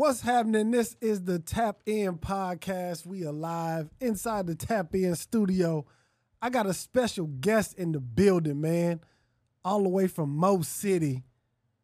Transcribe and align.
What's 0.00 0.22
happening? 0.22 0.70
This 0.70 0.96
is 1.02 1.24
the 1.24 1.38
Tap 1.38 1.82
In 1.84 2.16
podcast. 2.16 3.04
We 3.04 3.26
are 3.26 3.32
live 3.32 3.90
inside 4.00 4.46
the 4.46 4.54
Tap 4.54 4.94
In 4.94 5.14
studio. 5.14 5.84
I 6.40 6.48
got 6.48 6.64
a 6.64 6.72
special 6.72 7.26
guest 7.26 7.74
in 7.74 7.92
the 7.92 8.00
building, 8.00 8.62
man. 8.62 9.02
All 9.62 9.82
the 9.82 9.90
way 9.90 10.06
from 10.06 10.30
Mo 10.34 10.62
City, 10.62 11.22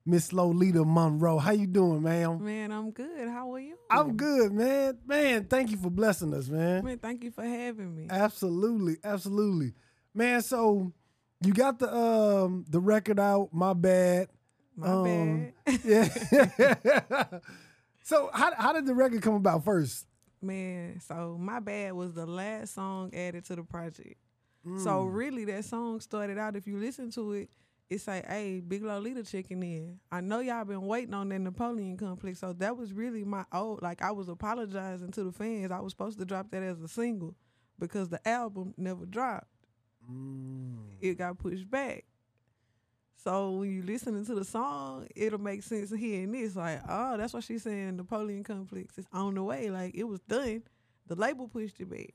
Miss 0.06 0.32
Lolita 0.32 0.82
Monreaux. 0.82 1.36
How 1.36 1.50
you 1.50 1.66
doing, 1.66 2.02
man? 2.04 2.42
Man, 2.42 2.72
I'm 2.72 2.90
good. 2.90 3.28
How 3.28 3.52
are 3.52 3.60
you? 3.60 3.76
I'm 3.90 4.16
good, 4.16 4.50
man. 4.50 4.96
Man, 5.06 5.44
thank 5.44 5.70
you 5.70 5.76
for 5.76 5.90
blessing 5.90 6.32
us, 6.32 6.48
man. 6.48 6.86
Man, 6.86 6.98
thank 6.98 7.22
you 7.22 7.30
for 7.30 7.44
having 7.44 7.94
me. 7.94 8.06
Absolutely, 8.08 8.96
absolutely. 9.04 9.74
Man, 10.14 10.40
so 10.40 10.90
you 11.44 11.52
got 11.52 11.78
the 11.78 11.94
um 11.94 12.64
the 12.66 12.80
record 12.80 13.20
out, 13.20 13.50
my 13.52 13.74
bad. 13.74 14.28
My 14.74 14.88
Um, 14.88 15.52
bad. 15.66 15.80
Yeah. 15.84 17.38
so 18.06 18.30
how 18.32 18.54
how 18.54 18.72
did 18.72 18.86
the 18.86 18.94
record 18.94 19.20
come 19.20 19.34
about 19.34 19.64
first? 19.64 20.06
Man, 20.40 21.00
so 21.00 21.36
my 21.40 21.58
bad 21.58 21.94
was 21.94 22.12
the 22.12 22.24
last 22.24 22.72
song 22.72 23.12
added 23.12 23.44
to 23.46 23.56
the 23.56 23.64
project. 23.64 24.14
So 24.78 24.90
mm. 24.90 25.12
really 25.12 25.44
that 25.46 25.64
song 25.64 25.98
started 25.98 26.38
out, 26.38 26.54
if 26.54 26.68
you 26.68 26.78
listen 26.78 27.10
to 27.12 27.32
it, 27.32 27.50
it's 27.90 28.06
like, 28.06 28.24
hey, 28.26 28.60
Big 28.60 28.84
Lolita 28.84 29.24
checking 29.24 29.60
in. 29.64 29.98
I 30.12 30.20
know 30.20 30.38
y'all 30.38 30.64
been 30.64 30.82
waiting 30.82 31.14
on 31.14 31.30
that 31.30 31.40
Napoleon 31.40 31.96
complex. 31.96 32.38
So 32.38 32.52
that 32.52 32.76
was 32.76 32.92
really 32.92 33.24
my 33.24 33.44
old 33.52 33.82
like 33.82 34.00
I 34.02 34.12
was 34.12 34.28
apologizing 34.28 35.10
to 35.10 35.24
the 35.24 35.32
fans. 35.32 35.72
I 35.72 35.80
was 35.80 35.92
supposed 35.92 36.20
to 36.20 36.24
drop 36.24 36.52
that 36.52 36.62
as 36.62 36.80
a 36.80 36.88
single 36.88 37.34
because 37.76 38.08
the 38.08 38.26
album 38.26 38.72
never 38.76 39.04
dropped. 39.04 39.48
Mm. 40.08 40.76
It 41.00 41.18
got 41.18 41.38
pushed 41.38 41.68
back. 41.68 42.04
So 43.16 43.50
when 43.52 43.70
you 43.72 43.82
listening 43.82 44.24
to 44.26 44.34
the 44.34 44.44
song, 44.44 45.06
it'll 45.16 45.40
make 45.40 45.62
sense 45.62 45.90
hearing 45.90 46.32
this. 46.32 46.54
Like, 46.54 46.80
oh, 46.88 47.16
that's 47.16 47.32
what 47.32 47.44
she's 47.44 47.62
saying. 47.62 47.96
Napoleon 47.96 48.44
complex 48.44 48.98
is 48.98 49.06
on 49.12 49.34
the 49.34 49.42
way. 49.42 49.70
Like 49.70 49.94
it 49.94 50.04
was 50.04 50.20
done. 50.20 50.62
The 51.06 51.14
label 51.14 51.48
pushed 51.48 51.80
it 51.80 51.88
back. 51.90 52.14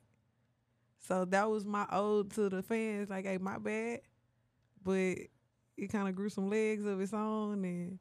So 0.99 1.25
that 1.25 1.49
was 1.49 1.65
my 1.65 1.85
ode 1.91 2.31
to 2.33 2.49
the 2.49 2.61
fans. 2.61 3.09
Like, 3.09 3.25
hey, 3.25 3.37
my 3.39 3.57
bad, 3.57 4.01
but 4.83 5.17
it 5.77 5.87
kind 5.91 6.07
of 6.07 6.15
grew 6.15 6.29
some 6.29 6.49
legs 6.49 6.85
of 6.85 7.01
its 7.01 7.13
own, 7.13 7.65
and 7.65 7.97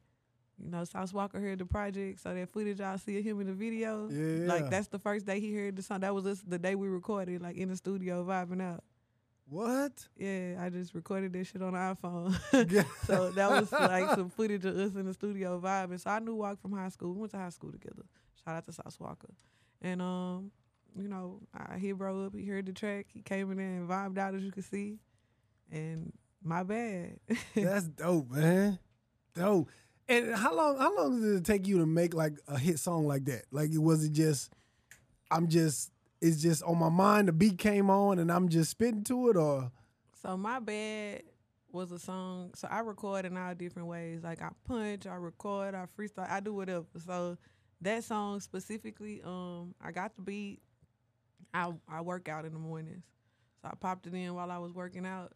you 0.63 0.69
know, 0.69 0.83
Sauce 0.83 1.11
Walker 1.11 1.39
heard 1.39 1.57
the 1.57 1.65
project. 1.65 2.19
So 2.19 2.33
that 2.35 2.49
footage 2.49 2.79
y'all 2.79 2.97
see 2.99 3.17
of 3.17 3.23
him 3.25 3.41
in 3.41 3.47
the 3.47 3.53
video, 3.53 4.07
Yeah. 4.09 4.45
like 4.47 4.69
that's 4.69 4.87
the 4.87 4.99
first 4.99 5.25
day 5.25 5.39
he 5.39 5.53
heard 5.55 5.75
the 5.75 5.81
song. 5.81 6.01
That 6.01 6.13
was 6.13 6.27
us 6.27 6.41
the 6.47 6.59
day 6.59 6.75
we 6.75 6.87
recorded, 6.87 7.41
like 7.41 7.55
in 7.57 7.69
the 7.69 7.75
studio 7.75 8.23
vibing 8.23 8.61
out. 8.61 8.83
What? 9.51 9.91
Yeah, 10.17 10.55
I 10.61 10.69
just 10.69 10.95
recorded 10.95 11.33
that 11.33 11.43
shit 11.45 11.61
on 11.61 11.73
the 11.73 11.77
iPhone. 11.77 12.85
So 13.05 13.31
that 13.31 13.51
was 13.51 13.69
like 13.73 14.09
some 14.15 14.29
footage 14.29 14.63
of 14.63 14.77
us 14.77 14.95
in 14.95 15.05
the 15.05 15.13
studio 15.13 15.59
vibing. 15.59 15.99
So 15.99 16.09
I 16.09 16.19
knew 16.19 16.35
Walk 16.35 16.61
from 16.61 16.71
high 16.71 16.87
school. 16.87 17.11
We 17.11 17.19
went 17.19 17.31
to 17.33 17.37
high 17.37 17.49
school 17.49 17.69
together. 17.69 18.03
Shout 18.45 18.55
out 18.55 18.65
to 18.67 18.71
Sauce 18.71 18.97
Walker. 18.97 19.27
And 19.81 20.01
um, 20.01 20.51
you 20.97 21.09
know, 21.09 21.41
I 21.53 21.77
he 21.79 21.91
bro 21.91 22.27
up, 22.27 22.33
he 22.33 22.45
heard 22.45 22.65
the 22.65 22.71
track, 22.71 23.07
he 23.13 23.21
came 23.21 23.51
in 23.51 23.57
there 23.57 23.67
and 23.67 23.89
vibed 23.89 24.17
out 24.17 24.35
as 24.35 24.41
you 24.41 24.51
could 24.51 24.63
see. 24.63 24.99
And 25.69 26.13
my 26.41 26.63
bad. 26.63 27.17
That's 27.53 27.89
dope, 27.89 28.31
man. 28.31 28.79
Dope. 29.35 29.67
And 30.07 30.33
how 30.33 30.55
long 30.55 30.77
how 30.77 30.95
long 30.95 31.21
did 31.21 31.35
it 31.35 31.43
take 31.43 31.67
you 31.67 31.79
to 31.79 31.85
make 31.85 32.13
like 32.13 32.37
a 32.47 32.57
hit 32.57 32.79
song 32.79 33.05
like 33.05 33.25
that? 33.25 33.43
Like 33.51 33.71
it 33.71 33.79
was 33.79 34.05
it 34.05 34.13
just 34.13 34.53
I'm 35.29 35.49
just 35.49 35.91
it's 36.21 36.41
just 36.41 36.63
on 36.63 36.77
my 36.77 36.89
mind, 36.89 37.27
the 37.27 37.33
beat 37.33 37.57
came 37.57 37.89
on 37.89 38.19
and 38.19 38.31
I'm 38.31 38.47
just 38.47 38.71
spitting 38.71 39.03
to 39.05 39.29
it 39.29 39.37
or 39.37 39.71
So 40.21 40.37
my 40.37 40.59
bad 40.59 41.23
was 41.71 41.91
a 41.91 41.99
song. 41.99 42.51
So 42.55 42.67
I 42.69 42.79
record 42.79 43.25
in 43.25 43.37
all 43.37 43.55
different 43.55 43.87
ways. 43.87 44.21
Like 44.23 44.41
I 44.41 44.49
punch, 44.65 45.07
I 45.07 45.15
record, 45.15 45.73
I 45.73 45.85
freestyle, 45.97 46.29
I 46.29 46.39
do 46.39 46.53
whatever. 46.53 46.85
So 47.03 47.37
that 47.81 48.03
song 48.03 48.39
specifically, 48.39 49.21
um, 49.25 49.73
I 49.81 49.91
got 49.91 50.15
the 50.15 50.21
beat. 50.21 50.61
I 51.53 51.73
I 51.89 52.01
work 52.01 52.29
out 52.29 52.45
in 52.45 52.53
the 52.53 52.59
mornings, 52.59 53.03
so 53.61 53.69
I 53.69 53.75
popped 53.75 54.07
it 54.07 54.13
in 54.13 54.33
while 54.33 54.51
I 54.51 54.57
was 54.59 54.71
working 54.71 55.05
out, 55.05 55.33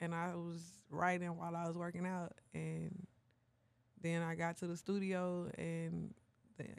and 0.00 0.14
I 0.14 0.34
was 0.34 0.60
writing 0.90 1.34
while 1.36 1.56
I 1.56 1.66
was 1.66 1.76
working 1.76 2.04
out, 2.04 2.32
and 2.52 3.06
then 4.02 4.22
I 4.22 4.34
got 4.34 4.58
to 4.58 4.66
the 4.66 4.76
studio 4.76 5.50
and 5.56 6.12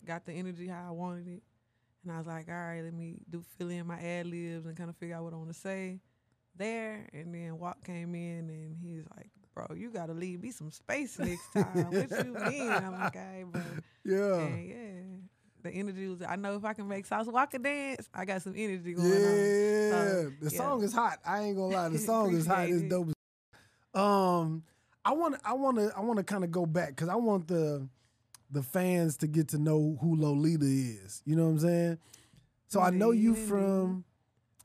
got 0.06 0.26
the 0.26 0.34
energy 0.34 0.68
how 0.68 0.86
I 0.88 0.92
wanted 0.92 1.28
it. 1.28 1.44
And 2.04 2.12
I 2.12 2.18
was 2.18 2.28
like, 2.28 2.48
all 2.48 2.54
right, 2.56 2.82
let 2.84 2.94
me 2.94 3.22
do 3.30 3.44
fill 3.58 3.70
in 3.70 3.86
my 3.88 4.00
ad 4.00 4.28
libs 4.28 4.66
and 4.66 4.76
kind 4.78 4.90
of 4.90 4.96
figure 4.98 5.16
out 5.16 5.24
what 5.24 5.34
I 5.34 5.38
want 5.38 5.50
to 5.50 5.60
say 5.60 6.00
there. 6.56 7.08
And 7.14 7.34
then 7.34 7.58
Walk 7.60 7.84
came 7.84 8.16
in 8.16 8.50
and 8.50 8.76
he's 8.82 9.04
like, 9.16 9.30
bro, 9.54 9.76
you 9.76 9.90
got 9.90 10.08
to 10.08 10.14
leave 10.14 10.42
me 10.42 10.52
some 10.52 10.72
space 10.72 11.18
next 11.20 11.52
time. 11.54 11.92
what 11.92 12.10
you 12.24 12.34
mean? 12.48 12.72
I'm 12.72 12.94
like, 12.94 13.16
all 13.16 13.22
right, 13.22 13.46
bro. 13.52 13.62
Yeah. 14.06 14.44
And 14.46 14.68
yeah, 14.68 15.64
the 15.64 15.72
energy 15.72 16.08
was, 16.08 16.22
I 16.22 16.36
know 16.36 16.56
if 16.56 16.64
I 16.64 16.74
can 16.74 16.88
make 16.88 17.06
Sauce 17.06 17.28
Walker 17.28 17.58
dance, 17.58 18.08
I 18.14 18.26
got 18.26 18.42
some 18.42 18.54
energy 18.56 18.94
going 18.94 19.24
Yeah. 19.24 19.28
on. 19.28 19.54
So, 19.90 20.32
the 20.42 20.50
yeah. 20.52 20.58
song 20.58 20.84
is 20.84 20.94
hot. 20.94 21.20
I 21.26 21.42
ain't 21.44 21.58
gonna 21.58 21.74
lie. 21.74 21.90
The 21.90 22.00
song 22.06 22.34
is 22.34 22.46
hot. 22.46 22.70
It's 22.70 22.84
dope. 22.84 23.12
Um 23.94 24.64
I 25.04 25.14
wanna 25.14 25.40
I 25.44 25.54
wanna 25.54 25.92
I 25.96 26.02
wanna 26.02 26.24
kinda 26.24 26.48
go 26.48 26.66
back 26.66 26.90
because 26.90 27.10
I 27.10 27.16
want 27.16 27.48
the 27.48 27.88
the 28.52 28.64
fans 28.64 29.18
to 29.18 29.28
get 29.28 29.50
to 29.50 29.58
know 29.58 29.98
who 30.02 30.16
Lolita 30.16 30.66
is. 30.66 31.22
You 31.26 31.36
know 31.36 31.44
what 31.46 31.52
I'm 31.52 31.60
saying? 31.60 31.98
So 32.68 32.82
I 32.82 32.90
know 32.90 33.12
you 33.12 33.30
Indeed, 33.30 33.48
from 33.50 34.04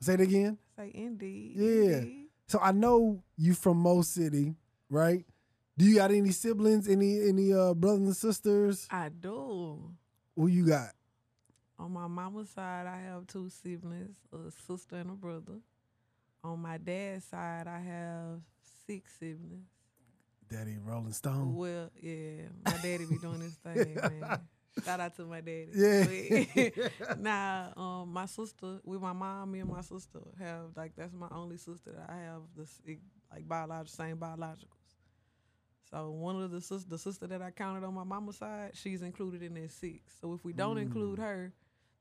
say 0.01 0.15
it 0.15 0.21
again. 0.21 0.59
Say 0.77 0.91
indeed. 0.95 1.53
Yeah. 1.57 1.97
indeed. 1.99 2.27
So 2.49 2.59
I 2.61 2.73
know 2.73 3.23
you 3.37 3.55
from 3.55 3.79
Mo 3.79 4.03
City, 4.03 4.55
right? 4.91 5.25
Do 5.79 5.85
you 5.85 5.97
got 5.97 6.11
any 6.11 6.31
siblings, 6.31 6.89
any 6.89 7.29
any 7.29 7.53
uh 7.53 7.75
brothers 7.75 8.03
and 8.03 8.17
sisters? 8.17 8.87
I 8.91 9.09
do. 9.09 9.95
Who 10.37 10.47
you 10.49 10.67
got? 10.67 10.91
On 11.79 11.93
my 11.93 12.07
mama's 12.07 12.51
side, 12.51 12.87
I 12.87 13.01
have 13.01 13.27
two 13.27 13.49
siblings, 13.49 14.17
a 14.33 14.51
sister 14.67 14.97
and 14.97 15.11
a 15.11 15.15
brother. 15.15 15.61
On 16.45 16.61
my 16.61 16.77
dad's 16.79 17.25
side, 17.25 17.67
I 17.67 17.79
have 17.81 18.41
six 18.87 19.13
siblings. 19.19 19.67
Daddy 20.53 20.77
Rolling 20.85 21.13
Stone. 21.13 21.57
Well, 21.57 21.91
yeah, 22.01 22.49
my 22.65 22.77
daddy 22.79 23.05
be 23.07 23.19
doing 23.19 23.41
this 23.41 23.55
thing, 23.55 24.01
man. 24.05 24.49
Shout 24.85 25.01
out 25.01 25.17
to 25.17 25.25
my 25.25 25.41
daddy. 25.41 25.69
Yeah. 25.75 26.71
Nah, 27.17 27.69
um, 27.77 28.13
my 28.13 28.27
sister 28.27 28.81
with 28.85 29.01
my 29.01 29.13
mom, 29.13 29.53
me 29.53 29.61
and 29.61 29.71
my 29.71 29.83
sister 29.83 30.21
have 30.39 30.71
like 30.77 30.93
that's 30.97 31.13
my 31.15 31.29
only 31.33 31.57
sister 31.57 31.93
that 31.93 32.11
I 32.11 32.19
have 32.23 32.43
this 32.57 32.81
like 33.33 33.47
biological 33.49 33.89
same 34.05 34.17
biologicals. 34.17 34.91
So 35.91 36.11
one 36.11 36.41
of 36.43 36.51
the 36.51 36.61
sis 36.61 36.85
the 36.85 36.99
sister 36.99 37.27
that 37.27 37.43
I 37.43 37.51
counted 37.51 37.85
on 37.85 37.95
my 37.95 38.05
mama's 38.05 38.37
side, 38.39 38.73
she's 38.75 39.03
included 39.03 39.43
in 39.43 39.55
that 39.55 39.71
six. 39.71 40.17
So 40.21 40.33
if 40.35 40.45
we 40.45 40.53
don't 40.53 40.79
include 40.79 41.19
Mm. 41.19 41.23
her, 41.23 41.53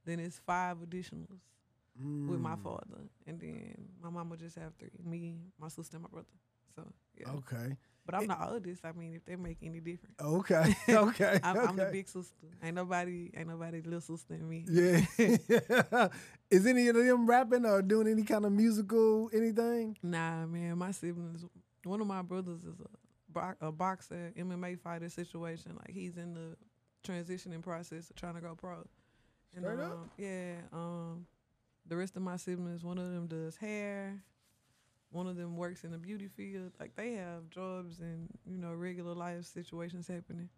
then 0.06 0.20
it's 0.20 0.40
five 0.40 0.78
additionals 0.78 1.42
with 2.28 2.40
my 2.40 2.56
Mm, 2.56 2.62
father, 2.64 3.10
and 3.28 3.40
then 3.40 3.90
my 4.02 4.10
mama 4.10 4.38
just 4.38 4.58
have 4.58 4.74
three: 4.80 4.90
me, 5.04 5.38
my 5.60 5.68
sister, 5.68 5.98
and 5.98 6.04
my 6.04 6.10
brother. 6.10 6.28
So 6.76 6.84
yeah, 7.20 7.28
Okay. 7.36 7.78
But 8.06 8.16
I'm 8.16 8.28
the 8.28 8.50
oldest. 8.50 8.84
I 8.86 8.92
mean, 8.94 9.14
if 9.16 9.26
they 9.26 9.36
make 9.36 9.58
any 9.64 9.80
difference. 9.80 10.16
Okay. 10.20 10.76
Okay. 10.90 11.40
I'm, 11.44 11.58
I'm 11.58 11.76
the 11.76 11.84
okay. 11.84 11.92
big 11.92 12.10
sister. 12.10 12.48
Ain't 12.64 12.76
nobody, 12.76 13.32
ain't 13.36 13.48
nobody 13.48 13.82
little 13.82 14.02
sister 14.02 14.38
than 14.38 14.48
me. 14.50 14.66
Yeah. 14.70 16.08
Is 16.50 16.66
any 16.66 16.88
of 16.88 16.96
them 16.96 17.28
rapping 17.28 17.66
or 17.66 17.82
doing 17.82 18.08
any 18.08 18.24
kind 18.24 18.46
of 18.46 18.52
musical 18.52 19.30
anything? 19.34 19.98
Nah, 20.04 20.46
man, 20.46 20.78
my 20.78 20.92
siblings. 20.92 21.46
One 21.84 22.02
of 22.02 22.08
my 22.08 22.22
brothers 22.22 22.60
is 22.64 22.76
a, 23.36 23.56
a 23.68 23.72
boxer, 23.72 24.32
MMA 24.38 24.80
fighter 24.80 25.10
situation. 25.10 25.76
Like 25.78 25.92
he's 25.92 26.18
in 26.18 26.34
the 26.34 26.58
transitioning 27.08 27.62
process 27.62 28.10
of 28.10 28.16
trying 28.16 28.36
to 28.36 28.42
go 28.42 28.56
pro. 28.56 28.84
And, 29.56 29.66
Straight 29.66 29.80
up? 29.80 29.92
um, 29.92 30.10
Yeah. 30.18 30.56
Um, 30.74 31.26
the 31.88 31.98
rest 31.98 32.16
of 32.16 32.22
my 32.22 32.38
siblings, 32.38 32.84
one 32.84 32.98
of 32.98 33.12
them 33.12 33.28
does 33.28 33.58
hair. 33.58 34.22
One 35.12 35.28
of 35.28 35.36
them 35.36 35.58
works 35.58 35.84
in 35.84 35.92
the 35.92 35.98
beauty 35.98 36.28
field. 36.28 36.72
Like 36.80 36.96
they 36.96 37.14
have 37.14 37.50
jobs 37.50 38.00
and 38.00 38.28
you 38.46 38.58
know 38.58 38.74
regular 38.74 39.14
life 39.14 39.46
situations 39.46 40.08
happening. 40.08 40.50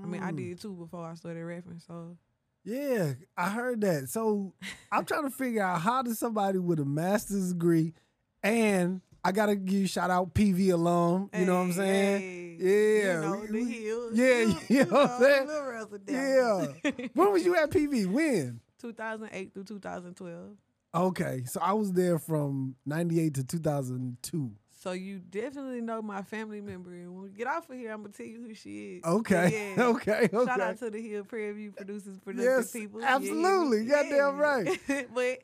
I 0.00 0.06
mean, 0.06 0.22
I 0.22 0.30
Mm. 0.30 0.36
did 0.36 0.60
too 0.60 0.74
before 0.74 1.04
I 1.04 1.14
started 1.14 1.42
rapping. 1.44 1.80
So 1.80 2.16
Yeah, 2.62 3.14
I 3.36 3.48
heard 3.50 3.80
that. 3.80 4.08
So 4.10 4.52
I'm 4.92 5.04
trying 5.04 5.24
to 5.24 5.30
figure 5.30 5.62
out 5.62 5.80
how 5.80 6.02
does 6.02 6.18
somebody 6.18 6.58
with 6.58 6.78
a 6.80 6.84
master's 6.84 7.52
degree 7.52 7.94
and 8.42 9.00
I 9.24 9.32
gotta 9.32 9.54
give 9.56 9.74
you 9.80 9.86
shout 9.86 10.10
out 10.10 10.32
PV 10.34 10.70
alum. 10.72 11.28
You 11.34 11.44
know 11.46 11.56
what 11.56 11.60
I'm 11.62 11.72
saying? 11.72 12.20
hey, 12.20 12.56
Yeah, 13.02 13.14
You 13.14 13.20
know, 13.20 13.36
we- 13.40 13.46
the 13.46 13.52
we- 13.52 13.64
hills. 13.72 14.12
yeah, 14.18 14.58
you 14.68 14.84
know 14.84 14.92
what 14.92 15.10
I'm 15.10 15.20
saying? 15.20 16.04
Yeah. 16.08 17.06
When 17.14 17.32
was 17.32 17.44
you 17.44 17.56
at 17.56 17.70
PV? 17.70 18.06
When? 18.06 18.60
2008 18.78 19.52
through 19.52 19.64
2012. 19.64 20.56
Okay, 20.94 21.44
so 21.46 21.60
I 21.62 21.72
was 21.74 21.92
there 21.92 22.18
from 22.18 22.74
'98 22.86 23.34
to 23.34 23.44
2002. 23.44 24.50
So 24.82 24.92
you 24.92 25.18
definitely 25.18 25.82
know 25.82 26.00
my 26.00 26.22
family 26.22 26.60
member. 26.62 26.92
And 26.94 27.14
when 27.14 27.22
we 27.24 27.30
get 27.30 27.46
off 27.46 27.68
of 27.68 27.76
here, 27.76 27.92
I'm 27.92 28.00
gonna 28.02 28.14
tell 28.14 28.26
you 28.26 28.40
who 28.42 28.54
she 28.54 28.96
is. 28.96 29.04
Okay, 29.04 29.74
Yeah. 29.76 29.84
okay, 29.84 30.28
okay. 30.32 30.46
Shout 30.46 30.60
out 30.60 30.78
to 30.78 30.90
the 30.90 31.00
Hill 31.06 31.24
Prairie 31.24 31.52
View 31.52 31.72
producers, 31.72 32.18
productive 32.18 32.44
Yes, 32.58 32.72
people. 32.72 33.04
absolutely. 33.04 33.84
Goddamn 33.84 34.38
right. 34.38 34.80
but 35.14 35.38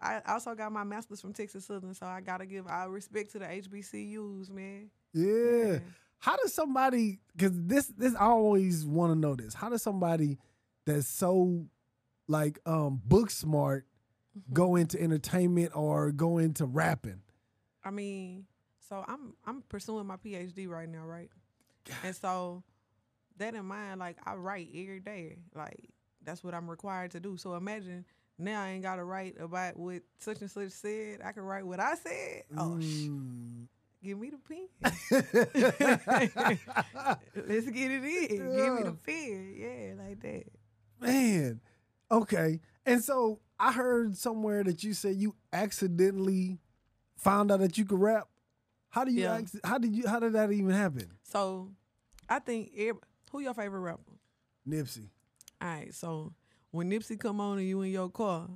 I 0.00 0.22
also 0.26 0.54
got 0.54 0.72
my 0.72 0.84
master's 0.84 1.20
from 1.20 1.32
Texas 1.34 1.66
Southern, 1.66 1.92
so 1.94 2.06
I 2.06 2.20
gotta 2.22 2.46
give 2.46 2.66
all 2.66 2.88
respect 2.88 3.32
to 3.32 3.38
the 3.40 3.44
HBCUs, 3.44 4.50
man. 4.50 4.90
Yeah. 5.12 5.80
How 6.18 6.36
does 6.36 6.52
somebody? 6.54 7.20
Because 7.36 7.52
this, 7.54 7.86
this 7.96 8.14
I 8.14 8.24
always 8.24 8.84
want 8.86 9.12
to 9.12 9.18
know 9.18 9.36
this. 9.36 9.54
How 9.54 9.68
does 9.68 9.82
somebody 9.82 10.38
that's 10.86 11.06
so 11.06 11.66
like 12.26 12.58
um 12.66 13.00
book 13.04 13.30
smart 13.30 13.86
Mm-hmm. 14.40 14.54
go 14.54 14.76
into 14.76 15.00
entertainment 15.00 15.72
or 15.74 16.10
go 16.12 16.38
into 16.38 16.64
rapping? 16.66 17.20
I 17.84 17.90
mean, 17.90 18.46
so 18.88 19.04
I'm 19.06 19.34
I'm 19.46 19.62
pursuing 19.68 20.06
my 20.06 20.16
PhD 20.16 20.68
right 20.68 20.88
now, 20.88 21.04
right? 21.04 21.30
And 22.04 22.14
so 22.14 22.62
that 23.38 23.54
in 23.54 23.64
mind, 23.64 24.00
like 24.00 24.16
I 24.26 24.34
write 24.34 24.68
every 24.74 25.00
day. 25.00 25.38
Like 25.54 25.88
that's 26.24 26.42
what 26.44 26.54
I'm 26.54 26.68
required 26.68 27.12
to 27.12 27.20
do. 27.20 27.36
So 27.36 27.54
imagine 27.54 28.04
now 28.38 28.62
I 28.62 28.70
ain't 28.70 28.82
gotta 28.82 29.04
write 29.04 29.36
about 29.40 29.76
what 29.78 30.02
such 30.18 30.40
and 30.42 30.50
such 30.50 30.70
said. 30.70 31.20
I 31.24 31.32
can 31.32 31.42
write 31.44 31.66
what 31.66 31.80
I 31.80 31.94
said. 31.94 32.42
Oh 32.56 32.78
sh- 32.80 32.84
Mm. 33.08 33.66
give 34.02 34.18
me 34.18 34.30
the 34.30 34.38
pen. 34.38 34.68
Let's 37.34 37.70
get 37.70 37.90
it 37.90 38.04
in. 38.04 38.28
Give 38.56 38.74
me 38.74 38.82
the 38.84 38.96
pen. 39.04 39.54
Yeah, 39.56 39.94
like 40.04 40.20
that. 40.20 40.44
Man, 41.00 41.60
okay. 42.10 42.60
And 42.84 43.02
so 43.02 43.40
I 43.60 43.72
heard 43.72 44.16
somewhere 44.16 44.62
that 44.64 44.82
you 44.84 44.94
said 44.94 45.16
you 45.16 45.34
accidentally 45.52 46.58
found 47.16 47.50
out 47.50 47.60
that 47.60 47.76
you 47.78 47.84
could 47.84 48.00
rap. 48.00 48.28
How 48.90 49.04
do 49.04 49.12
you? 49.12 49.22
Yeah. 49.22 49.40
how 49.64 49.78
did 49.78 49.94
you? 49.94 50.06
How 50.06 50.18
did 50.20 50.32
that 50.34 50.50
even 50.52 50.70
happen? 50.70 51.10
So 51.24 51.70
I 52.28 52.38
think 52.38 52.70
every, 52.76 53.00
who 53.30 53.40
your 53.40 53.54
favorite 53.54 53.80
rapper? 53.80 54.12
Nipsey. 54.68 55.08
All 55.60 55.68
right, 55.68 55.92
so 55.94 56.32
when 56.70 56.90
Nipsey 56.90 57.18
come 57.18 57.40
on 57.40 57.58
and 57.58 57.66
you 57.66 57.80
in 57.82 57.90
your 57.90 58.08
car, 58.08 58.48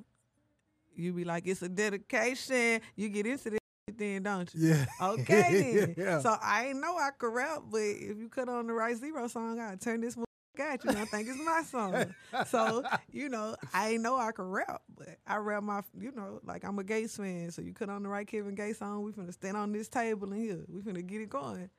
you 0.95 1.13
be 1.13 1.25
like, 1.25 1.47
it's 1.47 1.63
a 1.63 1.69
dedication. 1.69 2.81
You 2.95 3.09
get 3.09 3.27
into 3.27 3.51
this 3.51 3.59
then, 3.97 4.23
don't 4.23 4.53
you? 4.55 4.69
Yeah. 4.69 4.87
Okay 5.03 5.75
then. 5.75 5.95
yeah. 5.99 6.21
So 6.21 6.37
I 6.41 6.69
ain't 6.69 6.81
know 6.81 6.97
I 6.97 7.11
could 7.17 7.33
rap, 7.33 7.63
but 7.71 7.81
if 7.81 8.19
you 8.19 8.29
cut 8.29 8.49
on 8.49 8.67
the 8.67 8.73
right 8.73 8.97
Z-Ro 8.97 9.27
song, 9.27 9.59
I 9.59 9.75
turn 9.77 10.01
this 10.01 10.15
motherfucker 10.15 10.25
at 10.59 10.85
you 10.85 10.91
I 10.91 11.05
think 11.05 11.29
it's 11.29 11.39
my 11.39 11.63
song. 11.63 12.15
so, 12.47 12.83
you 13.13 13.29
know, 13.29 13.57
I 13.73 13.91
ain't 13.91 14.03
know 14.03 14.17
I 14.17 14.33
could 14.33 14.47
rap, 14.47 14.83
but 14.97 15.19
I 15.27 15.37
rap 15.37 15.63
my, 15.63 15.83
you 15.99 16.13
know, 16.13 16.41
like 16.45 16.65
I'm 16.65 16.79
a 16.79 16.85
Gates 16.85 17.17
fan. 17.17 17.51
So 17.51 17.63
you 17.63 17.73
cut 17.73 17.89
on 17.89 18.03
the 18.03 18.09
right 18.09 18.27
Kevin 18.27 18.55
Gates 18.55 18.79
song, 18.79 19.03
we 19.03 19.13
finna 19.13 19.33
stand 19.33 19.57
on 19.57 19.73
this 19.73 19.89
table 19.89 20.33
in 20.33 20.41
here. 20.41 20.65
We 20.69 20.81
finna 20.81 21.07
get 21.07 21.21
it 21.21 21.31
going. 21.31 21.71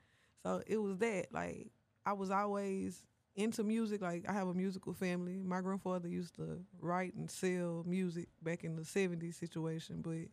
So 0.43 0.61
it 0.67 0.77
was 0.77 0.97
that. 0.97 1.27
Like 1.31 1.67
I 2.05 2.13
was 2.13 2.31
always 2.31 3.03
into 3.35 3.63
music. 3.63 4.01
Like 4.01 4.25
I 4.27 4.33
have 4.33 4.47
a 4.47 4.53
musical 4.53 4.93
family. 4.93 5.41
My 5.43 5.61
grandfather 5.61 6.07
used 6.07 6.35
to 6.35 6.59
write 6.79 7.15
and 7.15 7.29
sell 7.29 7.83
music 7.85 8.27
back 8.41 8.63
in 8.63 8.75
the 8.75 8.83
'70s 8.83 9.35
situation, 9.35 10.01
but 10.01 10.29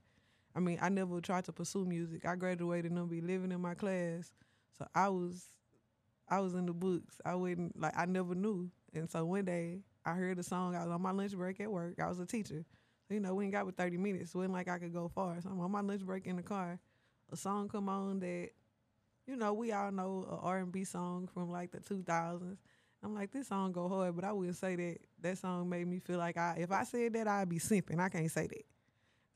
I 0.55 0.61
mean, 0.61 0.79
I 0.81 0.89
never 0.89 1.21
tried 1.21 1.45
to 1.45 1.53
pursue 1.53 1.85
music. 1.85 2.25
I 2.27 2.35
graduated 2.35 2.91
and 2.91 3.09
be 3.09 3.21
living 3.21 3.53
in 3.53 3.61
my 3.61 3.75
class, 3.75 4.33
so 4.77 4.87
I 4.95 5.09
was, 5.09 5.45
I 6.31 6.41
was 6.41 6.55
in 6.55 6.67
the 6.67 6.73
books. 6.73 7.21
I 7.25 7.35
wouldn't 7.35 7.79
like 7.81 7.95
I 7.97 8.07
never 8.07 8.35
knew, 8.35 8.71
and 8.95 9.11
so 9.11 9.25
one 9.25 9.45
day 9.45 9.81
I 10.05 10.13
heard 10.13 10.39
a 10.39 10.43
song. 10.43 10.77
I 10.77 10.85
was 10.85 10.93
on 10.93 11.03
my 11.03 11.11
lunch 11.13 11.33
break 11.33 11.61
at 11.61 11.71
work. 11.71 11.99
I 12.01 12.09
was 12.09 12.21
a 12.21 12.27
teacher, 12.27 12.65
you 13.11 13.21
know 13.21 13.35
we 13.35 13.45
ain't 13.45 13.53
got 13.53 13.67
with 13.67 13.77
thirty 13.77 13.97
minutes. 13.97 14.33
So 14.33 14.39
it 14.39 14.43
wasn't 14.43 14.55
like 14.55 14.69
I 14.69 14.79
could 14.79 14.93
go 14.93 15.09
far. 15.09 15.41
So 15.41 15.51
I'm 15.51 15.61
on 15.61 15.71
my 15.71 15.81
lunch 15.81 16.03
break 16.03 16.27
in 16.27 16.37
the 16.37 16.43
car. 16.43 16.79
A 17.33 17.37
song 17.37 17.69
come 17.69 17.89
on 17.89 18.21
that, 18.21 18.51
you 19.27 19.37
know, 19.37 19.55
we 19.55 19.73
all 19.73 19.93
know 19.93 20.27
a 20.31 20.37
R 20.47 20.59
and 20.59 20.73
B 20.73 20.85
song 20.85 21.29
from 21.33 21.51
like 21.51 21.71
the 21.73 21.81
2000s. 21.81 22.59
I'm 23.03 23.15
like, 23.15 23.33
this 23.33 23.49
song 23.49 23.73
go 23.73 23.89
hard, 23.89 24.15
but 24.17 24.25
I 24.25 24.33
wouldn't 24.33 24.57
say 24.57 24.77
that. 24.77 24.99
That 25.23 25.39
song 25.39 25.69
made 25.71 25.87
me 25.87 26.01
feel 26.01 26.19
like 26.19 26.37
I, 26.37 26.57
if 26.61 26.71
I 26.71 26.85
said 26.85 27.15
that, 27.15 27.29
I'd 27.29 27.49
be 27.49 27.59
simping. 27.59 27.99
I 27.99 28.09
can't 28.11 28.31
say 28.31 28.47
that. 28.47 28.65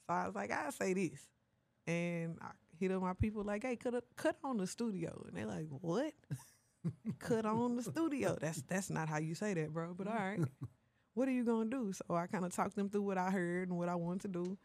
So 0.07 0.15
I 0.15 0.27
was 0.27 0.35
like, 0.35 0.51
I'll 0.51 0.73
say 0.73 0.95
this. 0.95 1.21
And 1.87 2.39
I 2.43 2.51
hit 2.79 2.93
up 2.93 3.03
my 3.03 3.15
people 3.15 3.43
like, 3.45 3.63
hey, 3.65 3.77
cut, 3.77 3.95
cut 4.17 4.37
on 4.45 4.59
the 4.59 4.67
studio. 4.67 5.25
And 5.29 5.37
they're 5.37 5.47
like, 5.47 5.67
what? 5.81 6.13
cut 7.19 7.45
on 7.47 7.77
the 7.77 7.83
studio. 7.83 8.37
That's 8.41 8.63
that's 8.63 8.91
not 8.91 9.09
how 9.09 9.19
you 9.19 9.35
say 9.35 9.55
that, 9.55 9.73
bro. 9.73 9.95
But 9.95 10.09
all 10.09 10.15
right. 10.15 10.41
what 11.15 11.29
are 11.29 11.33
you 11.33 11.45
gonna 11.45 11.71
do? 11.71 11.93
So 11.93 12.15
I 12.15 12.27
kind 12.27 12.45
of 12.45 12.53
talked 12.53 12.77
them 12.77 12.89
through 12.89 13.03
what 13.03 13.19
I 13.19 13.31
heard 13.31 13.69
and 13.69 13.79
what 13.79 13.89
I 13.89 13.95
wanted 13.95 14.23
to 14.23 14.45
do. 14.45 14.59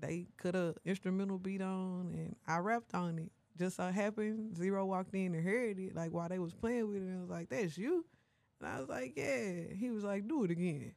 They 0.00 0.26
cut 0.36 0.54
a 0.56 0.74
instrumental 0.84 1.38
beat 1.38 1.62
on 1.62 2.12
and 2.14 2.36
I 2.46 2.58
rapped 2.58 2.94
on 2.94 3.18
it. 3.18 3.32
Just 3.58 3.76
so 3.76 3.90
happened, 3.90 4.56
Z-Ro 4.56 4.86
walked 4.86 5.14
in 5.14 5.34
and 5.34 5.44
heard 5.44 5.78
it, 5.78 5.94
like 5.94 6.10
while 6.10 6.28
they 6.28 6.38
was 6.38 6.54
playing 6.54 6.88
with 6.88 6.96
it, 7.02 7.06
and 7.06 7.20
was 7.20 7.30
like, 7.30 7.48
That's 7.50 7.78
you? 7.78 8.04
And 8.60 8.68
I 8.68 8.80
was 8.80 8.88
like, 8.88 9.12
Yeah. 9.16 9.74
He 9.78 9.90
was 9.90 10.04
like, 10.04 10.26
Do 10.26 10.44
it 10.44 10.50
again. 10.50 10.94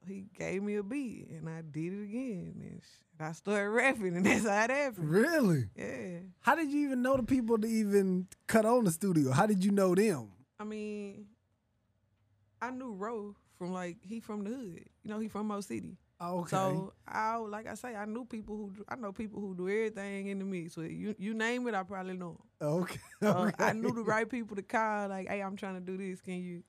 So 0.00 0.12
he 0.12 0.26
gave 0.38 0.62
me 0.62 0.76
a 0.76 0.82
beat 0.82 1.28
and 1.30 1.48
I 1.48 1.62
did 1.62 1.92
it 1.92 2.02
again. 2.04 2.54
And 2.60 2.82
I 3.20 3.32
started 3.32 3.70
rapping 3.70 4.16
and 4.16 4.26
that's 4.26 4.46
how 4.46 4.64
it 4.64 4.70
happened. 4.70 5.10
Really? 5.10 5.64
Yeah. 5.76 6.18
How 6.40 6.54
did 6.54 6.70
you 6.70 6.86
even 6.86 7.02
know 7.02 7.16
the 7.16 7.22
people 7.22 7.58
to 7.58 7.66
even 7.66 8.26
cut 8.46 8.64
on 8.64 8.84
the 8.84 8.90
studio? 8.90 9.30
How 9.32 9.46
did 9.46 9.64
you 9.64 9.70
know 9.70 9.94
them? 9.94 10.28
I 10.60 10.64
mean, 10.64 11.26
I 12.60 12.70
knew 12.70 12.92
Ro 12.92 13.34
from 13.58 13.72
like 13.72 13.98
he 14.02 14.20
from 14.20 14.44
the 14.44 14.50
hood. 14.50 14.84
You 15.02 15.10
know, 15.10 15.18
he 15.18 15.28
from 15.28 15.48
Mo 15.48 15.60
City. 15.60 15.96
Oh, 16.18 16.38
okay. 16.40 16.50
So 16.50 16.92
I 17.06 17.36
like 17.36 17.66
I 17.66 17.74
say, 17.74 17.94
I 17.94 18.06
knew 18.06 18.24
people 18.24 18.56
who 18.56 18.70
do- 18.70 18.84
I 18.88 18.96
know 18.96 19.12
people 19.12 19.40
who 19.40 19.54
do 19.54 19.68
everything 19.68 20.28
in 20.28 20.38
the 20.38 20.44
mix. 20.46 20.74
So 20.74 20.80
you 20.80 21.14
you 21.18 21.34
name 21.34 21.66
it, 21.68 21.74
I 21.74 21.82
probably 21.82 22.14
know 22.14 22.38
'em. 22.62 22.68
okay. 22.68 23.00
Uh, 23.20 23.50
so 23.50 23.52
I 23.58 23.72
knew 23.74 23.92
the 23.92 24.02
right 24.02 24.28
people 24.28 24.56
to 24.56 24.62
call. 24.62 25.08
Like, 25.08 25.28
hey, 25.28 25.40
I'm 25.42 25.56
trying 25.56 25.74
to 25.74 25.80
do 25.80 25.96
this. 25.98 26.20
Can 26.22 26.40
you? 26.42 26.62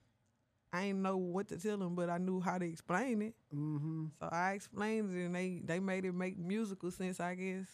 I 0.78 0.86
ain't 0.86 1.00
know 1.00 1.18
what 1.18 1.48
to 1.48 1.58
tell 1.58 1.78
them, 1.78 1.96
but 1.96 2.10
I 2.10 2.20
knew 2.20 2.40
how 2.40 2.60
to 2.60 2.66
explain 2.66 3.24
it. 3.24 3.34
Mm-hmm. 3.56 4.06
So 4.20 4.30
I 4.32 4.52
explained 4.52 5.16
it, 5.16 5.26
and 5.26 5.36
they 5.36 5.62
they 5.66 5.80
made 5.80 6.06
it 6.06 6.14
make 6.14 6.38
musical 6.38 6.92
sense. 6.92 7.20
I 7.20 7.34
guess 7.34 7.66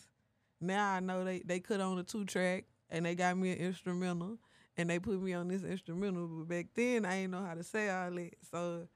now 0.62 0.94
I 0.94 1.02
know 1.02 1.26
they 1.26 1.40
they 1.40 1.60
cut 1.60 1.82
on 1.82 2.00
a 2.00 2.04
two 2.04 2.24
track, 2.24 2.64
and 2.90 3.06
they 3.06 3.16
got 3.16 3.38
me 3.38 3.52
an 3.52 3.58
instrumental, 3.58 4.38
and 4.78 4.90
they 4.90 5.00
put 5.00 5.22
me 5.22 5.34
on 5.34 5.50
this 5.50 5.64
instrumental. 5.64 6.28
But 6.28 6.48
back 6.48 6.68
then 6.76 7.06
I 7.06 7.16
ain't 7.16 7.32
know 7.32 7.44
how 7.44 7.56
to 7.56 7.64
say 7.64 7.90
all 7.90 8.12
that. 8.12 8.36
So 8.50 8.88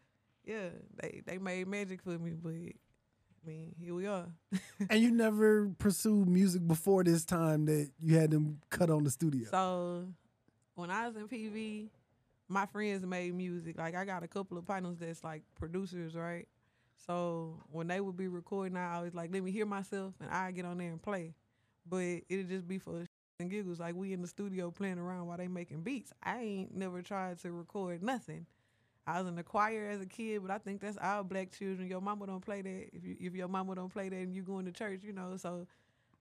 yeah, 0.46 0.70
they 1.02 1.22
they 1.26 1.38
made 1.38 1.68
magic 1.68 2.02
for 2.02 2.18
me. 2.18 2.32
But 2.42 2.54
I 2.54 3.50
mean, 3.50 3.76
here 3.78 3.94
we 3.94 4.08
are. 4.08 4.28
and 4.90 5.02
you 5.02 5.12
never 5.12 5.70
pursued 5.80 6.30
music 6.30 6.66
before 6.66 7.04
this 7.04 7.26
time 7.26 7.66
that 7.66 7.90
you 8.00 8.16
had 8.16 8.32
them 8.32 8.62
cut 8.70 8.90
on 8.90 9.04
the 9.04 9.12
studio. 9.12 9.50
So 9.52 10.06
when 10.76 10.92
I 10.92 11.08
was 11.08 11.18
in 11.18 11.28
PV, 11.28 11.90
my 12.48 12.66
friends 12.66 13.06
made 13.06 13.34
music. 13.34 13.78
Like 13.78 13.96
I 13.96 14.06
got 14.06 14.24
a 14.24 14.28
couple 14.28 14.58
of 14.58 14.66
partners 14.66 14.98
that's 15.00 15.24
like 15.24 15.44
producers, 15.56 16.16
right? 16.16 16.48
So 17.06 17.62
when 17.72 17.88
they 17.88 18.02
would 18.02 18.18
be 18.18 18.28
recording, 18.28 18.78
I 18.78 18.96
always 18.96 19.14
like 19.14 19.32
let 19.32 19.44
me 19.44 19.52
hear 19.52 19.66
myself, 19.66 20.14
and 20.20 20.30
I 20.30 20.52
get 20.52 20.66
on 20.66 20.78
there 20.78 20.92
and 20.92 21.02
play. 21.02 21.34
But 21.90 22.22
it'd 22.30 22.50
just 22.50 22.68
be 22.68 22.80
for 22.80 23.06
and 23.40 23.52
giggles, 23.52 23.80
like 23.80 23.94
we 23.94 24.14
in 24.14 24.22
the 24.24 24.28
studio 24.28 24.72
playing 24.72 24.98
around 24.98 25.28
while 25.28 25.38
they 25.38 25.48
making 25.48 25.82
beats. 25.82 26.12
I 26.24 26.40
ain't 26.40 26.76
never 26.76 27.04
tried 27.04 27.38
to 27.40 27.52
record 27.52 28.02
nothing. 28.02 28.48
I 29.06 29.20
was 29.20 29.28
in 29.28 29.36
the 29.36 29.44
choir 29.44 29.90
as 29.92 30.02
a 30.02 30.06
kid, 30.08 30.42
but 30.42 30.50
I 30.50 30.58
think 30.58 30.82
that's 30.82 30.98
our 30.98 31.24
black 31.24 31.52
children. 31.52 31.88
Your 31.88 32.02
mama 32.02 32.26
don't 32.26 32.44
play 32.44 32.62
that. 32.64 32.90
If 32.94 33.06
you 33.06 33.16
if 33.20 33.36
your 33.36 33.48
mama 33.48 33.76
don't 33.76 33.94
play 33.94 34.10
that 34.10 34.16
and 34.16 34.36
you 34.36 34.42
going 34.42 34.66
to 34.66 34.72
church, 34.72 35.02
you 35.04 35.14
know. 35.14 35.38
So 35.38 35.68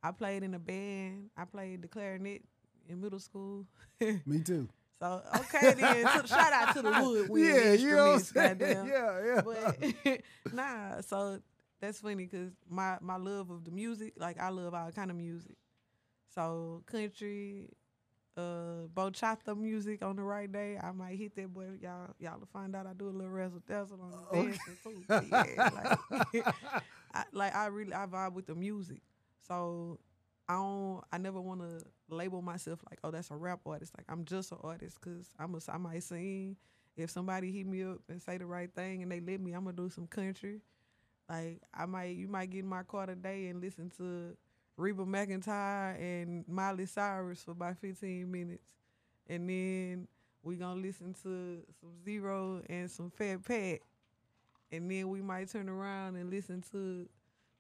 I 0.02 0.12
played 0.12 0.42
in 0.42 0.54
a 0.54 0.58
band. 0.58 1.30
I 1.36 1.46
played 1.46 1.82
the 1.82 1.88
clarinet 1.88 2.42
in 2.88 3.00
middle 3.00 3.18
school. 3.18 3.64
Me 4.26 4.40
too. 4.40 4.68
So 5.00 5.22
okay 5.36 5.74
then, 5.74 6.06
to, 6.22 6.26
shout 6.26 6.52
out 6.52 6.74
to 6.74 6.82
the 6.82 6.90
woodwind 6.90 7.44
yeah, 7.54 7.72
you 7.74 7.94
know 7.96 8.12
what 8.12 8.14
I'm 8.14 8.20
saying? 8.20 8.58
goddamn. 8.58 8.86
Yeah, 8.88 9.24
yeah. 9.24 9.40
But 9.42 10.20
nah, 10.52 11.00
so 11.02 11.40
that's 11.80 12.00
funny 12.00 12.26
because 12.26 12.52
my 12.68 12.96
my 13.00 13.16
love 13.16 13.50
of 13.50 13.64
the 13.64 13.70
music, 13.70 14.14
like 14.16 14.40
I 14.40 14.48
love 14.48 14.74
all 14.74 14.90
kind 14.92 15.10
of 15.10 15.16
music. 15.16 15.56
So 16.34 16.82
country, 16.86 17.70
uh, 18.36 18.86
bachata 18.94 19.56
music 19.56 20.02
on 20.02 20.16
the 20.16 20.22
right 20.22 20.50
day, 20.50 20.78
I 20.82 20.92
might 20.92 21.18
hit 21.18 21.36
that 21.36 21.52
boy. 21.52 21.66
Y'all 21.80 22.14
y'all 22.18 22.38
will 22.38 22.48
find 22.52 22.74
out 22.74 22.86
I 22.86 22.92
do 22.94 23.08
a 23.08 23.10
little 23.10 23.30
razzle 23.30 23.62
dazzle 23.66 24.00
on 24.00 24.10
the 24.10 24.38
Okay. 24.38 24.48
dancing 24.48 24.76
too. 24.82 25.04
Yeah, 25.30 25.70
like, 25.74 26.46
I, 27.14 27.24
like 27.32 27.54
I 27.54 27.66
really 27.66 27.92
I 27.94 28.06
vibe 28.06 28.32
with 28.32 28.46
the 28.46 28.54
music. 28.54 29.02
So 29.46 29.98
I 30.48 30.54
don't. 30.54 31.02
I 31.12 31.18
never 31.18 31.40
want 31.40 31.60
to 31.60 31.84
label 32.08 32.42
myself 32.42 32.80
like, 32.88 32.98
oh, 33.04 33.10
that's 33.10 33.30
a 33.30 33.36
rap 33.36 33.60
artist. 33.66 33.92
Like 33.96 34.06
I'm 34.08 34.24
just 34.24 34.52
an 34.52 34.58
artist 34.62 34.98
because 35.00 35.30
I'm 35.38 35.54
a. 35.54 35.58
I 35.68 35.78
might 35.78 36.02
sing. 36.02 36.56
If 36.96 37.10
somebody 37.10 37.52
hit 37.52 37.66
me 37.66 37.84
up 37.84 37.98
and 38.08 38.22
say 38.22 38.38
the 38.38 38.46
right 38.46 38.72
thing 38.74 39.02
and 39.02 39.12
they 39.12 39.20
let 39.20 39.40
me, 39.40 39.52
I'm 39.52 39.64
gonna 39.64 39.76
do 39.76 39.90
some 39.90 40.06
country. 40.06 40.60
Like 41.28 41.60
I 41.74 41.86
might, 41.86 42.16
you 42.16 42.28
might 42.28 42.50
get 42.50 42.60
in 42.60 42.66
my 42.66 42.84
car 42.84 43.06
today 43.06 43.48
and 43.48 43.60
listen 43.60 43.90
to 43.98 44.36
Reba 44.76 45.04
McEntire 45.04 46.00
and 46.00 46.44
Miley 46.48 46.86
Cyrus 46.86 47.42
for 47.42 47.52
about 47.52 47.78
15 47.78 48.30
minutes, 48.30 48.72
and 49.26 49.48
then 49.48 50.08
we 50.42 50.56
gonna 50.56 50.80
listen 50.80 51.14
to 51.22 51.62
some 51.80 51.90
Z-Ro 52.04 52.62
and 52.68 52.90
some 52.90 53.10
Fat 53.10 53.44
Pat, 53.44 53.80
and 54.70 54.90
then 54.90 55.08
we 55.08 55.22
might 55.22 55.50
turn 55.50 55.68
around 55.68 56.16
and 56.16 56.30
listen 56.30 56.62
to 56.72 57.08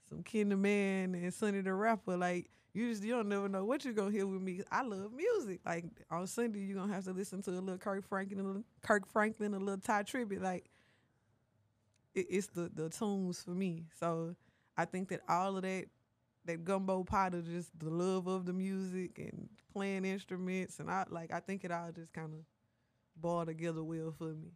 some 0.08 0.22
Kinder 0.22 0.56
Man 0.56 1.14
and 1.14 1.32
Sonny 1.32 1.60
the 1.60 1.74
Rapper. 1.74 2.16
Like 2.16 2.50
you 2.72 2.90
just 2.90 3.02
you 3.02 3.12
don't 3.12 3.28
never 3.28 3.48
know 3.48 3.64
what 3.64 3.84
you're 3.84 3.94
gonna 3.94 4.10
hear 4.10 4.26
with 4.26 4.42
me. 4.42 4.60
I 4.70 4.82
love 4.82 5.12
music. 5.12 5.60
Like 5.64 5.84
on 6.10 6.26
Sunday 6.26 6.60
you're 6.60 6.76
gonna 6.76 6.92
have 6.92 7.04
to 7.04 7.12
listen 7.12 7.42
to 7.42 7.50
a 7.50 7.52
little 7.52 7.78
Kirk 7.78 8.06
Franklin, 8.08 8.40
a 8.40 8.42
little, 8.42 8.64
Kirk 8.82 9.06
Franklin, 9.10 9.54
a 9.54 9.58
little 9.58 9.78
Tye 9.78 10.02
Tribbett. 10.02 10.42
Like 10.42 10.66
it, 12.14 12.26
it's 12.30 12.48
the 12.48 12.70
the 12.72 12.88
tunes 12.88 13.42
for 13.42 13.50
me. 13.50 13.84
So 13.98 14.36
I 14.76 14.84
think 14.84 15.08
that 15.08 15.20
all 15.28 15.56
of 15.56 15.62
that 15.62 15.86
that 16.44 16.64
gumbo 16.64 17.02
pot 17.02 17.34
of 17.34 17.46
just 17.46 17.76
the 17.78 17.90
love 17.90 18.26
of 18.26 18.46
the 18.46 18.52
music 18.52 19.18
and 19.18 19.48
playing 19.72 20.04
instruments 20.04 20.78
and 20.78 20.90
I 20.90 21.04
like 21.10 21.32
I 21.32 21.40
think 21.40 21.64
it 21.64 21.72
all 21.72 21.90
just 21.92 22.12
kind 22.12 22.32
of 22.32 22.40
ball 23.20 23.44
together 23.44 23.82
well 23.82 24.12
for 24.16 24.34
me. 24.34 24.52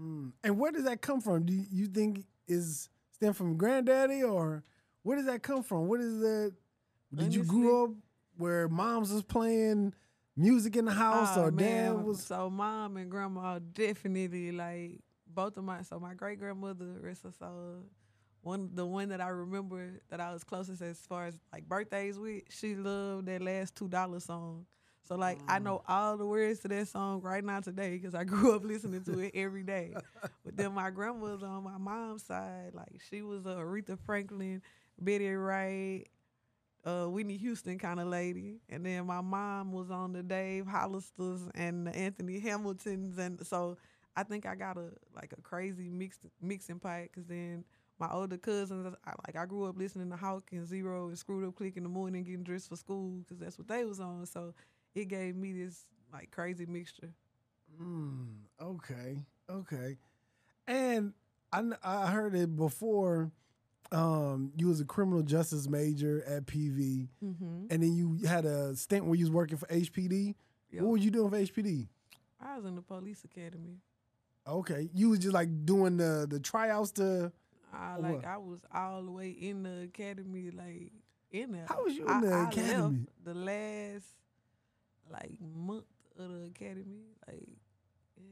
Mm. 0.00 0.32
And 0.42 0.58
where 0.58 0.72
does 0.72 0.84
that 0.84 1.00
come 1.00 1.20
from? 1.20 1.44
Do 1.44 1.52
you 1.52 1.86
think 1.86 2.24
is 2.46 2.88
from 3.32 3.56
granddaddy 3.56 4.22
or 4.22 4.62
where 5.02 5.16
does 5.16 5.26
that 5.26 5.42
come 5.42 5.62
from? 5.62 5.88
What 5.88 6.00
is 6.00 6.18
that? 6.20 6.52
Did 7.14 7.34
you 7.34 7.44
grow 7.44 7.84
up 7.84 7.90
where 8.36 8.68
moms 8.68 9.12
was 9.12 9.22
playing 9.22 9.94
music 10.36 10.74
in 10.76 10.84
the 10.84 10.92
house 10.92 11.36
Oh, 11.36 11.42
or 11.44 11.50
dad 11.52 11.94
was? 12.02 12.24
so 12.24 12.50
mom 12.50 12.96
and 12.96 13.08
grandma 13.10 13.60
definitely 13.72 14.50
like 14.50 14.98
both 15.26 15.56
of 15.56 15.62
my 15.64 15.82
so 15.82 16.00
my 16.00 16.14
great 16.14 16.38
grandmother 16.40 16.96
rest 17.00 17.22
her 17.22 17.30
soul. 17.30 17.84
One 18.42 18.70
the 18.74 18.84
one 18.84 19.08
that 19.10 19.20
I 19.20 19.28
remember 19.28 20.00
that 20.10 20.20
I 20.20 20.32
was 20.32 20.42
closest 20.44 20.82
as 20.82 20.98
far 20.98 21.26
as 21.26 21.38
like 21.52 21.68
birthdays 21.68 22.18
with, 22.18 22.42
she 22.50 22.74
loved 22.74 23.26
that 23.26 23.40
last 23.42 23.74
two 23.76 23.88
dollar 23.88 24.20
song. 24.20 24.66
So 25.06 25.16
like 25.16 25.38
I 25.46 25.58
know 25.58 25.82
all 25.86 26.16
the 26.16 26.26
words 26.26 26.60
to 26.60 26.68
that 26.68 26.88
song 26.88 27.20
right 27.20 27.44
now 27.44 27.60
today 27.60 27.90
because 27.90 28.14
I 28.14 28.24
grew 28.24 28.54
up 28.54 28.64
listening 28.64 29.02
to 29.04 29.18
it 29.20 29.32
every 29.34 29.62
day. 29.62 29.94
But 30.44 30.56
then 30.58 30.74
my 30.74 30.90
grandmother 30.90 31.46
on 31.46 31.64
my 31.64 31.78
mom's 31.78 32.22
side, 32.24 32.72
like 32.74 33.00
she 33.10 33.22
was 33.22 33.46
a 33.46 33.54
Aretha 33.54 33.98
Franklin, 34.04 34.60
Betty 35.00 35.30
Wright, 35.30 36.06
uh, 36.84 37.06
Whitney 37.06 37.36
Houston 37.38 37.78
kind 37.78 37.98
of 37.98 38.08
lady, 38.08 38.60
and 38.68 38.84
then 38.84 39.06
my 39.06 39.20
mom 39.22 39.72
was 39.72 39.90
on 39.90 40.12
the 40.12 40.22
Dave 40.22 40.66
Hollisters 40.66 41.50
and 41.54 41.86
the 41.86 41.96
Anthony 41.96 42.38
Hamiltons, 42.40 43.18
and 43.18 43.44
so 43.46 43.78
I 44.16 44.22
think 44.22 44.46
I 44.46 44.54
got 44.54 44.76
a 44.76 44.90
like 45.14 45.32
a 45.36 45.40
crazy 45.40 45.88
mix 45.88 46.18
mixing 46.40 46.78
pot. 46.78 47.08
Cause 47.14 47.24
then 47.26 47.64
my 47.98 48.10
older 48.10 48.36
cousins, 48.36 48.94
I, 49.06 49.12
like 49.26 49.36
I 49.36 49.46
grew 49.46 49.64
up 49.64 49.78
listening 49.78 50.10
to 50.10 50.16
Hawk 50.16 50.50
and 50.52 50.66
Z-Ro 50.66 51.08
and 51.08 51.18
Screwed 51.18 51.46
Up 51.46 51.56
Click 51.56 51.76
in 51.76 51.82
the 51.84 51.88
morning, 51.88 52.24
getting 52.24 52.42
dressed 52.42 52.68
for 52.68 52.76
school, 52.76 53.22
cause 53.28 53.38
that's 53.38 53.58
what 53.58 53.68
they 53.68 53.84
was 53.84 54.00
on. 54.00 54.26
So 54.26 54.54
it 54.94 55.06
gave 55.08 55.36
me 55.36 55.52
this 55.52 55.86
like 56.12 56.30
crazy 56.30 56.66
mixture. 56.66 57.10
Mm, 57.80 58.26
okay, 58.60 59.18
okay. 59.50 59.96
And 60.66 61.12
I 61.52 61.62
I 61.82 62.06
heard 62.10 62.34
it 62.34 62.54
before. 62.56 63.30
Um, 63.92 64.52
you 64.56 64.66
was 64.68 64.80
a 64.80 64.84
criminal 64.84 65.22
justice 65.22 65.68
major 65.68 66.24
at 66.26 66.46
PV, 66.46 67.06
Mm-hmm. 67.22 67.66
and 67.70 67.82
then 67.82 67.94
you 67.94 68.26
had 68.26 68.44
a 68.44 68.74
stint 68.74 69.04
where 69.04 69.14
you 69.14 69.24
was 69.24 69.30
working 69.30 69.56
for 69.58 69.66
HPD. 69.66 70.34
What 70.72 70.86
were 70.88 70.96
you 70.96 71.10
doing 71.12 71.30
for 71.30 71.36
HPD? 71.36 71.86
I 72.40 72.56
was 72.56 72.64
in 72.64 72.74
the 72.74 72.82
police 72.82 73.22
academy. 73.24 73.76
Okay, 74.48 74.88
you 74.94 75.10
was 75.10 75.20
just 75.20 75.34
like 75.34 75.48
doing 75.64 75.96
the 75.98 76.26
the 76.28 76.40
tryouts 76.40 76.90
to. 76.92 77.30
I 77.72 77.96
like 77.96 78.16
what? 78.16 78.24
I 78.24 78.36
was 78.38 78.60
all 78.74 79.02
the 79.04 79.10
way 79.10 79.30
in 79.30 79.62
the 79.62 79.82
academy, 79.82 80.50
like 80.50 80.90
in 81.30 81.52
there. 81.52 81.66
How 81.68 81.84
was 81.84 81.94
you 81.94 82.04
in 82.04 82.10
I- 82.10 82.20
the 82.20 82.32
I 82.32 82.40
left 82.44 82.56
academy? 82.58 83.06
the 83.24 83.34
last 83.34 84.06
like 85.10 85.38
month 85.40 85.84
of 86.18 86.30
the 86.30 86.44
academy, 86.46 87.04
like 87.26 87.48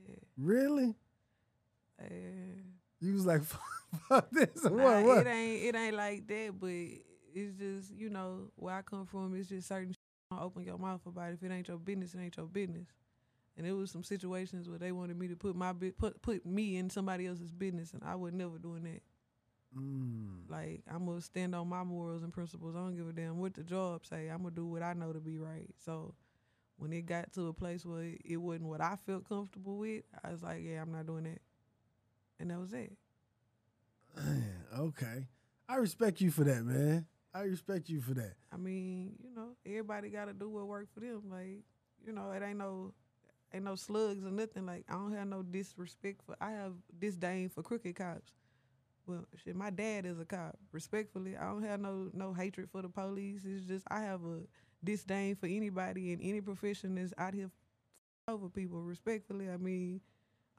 yeah, 0.09 0.15
Really? 0.37 0.95
and 1.99 2.65
You 3.01 3.15
was 3.15 3.27
like, 3.27 3.43
fuck 4.09 4.31
this. 4.31 4.65
nah, 4.65 4.71
What? 4.71 5.05
What? 5.05 5.27
it 5.27 5.31
ain't 5.31 5.63
it 5.65 5.77
ain't 5.79 5.97
like 5.97 6.27
that, 6.29 6.55
but 6.59 6.69
it's 7.35 7.55
just 7.59 7.93
you 7.95 8.11
know 8.11 8.51
where 8.57 8.75
I 8.75 8.83
come 8.83 9.07
from. 9.07 9.35
It's 9.35 9.49
just 9.49 9.69
certain. 9.69 9.93
Shit 9.93 9.99
don't 10.31 10.41
open 10.43 10.65
your 10.65 10.79
mouth 10.79 11.05
about. 11.07 11.33
If 11.33 11.43
it 11.43 11.51
ain't 11.53 11.69
your 11.69 11.77
business, 11.79 12.15
it 12.15 12.21
ain't 12.21 12.37
your 12.37 12.47
business. 12.47 12.89
And 13.57 13.67
it 13.67 13.73
was 13.73 13.91
some 13.91 14.03
situations 14.03 14.67
where 14.69 14.79
they 14.79 14.93
wanted 14.93 15.19
me 15.19 15.29
to 15.29 15.37
put 15.37 15.55
my 15.55 15.73
put 15.99 16.23
put 16.23 16.47
me 16.47 16.77
in 16.79 16.89
somebody 16.89 17.27
else's 17.27 17.53
business, 17.53 17.93
and 17.93 18.03
I 18.05 18.15
was 18.15 18.33
never 18.33 18.59
doing 18.59 18.85
that. 18.85 19.03
Mm. 19.79 20.49
Like 20.51 20.83
I'm 20.91 21.05
gonna 21.07 21.21
stand 21.21 21.55
on 21.55 21.69
my 21.69 21.83
morals 21.85 22.23
and 22.23 22.33
principles. 22.33 22.75
I 22.75 22.79
don't 22.79 22.97
give 22.97 23.09
a 23.09 23.13
damn 23.13 23.39
what 23.39 23.55
the 23.55 23.63
job 23.63 24.07
say. 24.07 24.29
I'm 24.29 24.39
gonna 24.39 24.51
do 24.55 24.67
what 24.67 24.83
I 24.83 24.95
know 24.95 25.13
to 25.13 25.21
be 25.21 25.39
right. 25.39 25.69
So 25.85 26.15
when 26.83 26.93
it 26.93 27.07
got 27.07 27.33
to 27.35 27.47
a 27.47 27.53
place 27.53 27.87
where 27.87 28.03
it, 28.03 28.23
it 28.25 28.37
wasn't 28.39 28.65
what 28.65 28.81
I 28.81 28.97
felt 29.07 29.29
comfortable 29.29 29.79
with, 29.79 30.03
I 30.25 30.33
was 30.33 30.43
like, 30.43 30.63
yeah, 30.65 30.83
I'm 30.83 30.91
not 30.91 31.07
doing 31.07 31.25
that. 31.25 31.41
And 32.41 32.51
that 32.51 32.59
was 32.59 32.73
it. 32.73 32.93
Okay. 34.77 35.29
I 35.69 35.77
respect 35.77 36.21
you 36.21 36.31
for 36.31 36.43
that, 36.45 36.65
man. 36.65 37.07
I 37.33 37.43
respect 37.43 37.89
you 37.89 38.01
for 38.01 38.15
that. 38.15 38.35
I 38.53 38.57
mean, 38.57 39.13
you 39.23 39.35
know, 39.35 39.51
everybody 39.65 40.09
gotta 40.09 40.33
do 40.33 40.49
what 40.49 40.67
work 40.67 40.89
for 40.93 41.01
them. 41.01 41.23
Like, 41.31 41.61
you 42.05 42.13
know, 42.13 42.33
it 42.33 42.43
ain't 42.43 42.59
no 42.59 42.93
ain't 43.55 43.65
no 43.65 43.77
slugs 43.77 44.25
or 44.25 44.31
nothing. 44.31 44.67
Like 44.67 44.85
I 44.89 44.95
don't 44.95 45.13
have 45.13 45.29
no 45.29 45.43
disrespect 45.43 46.23
for 46.27 46.37
I 46.41 46.51
have 46.51 46.73
disdain 46.99 47.49
for 47.49 47.63
crooked 47.63 47.95
cops. 47.95 48.33
Well, 49.07 49.25
shit, 49.45 49.55
my 49.55 49.71
dad 49.71 50.05
is 50.05 50.19
a 50.19 50.25
cop. 50.25 50.59
Respectfully, 50.73 51.37
I 51.37 51.45
don't 51.45 51.63
have 51.63 51.81
no 51.81 52.11
no 52.13 52.33
hatred 52.33 52.69
for 52.71 52.83
the 52.83 52.89
police. 52.89 53.43
It's 53.45 53.67
just 53.67 53.87
I 53.91 54.01
have 54.01 54.25
a 54.25 54.41
disdain 54.83 55.37
for 55.37 55.47
anybody 55.47 56.13
in 56.13 56.21
any 56.21 56.41
profession 56.41 56.95
that's 56.95 57.13
out 57.19 57.35
here 57.35 57.51
over 58.29 58.49
people. 58.49 58.81
Respectfully, 58.83 59.49
I 59.51 59.57
mean, 59.57 60.01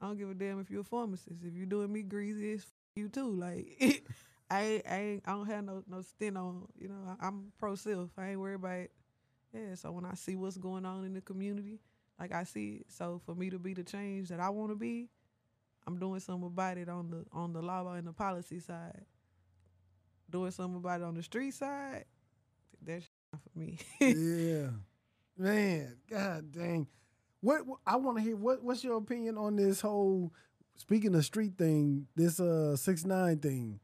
I 0.00 0.06
don't 0.06 0.18
give 0.18 0.30
a 0.30 0.34
damn 0.34 0.60
if 0.60 0.70
you're 0.70 0.82
a 0.82 0.84
pharmacist. 0.84 1.44
If 1.44 1.54
you're 1.54 1.66
doing 1.66 1.92
me 1.92 2.02
greasy, 2.02 2.52
it's 2.52 2.66
you 2.96 3.08
too. 3.08 3.30
Like 3.34 4.04
I 4.50 4.82
I 4.88 4.96
ain't 4.96 5.22
I 5.26 5.32
don't 5.32 5.46
have 5.46 5.64
no 5.64 5.82
no 5.88 6.02
stint 6.02 6.36
on. 6.36 6.66
You 6.78 6.88
know, 6.88 7.16
I, 7.20 7.26
I'm 7.26 7.52
pro 7.58 7.74
self. 7.74 8.10
I 8.18 8.30
ain't 8.30 8.40
worried 8.40 8.56
about 8.56 8.78
it. 8.78 8.90
Yeah. 9.52 9.74
So 9.74 9.92
when 9.92 10.04
I 10.04 10.14
see 10.14 10.36
what's 10.36 10.56
going 10.56 10.84
on 10.84 11.04
in 11.04 11.14
the 11.14 11.20
community, 11.20 11.80
like 12.18 12.32
I 12.32 12.44
see 12.44 12.80
it. 12.80 12.86
So 12.88 13.20
for 13.24 13.34
me 13.34 13.50
to 13.50 13.58
be 13.58 13.74
the 13.74 13.84
change 13.84 14.28
that 14.28 14.40
I 14.40 14.50
want 14.50 14.70
to 14.70 14.76
be, 14.76 15.08
I'm 15.86 15.98
doing 15.98 16.20
something 16.20 16.46
about 16.46 16.78
it 16.78 16.88
on 16.88 17.10
the 17.10 17.24
on 17.32 17.52
the 17.52 17.62
law 17.62 17.92
and 17.94 18.06
the 18.06 18.12
policy 18.12 18.60
side. 18.60 19.04
Doing 20.30 20.50
something 20.50 20.76
about 20.76 21.00
it 21.00 21.04
on 21.04 21.14
the 21.14 21.22
street 21.22 21.54
side, 21.54 22.06
that's 22.84 23.06
for 23.42 23.58
me. 23.58 23.78
yeah, 24.00 24.68
man. 25.38 25.96
God 26.08 26.52
dang. 26.52 26.86
What 27.40 27.66
what- 27.66 27.80
I 27.86 27.96
want 27.96 28.18
to 28.18 28.22
hear. 28.22 28.36
What 28.36 28.62
what's 28.62 28.82
your 28.84 28.96
opinion 28.98 29.36
on 29.38 29.56
this 29.56 29.80
whole 29.80 30.32
speaking 30.76 31.14
of 31.14 31.24
street 31.24 31.56
thing? 31.58 32.06
This 32.16 32.40
uh 32.40 32.76
six 32.76 33.04
nine 33.04 33.38
thing, 33.38 33.80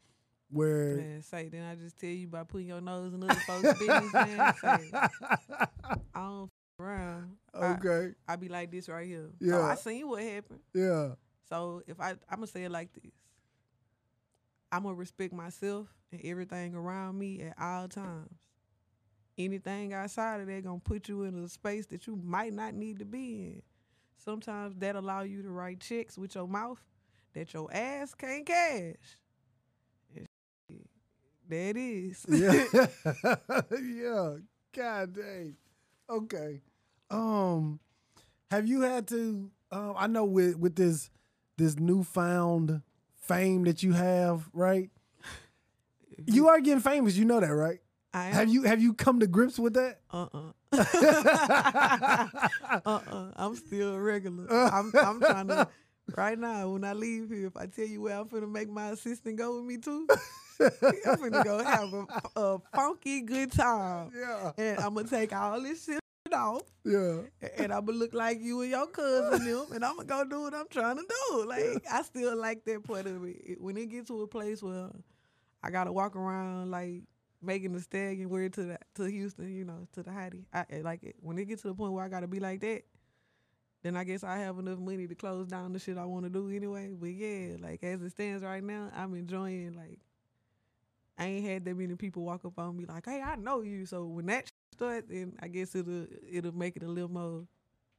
where 0.50 0.96
man, 0.96 1.22
say 1.22 1.48
then 1.48 1.64
I 1.64 1.74
just 1.74 1.98
tell 1.98 2.10
you 2.10 2.28
by 2.28 2.44
putting 2.44 2.68
your 2.68 2.80
nose 2.80 3.12
in 3.14 3.22
other 3.22 3.34
folks' 3.46 3.78
business, 3.78 4.12
man. 4.14 4.54
Say 4.60 4.90
I 4.94 5.96
don't 6.14 6.50
around. 6.78 7.32
I, 7.52 7.72
okay, 7.74 8.12
I 8.26 8.36
be 8.36 8.48
like 8.48 8.70
this 8.70 8.88
right 8.88 9.06
here. 9.06 9.30
Yeah. 9.40 9.52
So 9.52 9.62
I 9.62 9.74
seen 9.74 10.08
what 10.08 10.22
happened. 10.22 10.60
yeah, 10.74 11.10
So 11.48 11.82
if 11.86 12.00
I 12.00 12.10
I'm 12.10 12.36
gonna 12.36 12.46
say 12.46 12.64
it 12.64 12.70
like 12.70 12.92
this. 12.94 13.12
I'm 14.72 14.84
gonna 14.84 14.94
respect 14.94 15.32
myself 15.34 15.88
and 16.12 16.20
everything 16.24 16.74
around 16.76 17.18
me 17.18 17.42
at 17.42 17.54
all 17.60 17.88
times. 17.88 18.30
Anything 19.44 19.92
outside 19.94 20.40
of 20.40 20.46
that 20.48 20.64
gonna 20.64 20.80
put 20.80 21.08
you 21.08 21.24
in 21.24 21.44
a 21.44 21.48
space 21.48 21.86
that 21.86 22.06
you 22.06 22.16
might 22.16 22.52
not 22.52 22.74
need 22.74 22.98
to 23.00 23.04
be 23.04 23.46
in. 23.46 23.62
Sometimes 24.18 24.74
that 24.78 24.96
allow 24.96 25.22
you 25.22 25.42
to 25.42 25.50
write 25.50 25.80
checks 25.80 26.18
with 26.18 26.34
your 26.34 26.48
mouth 26.48 26.80
that 27.34 27.52
your 27.54 27.68
ass 27.72 28.14
can't 28.14 28.46
cash. 28.46 29.18
And 30.16 30.26
shit, 30.68 30.86
There 31.48 31.70
it 31.70 31.76
is. 31.76 32.26
yeah, 32.28 32.64
yeah. 33.82 34.36
God 34.72 35.14
dang. 35.14 35.56
Okay. 36.08 36.62
Um, 37.10 37.80
have 38.50 38.66
you 38.68 38.82
had 38.82 39.08
to? 39.08 39.50
Um, 39.72 39.94
I 39.96 40.06
know 40.06 40.24
with 40.24 40.56
with 40.58 40.76
this 40.76 41.10
this 41.56 41.78
newfound 41.78 42.82
fame 43.20 43.64
that 43.64 43.82
you 43.82 43.92
have, 43.92 44.48
right? 44.52 44.90
You 46.26 46.48
are 46.48 46.60
getting 46.60 46.80
famous. 46.80 47.16
You 47.16 47.24
know 47.24 47.40
that, 47.40 47.48
right? 47.54 47.80
I 48.12 48.24
Have 48.24 48.48
you 48.48 48.62
have 48.64 48.80
you 48.82 48.92
come 48.94 49.20
to 49.20 49.26
grips 49.28 49.58
with 49.58 49.74
that? 49.74 50.00
Uh 50.10 50.26
uh. 50.34 50.52
uh 52.84 53.00
uh. 53.10 53.30
I'm 53.36 53.54
still 53.56 53.94
a 53.94 54.00
regular. 54.00 54.46
I'm 54.52 54.92
I'm 54.94 55.20
trying 55.20 55.48
to 55.48 55.68
right 56.16 56.38
now 56.38 56.70
when 56.70 56.84
I 56.84 56.92
leave 56.92 57.30
here. 57.30 57.46
If 57.46 57.56
I 57.56 57.66
tell 57.66 57.86
you 57.86 58.02
where 58.02 58.18
I'm 58.18 58.26
finna 58.28 58.50
make 58.50 58.68
my 58.68 58.90
assistant 58.90 59.36
go 59.36 59.56
with 59.56 59.64
me 59.64 59.78
too, 59.78 60.06
I'm 60.60 60.70
finna 61.18 61.44
go 61.44 61.62
have 61.64 61.92
a, 61.94 62.06
a 62.40 62.58
funky 62.74 63.22
good 63.22 63.52
time, 63.52 64.10
Yeah, 64.16 64.52
and 64.58 64.80
I'm 64.80 64.94
gonna 64.94 65.08
take 65.08 65.32
all 65.34 65.60
this 65.60 65.84
shit 65.84 66.00
off, 66.32 66.62
yeah. 66.84 67.18
and 67.58 67.72
I'm 67.72 67.84
gonna 67.86 67.98
look 67.98 68.14
like 68.14 68.40
you 68.40 68.60
and 68.62 68.70
your 68.70 68.86
cousin 68.88 69.44
them, 69.46 69.66
and 69.72 69.84
I'm 69.84 69.96
gonna 69.96 70.08
go 70.08 70.24
do 70.24 70.40
what 70.42 70.54
I'm 70.54 70.68
trying 70.68 70.96
to 70.96 71.04
do. 71.08 71.44
Like 71.46 71.84
I 71.90 72.02
still 72.02 72.36
like 72.36 72.64
that 72.64 72.82
part 72.84 73.06
of 73.06 73.24
it. 73.24 73.36
It- 73.44 73.60
When 73.60 73.76
it 73.76 73.86
gets 73.86 74.08
to 74.08 74.20
a 74.22 74.26
place 74.26 74.62
where 74.62 74.88
I 75.62 75.70
gotta 75.70 75.92
walk 75.92 76.16
around 76.16 76.70
like 76.70 77.02
Megan 77.42 77.72
Thee 77.72 77.80
Stallion 77.80 78.28
wear 78.28 78.48
to 78.48 78.62
the 78.62 78.78
to 78.96 79.04
Houston, 79.04 79.54
you 79.54 79.64
know, 79.64 79.86
to 79.92 80.02
the 80.02 80.10
hottie. 80.10 80.44
I 80.52 80.64
I 80.72 80.80
like 80.82 81.02
it 81.02 81.16
when 81.20 81.38
it 81.38 81.46
gets 81.46 81.62
to 81.62 81.68
the 81.68 81.74
point 81.74 81.92
where 81.92 82.04
I 82.04 82.08
gotta 82.08 82.28
be 82.28 82.40
like 82.40 82.60
that. 82.60 82.82
Then 83.82 83.96
I 83.96 84.04
guess 84.04 84.22
I 84.24 84.38
have 84.38 84.58
enough 84.58 84.78
money 84.78 85.06
to 85.06 85.14
close 85.14 85.46
down 85.46 85.72
the 85.72 85.78
shit 85.78 85.96
I 85.96 86.04
want 86.04 86.24
to 86.24 86.30
do 86.30 86.50
anyway. 86.50 86.92
But 86.92 87.10
yeah, 87.10 87.56
like 87.60 87.82
as 87.82 88.02
it 88.02 88.10
stands 88.10 88.42
right 88.42 88.62
now, 88.62 88.90
I'm 88.94 89.14
enjoying 89.14 89.74
like. 89.74 89.98
I 91.18 91.26
ain't 91.26 91.46
had 91.46 91.64
that 91.66 91.76
many 91.76 91.94
people 91.96 92.22
walk 92.22 92.46
up 92.46 92.58
on 92.58 92.78
me 92.78 92.86
like, 92.86 93.04
"Hey, 93.04 93.20
I 93.20 93.36
know 93.36 93.60
you." 93.60 93.84
So 93.84 94.06
when 94.06 94.24
that 94.26 94.46
shit 94.46 94.52
start, 94.72 95.04
then 95.10 95.34
I 95.40 95.48
guess 95.48 95.74
it'll 95.74 96.06
it'll 96.30 96.52
make 96.52 96.76
it 96.76 96.82
a 96.82 96.88
little 96.88 97.10
more 97.10 97.44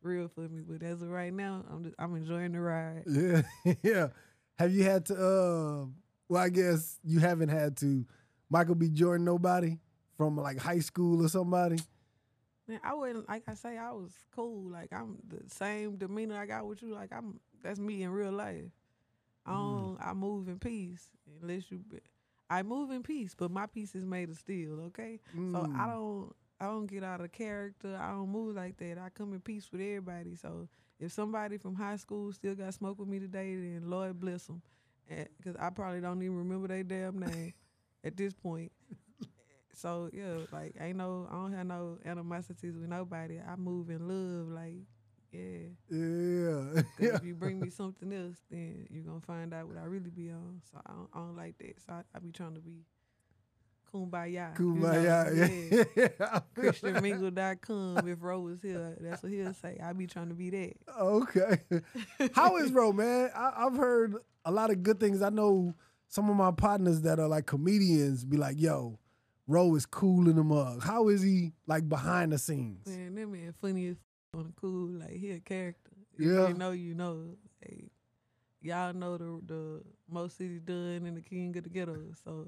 real 0.01 0.27
for 0.27 0.41
me. 0.41 0.61
But 0.67 0.83
as 0.83 1.01
of 1.01 1.09
right 1.09 1.33
now, 1.33 1.63
I'm 1.69 1.83
just, 1.83 1.95
I'm 1.99 2.15
enjoying 2.15 2.53
the 2.53 2.61
ride. 2.61 3.03
Yeah, 3.05 3.41
yeah. 3.83 4.07
Have 4.57 4.73
you 4.73 4.83
had 4.83 5.05
to? 5.07 5.13
Uh, 5.13 5.85
well, 6.29 6.41
I 6.41 6.49
guess 6.49 6.99
you 7.03 7.19
haven't 7.19 7.49
had 7.49 7.77
to. 7.77 8.05
Michael 8.51 8.75
B. 8.75 8.89
Jordan, 8.89 9.25
nobody 9.25 9.77
from 10.17 10.35
like 10.37 10.59
high 10.59 10.79
school 10.79 11.25
or 11.25 11.29
somebody. 11.29 11.77
Man, 12.67 12.79
I 12.83 12.93
wouldn't 12.93 13.27
like 13.29 13.43
I 13.47 13.53
say 13.55 13.77
I 13.77 13.91
was 13.91 14.11
cool. 14.35 14.69
Like 14.69 14.91
I'm 14.93 15.17
the 15.27 15.39
same 15.47 15.95
demeanor 15.95 16.37
I 16.37 16.45
got 16.45 16.67
with 16.67 16.83
you. 16.83 16.93
Like 16.93 17.11
I'm 17.11 17.39
that's 17.63 17.79
me 17.79 18.03
in 18.03 18.11
real 18.11 18.31
life. 18.33 18.65
I 19.45 19.53
don't. 19.53 19.97
I 20.01 20.13
move 20.13 20.47
in 20.49 20.59
peace 20.59 21.07
unless 21.41 21.71
you. 21.71 21.79
be- 21.79 21.99
I 22.49 22.63
move 22.63 22.91
in 22.91 23.01
peace, 23.01 23.33
but 23.35 23.49
my 23.49 23.65
peace 23.65 23.95
is 23.95 24.03
made 24.05 24.29
of 24.29 24.35
steel. 24.37 24.81
Okay, 24.87 25.19
so 25.53 25.65
I 25.73 25.85
Mm. 25.85 25.87
don't. 25.87 26.35
I 26.59 26.65
don't 26.65 26.85
get 26.85 27.03
out 27.03 27.21
of 27.21 27.31
character. 27.31 27.97
I 27.99 28.11
don't 28.11 28.29
move 28.29 28.55
like 28.55 28.77
that. 28.77 28.99
I 28.99 29.09
come 29.09 29.33
in 29.33 29.39
peace 29.39 29.71
with 29.71 29.81
everybody. 29.81 30.35
So 30.35 30.67
if 30.99 31.11
somebody 31.11 31.57
from 31.57 31.73
high 31.73 31.95
school 31.95 32.31
still 32.33 32.53
got 32.53 32.73
smoke 32.75 32.99
with 32.99 33.07
me 33.07 33.19
today, 33.19 33.55
then 33.55 33.89
Lord 33.89 34.19
bless 34.19 34.45
them, 34.45 34.61
because 35.07 35.55
I 35.59 35.71
probably 35.71 36.01
don't 36.01 36.21
even 36.21 36.37
remember 36.37 36.67
their 36.67 36.83
damn 36.83 37.17
name 37.19 37.53
at 38.03 38.17
this 38.17 38.33
point. 38.33 38.71
So 39.73 40.09
yeah, 40.13 40.39
like 40.51 40.75
ain't 40.79 40.97
no. 40.97 41.27
I 41.31 41.33
don't 41.35 41.53
have 41.53 41.65
no 41.65 41.97
animosities 42.05 42.75
with 42.77 42.89
nobody. 42.89 43.39
I 43.39 43.55
move 43.55 43.89
in 43.89 44.07
love. 44.07 44.47
Like 44.53 44.83
yeah. 45.31 45.69
Yeah. 45.89 46.81
'Cause 46.97 47.15
if 47.15 47.23
you 47.23 47.35
bring 47.35 47.59
me 47.59 47.69
something 47.69 48.11
else, 48.11 48.37
then 48.49 48.85
you're 48.91 49.03
gonna 49.05 49.21
find 49.21 49.53
out 49.53 49.67
what 49.67 49.77
I 49.77 49.85
really 49.85 50.09
be 50.09 50.29
on. 50.29 50.61
So 50.71 50.79
I 50.85 50.91
don't, 50.91 51.09
I 51.13 51.17
don't 51.19 51.35
like 51.37 51.57
that. 51.59 51.79
So 51.85 51.93
I, 51.93 52.01
I 52.13 52.19
be 52.19 52.31
trying 52.31 52.55
to 52.55 52.59
be 52.59 52.83
kumbaya. 53.91 54.57
you 54.57 54.65
know? 54.65 54.87
Kumbaya. 54.87 55.35
Yeah. 55.35 55.83
Yeah. 55.95 56.09
I 56.19 56.41
feel 56.53 56.71
that. 56.71 56.81
ChristianMingle.com. 56.81 58.07
If 58.07 58.21
Ro 58.21 58.39
was 58.41 58.61
here, 58.61 58.97
that's 58.99 59.23
what 59.23 59.31
he'll 59.31 59.53
say. 59.53 59.79
I 59.83 59.93
be 59.93 60.07
trying 60.07 60.29
to 60.29 60.35
be 60.35 60.49
that. 60.49 60.73
Okay. 60.99 61.61
How 62.33 62.57
is 62.57 62.71
Ro, 62.71 62.91
man? 62.93 63.29
I, 63.35 63.53
I've 63.65 63.75
heard 63.77 64.15
a 64.45 64.51
lot 64.51 64.69
of 64.69 64.83
good 64.83 64.99
things. 64.99 65.21
I 65.21 65.29
know 65.29 65.73
some 66.11 66.29
of 66.29 66.35
my 66.35 66.51
partners 66.51 67.01
that 67.03 67.19
are 67.19 67.27
like 67.29 67.45
comedians 67.45 68.25
be 68.25 68.35
like, 68.35 68.59
yo, 68.59 68.99
Ro 69.47 69.73
is 69.75 69.85
cool 69.85 70.29
in 70.29 70.35
the 70.35 70.43
mug. 70.43 70.83
How 70.83 71.07
is 71.07 71.21
he 71.21 71.53
like 71.67 71.87
behind 71.87 72.33
the 72.33 72.37
scenes? 72.37 72.85
Man, 72.85 73.15
that 73.15 73.27
man 73.27 73.53
funny 73.61 73.87
as 73.87 73.95
f- 73.95 74.39
on 74.39 74.47
the 74.47 74.53
cool. 74.59 74.89
Like 74.89 75.11
he 75.15 75.31
a 75.31 75.39
character. 75.39 75.91
If 76.17 76.25
Yeah. 76.25 76.47
you 76.49 76.53
know, 76.53 76.71
you 76.71 76.93
know. 76.93 77.37
Like, 77.61 77.85
y'all 78.61 78.93
know 78.93 79.17
the 79.17 79.41
the 79.45 79.81
Mo 80.09 80.27
City 80.27 80.59
Don 80.59 81.05
and 81.05 81.15
the 81.15 81.21
king 81.21 81.55
of 81.57 81.63
the 81.63 81.69
ghetto. 81.69 81.97
So, 82.25 82.47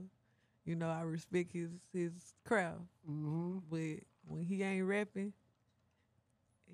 you 0.65 0.75
know, 0.75 0.89
I 0.89 1.01
respect 1.01 1.53
his 1.53 1.71
his 1.93 2.11
craft. 2.45 2.81
hmm 3.05 3.59
But 3.69 4.03
when 4.27 4.43
he 4.43 4.61
ain't 4.61 4.85
rapping, 4.85 5.31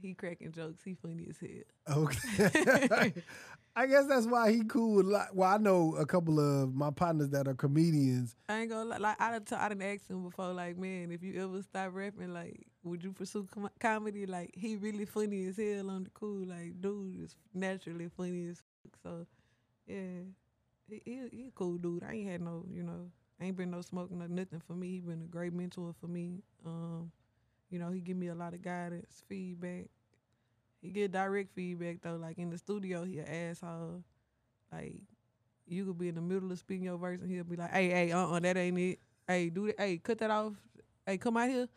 he 0.01 0.15
cracking 0.15 0.51
jokes. 0.51 0.81
He 0.83 0.95
funny 0.95 1.27
as 1.29 1.37
hell. 1.39 2.03
Okay. 2.03 3.13
I 3.75 3.85
guess 3.87 4.07
that's 4.07 4.25
why 4.25 4.51
he 4.51 4.63
cool. 4.65 5.03
lot- 5.03 5.33
Well, 5.35 5.49
I 5.53 5.57
know 5.57 5.95
a 5.95 6.05
couple 6.05 6.39
of 6.39 6.73
my 6.75 6.91
partners 6.91 7.29
that 7.29 7.47
are 7.47 7.53
comedians. 7.53 8.35
I 8.49 8.61
ain't 8.61 8.69
gonna. 8.71 8.99
Like 8.99 9.21
I 9.21 9.31
done, 9.31 9.45
t- 9.45 9.55
I 9.55 9.69
done 9.69 9.81
asked 9.81 10.09
him 10.09 10.23
before. 10.23 10.51
Like, 10.53 10.77
man, 10.77 11.11
if 11.11 11.23
you 11.23 11.41
ever 11.41 11.61
stop 11.61 11.91
rapping, 11.93 12.33
like, 12.33 12.67
would 12.83 13.03
you 13.03 13.13
pursue 13.13 13.47
com- 13.49 13.69
comedy? 13.79 14.25
Like, 14.25 14.51
he 14.53 14.75
really 14.75 15.05
funny 15.05 15.45
as 15.47 15.57
hell 15.57 15.89
on 15.91 16.03
the 16.05 16.09
cool. 16.09 16.45
Like, 16.45 16.81
dude 16.81 17.23
is 17.23 17.35
naturally 17.53 18.09
funny 18.09 18.47
as 18.49 18.57
fuck. 18.83 18.97
So, 19.03 19.25
yeah, 19.87 20.23
he, 20.89 21.01
he 21.05 21.21
he 21.31 21.47
a 21.47 21.51
cool 21.51 21.77
dude. 21.77 22.03
I 22.03 22.13
ain't 22.13 22.29
had 22.29 22.41
no, 22.41 22.65
you 22.69 22.83
know, 22.83 23.11
ain't 23.39 23.55
been 23.55 23.71
no 23.71 23.81
smoking 23.81 24.21
or 24.21 24.27
nothing 24.27 24.61
for 24.67 24.73
me. 24.73 24.89
He 24.89 24.99
been 24.99 25.21
a 25.21 25.27
great 25.31 25.53
mentor 25.53 25.93
for 26.01 26.07
me. 26.07 26.43
Um, 26.65 27.11
you 27.69 27.79
know, 27.79 27.91
he 27.91 28.01
give 28.01 28.17
me 28.17 28.27
a 28.27 28.35
lot 28.35 28.53
of 28.53 28.61
guidance, 28.61 29.23
feedback. 29.29 29.85
He 30.81 30.89
get 30.89 31.11
direct 31.11 31.53
feedback 31.53 32.01
though. 32.01 32.15
Like 32.15 32.37
in 32.37 32.49
the 32.49 32.57
studio, 32.57 33.03
he 33.03 33.19
an 33.19 33.27
asshole. 33.27 34.03
Like 34.71 34.95
you 35.67 35.85
could 35.85 35.97
be 35.97 36.07
in 36.09 36.15
the 36.15 36.21
middle 36.21 36.51
of 36.51 36.59
speaking 36.59 36.85
your 36.85 36.97
verse 36.97 37.19
and 37.21 37.29
he'll 37.29 37.43
be 37.43 37.55
like, 37.55 37.71
"Hey, 37.71 37.89
hey, 37.89 38.11
uh, 38.11 38.27
uh 38.27 38.39
that 38.39 38.57
ain't 38.57 38.79
it. 38.79 38.99
Hey, 39.27 39.49
do 39.49 39.67
that. 39.67 39.79
Hey, 39.79 39.97
cut 39.97 40.17
that 40.19 40.31
off. 40.31 40.53
Hey, 41.05 41.17
come 41.17 41.37
out 41.37 41.49
here." 41.49 41.67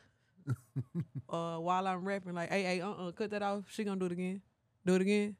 uh, 1.28 1.56
while 1.56 1.86
I'm 1.86 2.04
rapping, 2.04 2.34
like, 2.34 2.50
"Hey, 2.50 2.62
hey, 2.62 2.80
uh, 2.80 2.90
uh 2.90 3.12
cut 3.12 3.30
that 3.30 3.42
off. 3.42 3.64
She 3.68 3.84
gonna 3.84 3.98
do 3.98 4.06
it 4.06 4.12
again. 4.12 4.40
Do 4.84 4.94
it 4.94 5.02
again." 5.02 5.36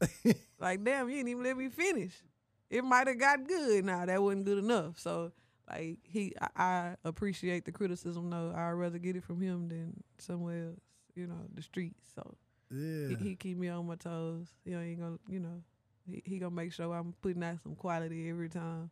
like, 0.58 0.82
damn, 0.84 1.08
you 1.08 1.16
didn't 1.16 1.28
even 1.28 1.42
let 1.42 1.56
me 1.56 1.68
finish. 1.68 2.22
It 2.68 2.84
might 2.84 3.06
have 3.06 3.18
got 3.18 3.46
good. 3.46 3.84
Now 3.84 4.06
that 4.06 4.22
wasn't 4.22 4.44
good 4.44 4.58
enough. 4.58 4.98
So, 4.98 5.32
like, 5.68 5.98
he, 6.02 6.34
I, 6.40 6.48
I 6.56 6.96
appreciate 7.04 7.64
the 7.64 7.72
criticism 7.72 8.30
though. 8.30 8.52
I'd 8.54 8.72
rather 8.72 8.98
get 8.98 9.16
it 9.16 9.24
from 9.24 9.40
him 9.40 9.68
than 9.68 10.02
somewhere 10.18 10.68
else. 10.68 10.80
You 11.14 11.26
know, 11.26 11.40
the 11.52 11.62
streets. 11.62 12.00
So 12.14 12.36
Yeah. 12.70 13.08
he, 13.08 13.14
he 13.16 13.36
keep 13.36 13.58
me 13.58 13.68
on 13.68 13.86
my 13.86 13.96
toes. 13.96 14.46
He 14.64 14.74
ain't 14.74 15.00
gonna, 15.00 15.18
you 15.28 15.40
know, 15.40 15.62
he, 16.08 16.22
he 16.24 16.38
gonna 16.38 16.54
make 16.54 16.72
sure 16.72 16.92
I'm 16.94 17.14
putting 17.20 17.42
out 17.42 17.60
some 17.62 17.74
quality 17.74 18.28
every 18.28 18.48
time. 18.48 18.90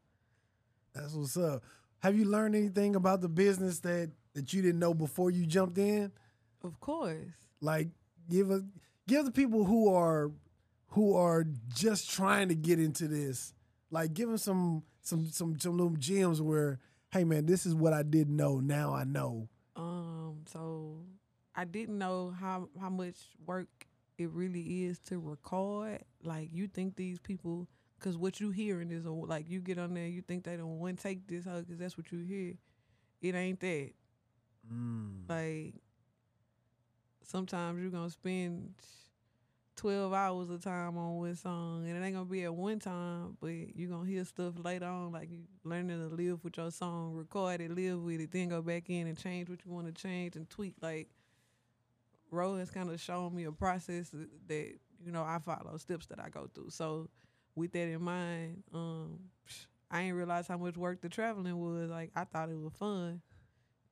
That's 0.94 1.14
what's 1.14 1.36
up. 1.36 1.62
Have 2.00 2.16
you 2.16 2.24
learned 2.24 2.54
anything 2.54 2.96
about 2.96 3.20
the 3.20 3.28
business 3.28 3.80
that 3.80 4.10
that 4.34 4.52
you 4.52 4.62
didn't 4.62 4.78
know 4.80 4.94
before 4.94 5.30
you 5.30 5.46
jumped 5.46 5.78
in? 5.78 6.12
Of 6.62 6.80
course. 6.80 7.48
Like 7.60 7.88
give 8.28 8.50
us 8.50 8.62
give 9.06 9.24
the 9.24 9.32
people 9.32 9.64
who 9.64 9.94
are 9.94 10.30
who 10.88 11.16
are 11.16 11.44
just 11.74 12.10
trying 12.10 12.48
to 12.48 12.54
get 12.54 12.78
into 12.78 13.06
this, 13.08 13.52
like 13.90 14.14
give 14.14 14.28
them 14.28 14.38
some 14.38 14.82
some 15.02 15.28
some 15.30 15.58
some 15.58 15.76
little 15.76 15.96
gems 15.96 16.40
where, 16.40 16.78
hey 17.12 17.24
man, 17.24 17.46
this 17.46 17.66
is 17.66 17.74
what 17.74 17.92
I 17.92 18.02
didn't 18.02 18.36
know. 18.36 18.60
Now 18.60 18.94
I 18.94 19.04
know. 19.04 19.48
Um, 19.76 20.44
so 20.46 20.96
I 21.58 21.64
didn't 21.64 21.98
know 21.98 22.32
how 22.38 22.68
how 22.80 22.88
much 22.88 23.16
work 23.44 23.66
it 24.16 24.30
really 24.30 24.84
is 24.84 25.00
to 25.06 25.18
record. 25.18 26.04
Like 26.22 26.50
you 26.52 26.68
think 26.68 26.94
these 26.94 27.18
people, 27.18 27.66
cause 27.98 28.16
what 28.16 28.38
you 28.38 28.52
hearing 28.52 28.92
is 28.92 29.06
a, 29.06 29.10
like 29.10 29.50
you 29.50 29.58
get 29.58 29.76
on 29.76 29.92
there, 29.92 30.06
you 30.06 30.22
think 30.22 30.44
they 30.44 30.56
don't 30.56 30.78
one 30.78 30.94
take 30.94 31.26
this 31.26 31.44
hoe, 31.46 31.64
cause 31.68 31.76
that's 31.76 31.96
what 31.96 32.12
you 32.12 32.20
hear. 32.20 32.54
It 33.20 33.34
ain't 33.34 33.58
that. 33.58 33.90
Mm. 34.72 35.28
Like 35.28 35.74
sometimes 37.24 37.82
you're 37.82 37.90
gonna 37.90 38.08
spend 38.10 38.74
twelve 39.74 40.12
hours 40.12 40.50
of 40.50 40.62
time 40.62 40.96
on 40.96 41.16
one 41.16 41.34
song, 41.34 41.88
and 41.88 41.96
it 41.96 42.06
ain't 42.06 42.14
gonna 42.14 42.24
be 42.24 42.44
at 42.44 42.54
one 42.54 42.78
time, 42.78 43.36
but 43.40 43.48
you're 43.48 43.90
gonna 43.90 44.08
hear 44.08 44.24
stuff 44.24 44.54
later 44.62 44.86
on, 44.86 45.10
like 45.10 45.28
you 45.28 45.40
learning 45.64 46.08
to 46.08 46.14
live 46.14 46.44
with 46.44 46.56
your 46.56 46.70
song, 46.70 47.14
record 47.14 47.60
it, 47.60 47.72
live 47.72 48.00
with 48.00 48.20
it, 48.20 48.30
then 48.30 48.48
go 48.48 48.62
back 48.62 48.88
in 48.88 49.08
and 49.08 49.18
change 49.18 49.48
what 49.48 49.58
you 49.66 49.72
want 49.72 49.88
to 49.88 49.92
change 49.92 50.36
and 50.36 50.48
tweak. 50.48 50.74
Like 50.80 51.08
Ro 52.30 52.56
has 52.56 52.70
kind 52.70 52.90
of 52.90 53.00
shown 53.00 53.34
me 53.34 53.44
a 53.44 53.52
process 53.52 54.10
that 54.48 54.72
you 55.04 55.12
know 55.12 55.22
I 55.22 55.38
follow 55.38 55.76
steps 55.76 56.06
that 56.06 56.20
I 56.20 56.28
go 56.28 56.48
through. 56.54 56.70
So 56.70 57.08
with 57.54 57.72
that 57.72 57.88
in 57.88 58.02
mind, 58.02 58.62
um, 58.72 59.18
I 59.90 60.02
ain't 60.02 60.16
realize 60.16 60.46
how 60.46 60.58
much 60.58 60.76
work 60.76 61.00
the 61.00 61.08
traveling 61.08 61.58
was. 61.58 61.90
Like 61.90 62.10
I 62.14 62.24
thought 62.24 62.50
it 62.50 62.58
was 62.58 62.72
fun. 62.74 63.20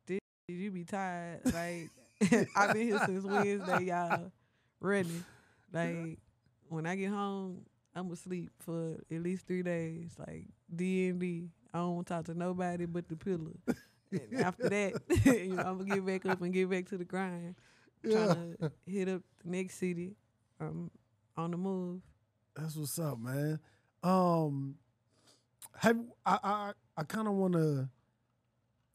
Did 0.06 0.20
you 0.48 0.70
be 0.70 0.84
tired? 0.84 1.40
Like 1.46 1.90
I've 2.56 2.72
been 2.72 2.86
here 2.86 3.00
since 3.04 3.24
Wednesday, 3.24 3.84
y'all. 3.84 4.30
Running. 4.80 5.24
Like 5.72 6.18
when 6.68 6.86
I 6.86 6.96
get 6.96 7.10
home, 7.10 7.62
I'm 7.94 8.10
asleep 8.12 8.50
for 8.60 8.96
at 9.10 9.22
least 9.22 9.46
three 9.46 9.62
days. 9.62 10.14
Like 10.18 10.44
D 10.74 11.08
and. 11.08 11.50
I 11.74 11.78
don't 11.80 11.96
want 11.96 12.06
to 12.06 12.14
talk 12.14 12.24
to 12.26 12.34
nobody 12.34 12.86
but 12.86 13.06
the 13.06 13.16
pillar. 13.16 13.52
After 14.38 14.68
that, 14.70 14.94
you 15.26 15.56
know, 15.56 15.62
I'm 15.62 15.78
gonna 15.78 15.96
get 15.96 16.06
back 16.06 16.26
up 16.26 16.40
and 16.40 16.52
get 16.52 16.70
back 16.70 16.86
to 16.86 16.96
the 16.96 17.04
grind. 17.04 17.54
Trying 18.12 18.56
to 18.60 18.72
hit 18.86 19.08
up 19.08 19.22
the 19.44 19.50
next 19.50 19.74
city. 19.78 20.16
Um, 20.60 20.90
on 21.36 21.50
the 21.50 21.56
move. 21.56 22.00
That's 22.54 22.76
what's 22.76 22.98
up, 22.98 23.18
man. 23.18 23.60
Um, 24.02 24.76
have 25.78 25.98
I 26.24 26.38
I 26.42 26.72
I 26.96 27.02
kind 27.02 27.28
of 27.28 27.34
want 27.34 27.54
to 27.54 27.88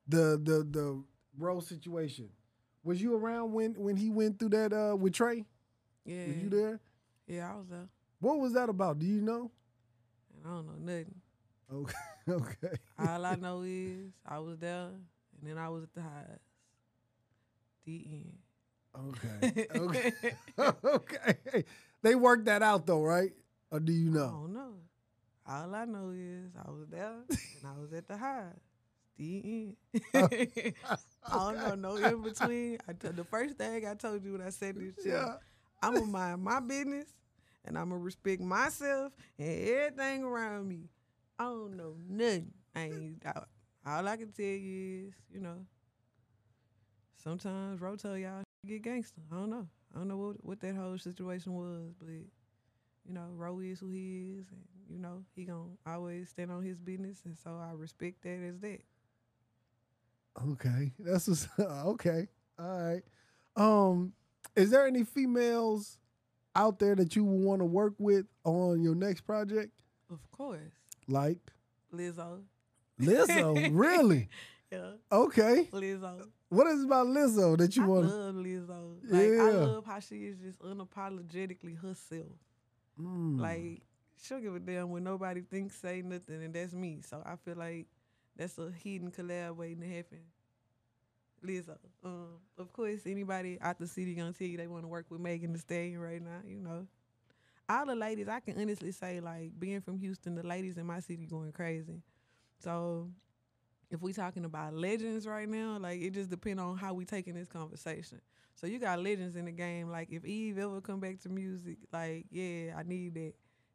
the 0.08 0.40
the 0.44 0.68
the 0.70 1.04
role 1.38 1.62
situation. 1.62 2.30
Was 2.84 3.02
you 3.02 3.16
around 3.16 3.54
when 3.54 3.74
when 3.76 3.96
he 3.96 4.10
went 4.10 4.40
through 4.40 4.50
that 4.50 4.74
uh 4.74 4.96
with 4.96 5.14
Trae? 5.14 5.46
Yeah. 6.06 6.26
Were 6.26 6.34
you 6.34 6.50
there? 6.50 6.80
Yeah, 7.28 7.52
I 7.54 7.58
was 7.58 7.68
there. 7.70 7.88
What 8.20 8.40
was 8.40 8.54
that 8.54 8.70
about? 8.70 9.00
Do 9.00 9.06
you 9.06 9.22
know? 9.22 9.52
I 10.44 10.50
don't 10.50 10.66
know 10.66 10.94
nothing. 10.94 11.16
Okay, 11.72 11.94
okay. 12.30 12.76
All 12.98 13.26
I 13.26 13.36
know 13.36 13.62
is 13.62 14.12
I 14.26 14.40
was 14.40 14.58
there, 14.58 14.88
and 14.88 15.44
then 15.44 15.58
I 15.58 15.70
was 15.70 15.84
at 15.84 15.94
the 15.94 16.02
highs. 16.02 16.40
The 17.86 18.06
end. 18.12 18.34
Okay. 18.98 19.68
Okay. 19.76 20.14
okay. 20.84 21.36
Hey. 21.52 21.66
They 22.02 22.16
worked 22.16 22.46
that 22.46 22.62
out 22.62 22.86
though, 22.86 23.02
right? 23.04 23.32
Or 23.72 23.80
do 23.80 23.92
you 23.94 24.10
I 24.12 24.14
know? 24.14 24.28
don't 24.32 24.54
know. 24.54 24.74
All 25.48 25.74
I 25.76 25.86
know 25.86 26.12
is 26.16 26.52
I 26.58 26.70
was 26.72 26.88
there 26.90 27.14
and 27.30 27.66
I 27.66 27.80
was 27.80 27.94
at 27.94 28.08
the 28.08 28.18
highs. 28.18 28.60
The 29.18 29.42
end. 29.94 30.04
I 30.14 31.52
don't 31.52 31.60
know 31.60 31.76
no 31.76 31.96
in 31.96 32.22
between. 32.22 32.78
I 32.88 32.94
t- 32.94 33.10
the 33.10 33.24
first 33.24 33.58
thing 33.58 33.86
I 33.88 33.94
told 33.94 34.24
you 34.24 34.34
when 34.34 34.42
I 34.42 34.50
said 34.50 34.76
this 34.76 34.94
shit, 34.96 35.14
Yeah. 35.14 35.36
I'm 35.82 35.94
gonna 35.94 36.06
mind 36.08 36.44
my 36.44 36.60
business 36.60 37.08
and 37.66 37.78
I'm 37.78 37.90
gonna 37.90 38.00
respect 38.02 38.42
myself 38.42 39.14
and 39.38 39.48
everything 39.70 40.24
around 40.24 40.68
me. 40.68 40.90
I 41.40 41.44
don't 41.46 41.78
know 41.78 41.96
nothing. 42.10 42.52
I 42.76 42.82
ain't. 42.82 43.24
I, 43.26 43.42
all 43.86 44.08
I 44.08 44.16
can 44.18 44.32
tell 44.32 44.46
you 44.46 45.08
is, 45.08 45.14
you 45.34 45.40
know, 45.40 45.66
sometimes 47.24 47.82
Ro 47.82 47.96
tell 47.96 48.18
y'all 48.18 48.44
get 48.66 48.84
gangster. 48.84 49.22
I 49.32 49.36
don't 49.36 49.50
know. 49.50 49.68
I 49.94 49.98
don't 49.98 50.08
know 50.08 50.18
what 50.18 50.46
what 50.46 50.60
that 50.62 50.76
whole 50.76 50.98
situation 50.98 51.54
was, 51.54 51.94
but 52.00 52.10
you 52.10 53.14
know, 53.14 53.28
Ro 53.36 53.60
is 53.60 53.80
who 53.80 53.90
he 53.90 54.38
is, 54.40 54.46
and 54.52 54.62
you 54.90 55.00
know 55.00 55.24
he 55.36 55.46
gonna 55.46 55.70
always 55.86 56.30
stand 56.30 56.52
on 56.52 56.64
his 56.64 56.80
business, 56.80 57.22
and 57.26 57.38
so 57.38 57.52
I 57.52 57.74
respect 57.74 58.22
that 58.24 58.40
as 58.48 58.60
that. 58.60 58.80
Okay. 60.52 60.92
That's 61.00 61.28
what's 61.28 61.48
okay. 61.60 62.28
All 62.58 62.82
right. 62.82 63.04
Um, 63.56 64.14
is 64.56 64.70
there 64.70 64.88
any 64.88 65.04
females 65.04 65.98
out 66.56 66.80
there 66.80 66.96
that 66.96 67.16
you 67.16 67.24
want 67.24 67.60
to 67.62 67.66
work 67.66 67.94
with 67.98 68.26
on 68.44 68.82
your 68.82 68.96
next 68.96 69.22
project? 69.22 69.72
Of 70.10 70.20
course. 70.32 70.60
Like 71.08 71.40
Lizzo. 71.94 72.44
Lizzo, 73.00 73.70
really? 73.74 74.30
Yeah. 74.72 74.92
Okay. 75.12 75.68
Lizzo. 75.74 76.28
What 76.52 76.68
is 76.68 76.84
about 76.84 77.08
Lizzo 77.08 77.58
that 77.58 77.78
you 77.78 77.86
want? 77.86 78.08
I 78.08 78.10
love 78.10 78.36
Lizzo. 78.36 78.96
Like 79.08 79.40
I 79.40 79.52
love 79.52 79.86
how 79.86 80.02
she 80.02 80.16
is 80.26 80.38
just 80.38 80.60
unapologetically 80.60 81.82
herself. 81.82 82.28
Mm. 83.02 83.40
Like 83.40 83.84
she'll 84.22 84.42
give 84.42 84.54
a 84.54 84.60
damn 84.60 84.90
when 84.90 85.06
nobody 85.06 85.44
thinks, 85.50 85.76
say 85.76 86.02
nothing, 86.02 86.44
and 86.44 86.54
that's 86.54 86.74
me. 86.74 87.00
So 87.08 87.24
I 87.26 87.38
feel 87.38 87.56
like 87.56 87.88
that's 88.36 88.58
a 88.58 88.70
hidden 88.84 89.12
collab 89.12 89.56
waiting 89.56 89.80
to 89.80 89.88
happen. 89.88 90.20
Lizzo. 91.42 91.78
Um, 92.04 92.28
of 92.58 92.74
course, 92.74 93.00
anybody 93.06 93.58
out 93.62 93.80
the 93.80 93.88
city 93.88 94.14
gonna 94.14 94.34
tell 94.34 94.46
you 94.46 94.58
they 94.58 94.68
want 94.68 94.84
to 94.84 94.90
work 94.90 95.06
with 95.10 95.22
Megan 95.22 95.54
Thee 95.54 95.60
Stallion 95.60 96.00
right 96.00 96.22
now. 96.22 96.42
You 96.46 96.60
know, 96.60 96.86
all 97.70 97.86
the 97.86 97.96
ladies. 97.96 98.28
I 98.28 98.42
can 98.42 98.60
honestly 98.60 98.92
say, 98.92 99.22
like 99.22 99.58
being 99.58 99.80
from 99.80 99.98
Houston, 100.00 100.36
the 100.36 100.46
ladies 100.46 100.78
in 100.78 100.86
my 100.86 101.00
city 101.00 101.28
going 101.28 101.54
crazy. 101.54 102.02
So 102.60 103.08
if 103.92 104.02
we 104.02 104.14
talking 104.14 104.46
about 104.46 104.74
legends 104.74 105.28
right 105.28 105.48
now, 105.50 105.78
like 105.80 106.02
it 106.02 106.12
just 106.12 106.30
depends 106.30 106.62
on 106.62 106.78
how 106.78 106.94
we 106.94 107.06
taking 107.06 107.36
this 107.36 107.48
conversation. 107.48 108.22
So 108.56 108.68
you 108.68 108.80
got 108.80 109.02
legends 109.02 109.36
in 109.36 109.46
the 109.46 109.52
game. 109.52 109.90
Like 109.90 110.10
if 110.12 110.26
Eve 110.26 110.58
ever 110.60 110.82
come 110.82 111.00
back 111.00 111.20
to 111.22 111.30
music, 111.30 111.78
like 111.92 112.26
yeah, 112.32 112.76
I 112.78 112.84
need 112.84 113.16
that 113.16 113.34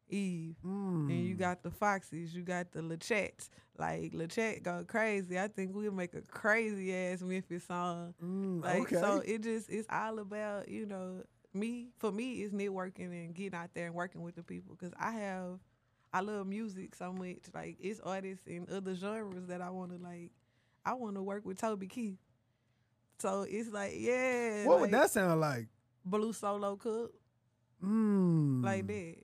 Eve. 0.09 0.55
Mm. 0.65 1.09
And 1.09 1.25
you 1.25 1.35
got 1.35 1.63
the 1.63 1.71
Foxes, 1.71 2.33
you 2.33 2.41
got 2.43 2.71
the 2.71 2.81
La 2.81 2.95
Chats. 2.95 3.49
Like 3.77 4.11
La 4.13 4.25
Chat 4.27 4.63
go 4.63 4.83
crazy. 4.87 5.39
I 5.39 5.47
think 5.47 5.71
we'll 5.75 5.91
make 5.91 6.13
a 6.15 6.21
crazy 6.21 6.93
ass 6.95 7.21
Memphis 7.21 7.65
song. 7.65 8.13
Mm, 8.23 8.63
Like 8.63 8.81
okay. 8.83 8.95
so 8.95 9.21
it 9.25 9.43
just 9.43 9.69
it's 9.69 9.87
all 9.89 10.19
about, 10.19 10.67
you 10.69 10.85
know, 10.85 11.23
me 11.53 11.89
for 11.97 12.11
me 12.11 12.43
it's 12.43 12.53
networking 12.53 13.11
and 13.11 13.33
getting 13.33 13.57
out 13.57 13.69
there 13.73 13.87
and 13.87 13.95
working 13.95 14.21
with 14.21 14.35
the 14.35 14.43
people 14.43 14.75
cuz 14.75 14.91
I 14.99 15.11
have 15.11 15.59
I 16.13 16.21
love 16.21 16.47
music 16.47 16.95
so 16.95 17.11
much. 17.13 17.37
Like 17.53 17.77
it's 17.79 17.99
artists 17.99 18.47
in 18.47 18.67
other 18.71 18.95
genres 18.95 19.47
that 19.47 19.61
I 19.61 19.69
want 19.69 19.91
to 19.91 19.97
like 19.97 20.31
I 20.85 20.93
want 20.93 21.15
to 21.15 21.23
work 21.23 21.45
with 21.45 21.59
Toby 21.59 21.87
Keith. 21.87 22.17
So 23.19 23.43
it's 23.49 23.69
like, 23.71 23.93
yeah, 23.95 24.65
what 24.65 24.79
would 24.79 24.91
that 24.91 25.09
sound 25.11 25.41
like? 25.41 25.67
blue 26.05 26.31
solo 26.33 26.75
cup 26.77 27.11
Mm. 27.83 28.63
like 28.63 28.87
that. 28.87 29.15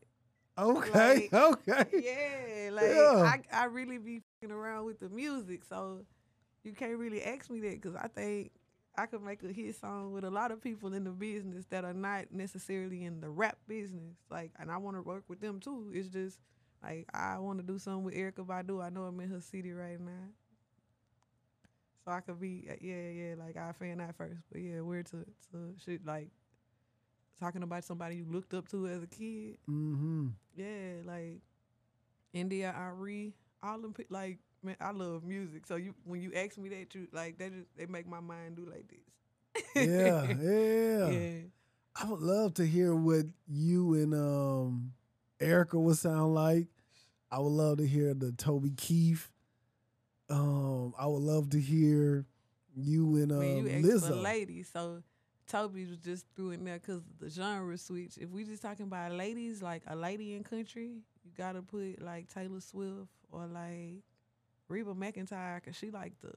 Okay. 0.58 1.30
Like, 1.32 1.34
okay. 1.69 1.86
Yeah, 1.93 2.69
like 2.72 2.86
Yeah. 2.93 3.24
I, 3.24 3.41
I 3.52 3.65
really 3.65 3.98
be 3.98 4.22
fing 4.41 4.52
around 4.52 4.86
with 4.86 5.00
the 5.00 5.10
music, 5.10 5.63
so 5.63 6.02
you 6.63 6.74
can't 6.74 6.98
really 6.98 7.24
ask 7.24 7.50
me 7.50 7.60
that 7.62 7.82
because 7.82 7.96
I 7.96 8.08
think 8.08 8.52
I 8.96 9.08
could 9.08 9.24
make 9.24 9.41
a 9.43 9.52
hit 9.52 9.76
song 9.76 10.12
with 10.12 10.24
a 10.24 10.30
lot 10.30 10.52
of 10.52 10.62
people 10.62 10.93
in 10.93 11.04
the 11.04 11.10
business 11.12 11.65
that 11.72 11.84
are 11.84 11.93
not 11.93 12.32
necessarily 12.32 13.04
in 13.06 13.22
the 13.22 13.30
rap 13.30 13.58
business. 13.67 14.15
Like, 14.30 14.52
and 14.60 14.69
I 14.72 14.78
want 14.78 14.98
to 14.98 15.02
work 15.02 15.24
with 15.28 15.39
them 15.41 15.60
too. 15.60 15.89
It's 15.93 16.10
just 16.10 16.38
like 16.84 17.08
I 17.13 17.38
want 17.39 17.60
to 17.60 17.65
do 17.65 17.80
something 17.80 18.04
with 18.04 18.15
Erykah 18.15 18.46
Badu. 18.46 18.84
I 18.84 18.89
know 18.89 19.04
I'm 19.04 19.19
in 19.19 19.30
her 19.30 19.41
city 19.41 19.72
right 19.72 20.00
now, 20.00 20.30
so 22.04 22.12
I 22.12 22.19
could 22.19 22.39
be 22.39 22.67
uh, 22.69 22.76
yeah, 22.82 23.10
yeah. 23.10 23.36
Like 23.38 23.58
I 23.58 23.72
fan 23.72 24.00
that 24.00 24.15
first, 24.15 24.41
but 24.52 24.62
yeah, 24.62 24.82
we're 24.82 25.04
to 25.04 25.26
to 25.52 25.74
shit 25.84 26.06
like 26.06 26.30
talking 27.39 27.63
about 27.63 27.84
somebody 27.84 28.17
you 28.17 28.26
looked 28.30 28.54
up 28.54 28.67
to 28.69 28.88
as 28.88 29.04
a 29.04 29.08
kid. 29.08 29.58
Mm-hmm. 29.69 30.28
Yeah, 30.56 31.02
like 31.06 31.41
India 32.34 32.74
Arie, 32.76 33.34
all 33.62 33.80
them 33.80 33.93
like 34.10 34.39
man, 34.62 34.76
I 34.82 34.91
love 34.91 35.24
music. 35.24 35.65
So 35.65 35.76
you 35.76 35.93
when 36.04 36.22
you 36.22 36.34
ask 36.34 36.58
me 36.58 36.69
that, 36.69 36.93
you 36.93 37.08
like 37.12 37.38
that 37.38 37.54
just 37.54 37.67
they 37.78 37.86
make 37.86 38.08
my 38.08 38.19
mind 38.19 38.58
do 38.58 38.65
like 38.69 38.88
this. 38.89 39.00
Yeah, 39.76 40.26
yeah. 40.41 41.10
yeah. 41.10 41.39
I 41.96 42.10
would 42.10 42.22
love 42.22 42.56
to 42.56 42.65
hear 42.65 42.96
what 42.96 43.26
you 43.48 43.93
and 43.93 44.13
um 44.13 44.93
Erykah 45.43 45.82
would 45.82 45.97
sound 45.97 46.34
like. 46.34 46.67
I 47.32 47.39
would 47.39 47.49
love 47.49 47.77
to 47.77 47.88
hear 47.88 48.13
the 48.13 48.32
Toby 48.32 48.71
Keith. 48.77 49.32
Um, 50.29 50.93
I 50.99 51.08
would 51.08 51.21
love 51.23 51.49
to 51.51 51.60
hear 51.60 52.25
you 52.75 53.17
and 53.17 53.32
um, 53.32 53.39
when 53.39 53.65
you 53.84 53.99
for 53.99 54.08
Lizzo. 54.08 54.21
ladies, 54.21 54.69
so 54.71 55.01
Toby 55.47 55.86
was 55.86 55.97
just 55.97 56.25
threw 56.36 56.51
in 56.51 56.63
there 56.63 56.79
because 56.79 57.01
the 57.19 57.29
genre 57.29 57.77
switch. 57.77 58.17
If 58.17 58.29
we 58.29 58.43
just 58.43 58.62
talking 58.62 58.86
about 58.86 59.12
ladies, 59.13 59.62
like 59.62 59.82
a 59.88 59.95
lady 59.95 60.36
in 60.36 60.43
country, 60.43 61.01
you 61.23 61.32
gotta 61.38 61.62
put 61.62 62.01
like 62.01 62.32
Taylor 62.34 62.60
Swift 62.60 63.10
or 63.32 63.47
like 63.47 64.03
Reba 64.67 64.93
McEntire, 64.93 65.63
cause 65.63 65.75
she 65.75 65.91
like 65.91 66.13
the 66.21 66.34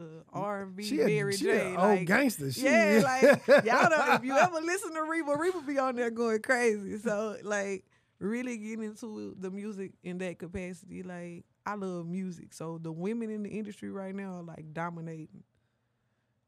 uh, 0.00 0.22
R 0.32 0.62
and 0.62 0.76
B 0.76 0.90
Mary 0.92 1.36
she 1.36 1.44
J. 1.44 1.76
like, 1.76 1.78
old 1.78 2.06
gangster. 2.06 2.52
She, 2.52 2.62
Yeah, 2.62 3.00
like 3.04 3.46
y'all 3.64 3.90
know 3.90 4.14
if 4.14 4.24
you 4.24 4.32
ever 4.36 4.60
listen 4.60 4.94
to 4.94 5.02
Reba, 5.02 5.36
Reba 5.36 5.60
be 5.62 5.78
on 5.78 5.96
there 5.96 6.10
going 6.10 6.42
crazy. 6.42 6.98
So 6.98 7.36
like 7.42 7.84
really 8.22 8.56
getting 8.56 8.84
into 8.84 9.34
the 9.38 9.50
music 9.50 9.92
in 10.02 10.18
that 10.18 10.38
capacity, 10.38 11.02
like 11.02 11.44
I 11.66 11.74
love 11.74 12.06
music. 12.06 12.54
So 12.54 12.78
the 12.80 12.92
women 12.92 13.30
in 13.30 13.42
the 13.42 13.50
industry 13.50 13.90
right 13.90 14.14
now 14.14 14.36
are 14.36 14.42
like 14.42 14.72
dominating. 14.72 15.42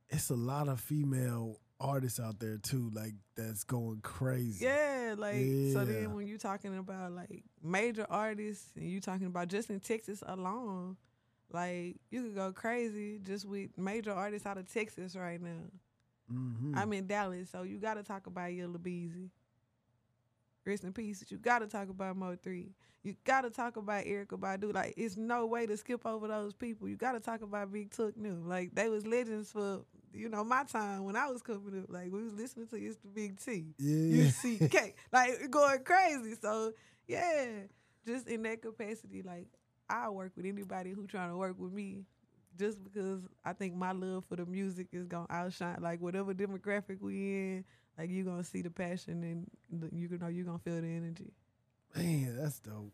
it's 0.09 0.31
a 0.31 0.37
lot 0.37 0.69
of 0.69 0.81
female 0.81 1.61
artists 1.81 2.21
out 2.21 2.39
there 2.39 2.59
too, 2.59 2.91
like 2.95 3.15
that's 3.37 3.65
going 3.65 4.01
crazy. 4.03 4.65
Yeah, 4.65 5.15
like 5.19 5.45
so 5.73 5.85
then 5.85 6.15
when 6.15 6.27
you're 6.27 6.39
talking 6.39 6.79
about 6.79 7.13
like 7.13 7.43
major 7.63 8.07
artists 8.09 8.71
and 8.77 8.89
you're 8.89 9.01
talking 9.01 9.27
about 9.27 9.49
just 9.49 9.71
in 9.71 9.81
Texas 9.81 10.23
alone, 10.27 10.97
like 11.53 11.97
you 12.11 12.23
could 12.23 12.35
go 12.35 12.53
crazy 12.53 13.19
just 13.23 13.47
with 13.47 13.77
major 13.77 14.13
artists 14.13 14.47
out 14.47 14.59
of 14.59 14.73
Texas 14.73 15.17
right 15.17 15.41
now. 15.41 15.71
Mm-hmm. 16.33 16.79
I'm 16.79 16.93
in 16.93 17.07
Dallas, 17.07 17.51
so 17.51 17.63
you 17.63 17.79
got 17.79 17.95
to 17.95 18.03
talk 18.03 18.27
about 18.27 18.53
Yella 18.53 18.79
Beezy. 18.79 19.31
Rest 20.67 20.85
in 20.85 20.93
peace. 20.93 21.25
You 21.29 21.39
got 21.39 21.59
to 21.61 21.67
talk 21.67 21.89
about 21.89 22.17
Mo3. 22.19 22.71
You 23.03 23.15
got 23.25 23.43
to 23.43 23.51
talk 23.51 23.77
about 23.77 24.05
Erykah 24.05 24.39
Badu. 24.39 24.73
Like, 24.73 24.95
it's 24.97 25.17
no 25.17 25.45
way 25.47 25.67
to 25.67 25.77
skip 25.77 26.07
over 26.07 26.27
those 26.27 26.55
people. 26.55 26.89
You 26.89 26.97
got 26.97 27.13
to 27.13 27.21
talk 27.21 27.43
about 27.43 27.71
Big 27.71 27.91
Took 27.91 28.17
New. 28.17 28.43
Like, 28.47 28.75
they 28.75 28.89
was 28.89 29.07
legends 29.07 29.53
for 29.53 29.83
you 30.13 30.29
know 30.29 30.45
my 30.45 30.65
time 30.65 31.05
when 31.05 31.17
I 31.17 31.29
was 31.29 31.43
coming 31.43 31.81
up. 31.83 31.91
Like, 31.91 32.11
we 32.11 32.23
was 32.23 32.33
listening 32.33 32.67
to 32.69 32.77
It's 32.77 32.97
the 32.97 33.09
Big 33.09 33.39
T. 33.39 33.75
yeah. 33.79 34.25
UCK. 34.31 34.95
like 35.13 35.51
going 35.51 35.83
crazy. 35.85 36.35
So 36.41 36.73
yeah, 37.07 37.47
just 38.07 38.27
in 38.29 38.43
that 38.45 38.63
capacity, 38.63 39.23
like 39.23 39.49
I 39.89 40.09
work 40.09 40.33
with 40.37 40.47
anybody 40.47 40.91
who 40.93 41.07
trying 41.07 41.31
to 41.31 41.37
work 41.37 41.59
with 41.59 41.73
me. 41.73 42.05
Just 42.57 42.83
because 42.85 43.21
I 43.45 43.53
think 43.53 43.75
my 43.75 43.91
love 43.91 44.25
for 44.27 44.37
the 44.37 44.47
music 44.47 44.87
is 44.93 45.07
gonna 45.09 45.27
outshine 45.29 45.79
like 45.81 46.01
whatever 46.01 46.33
demographic 46.33 47.01
we 47.01 47.17
in, 47.17 47.65
like 47.99 48.11
you 48.11 48.25
gonna 48.25 48.45
see 48.45 48.63
the 48.63 48.71
passion 48.71 49.23
and 49.23 49.51
you 49.71 50.09
know 50.19 50.29
you 50.29 50.45
gonna 50.45 50.59
feel 50.59 50.81
the 50.81 50.89
energy. 50.89 51.33
Man, 51.95 52.37
that's 52.41 52.59
dope. 52.59 52.93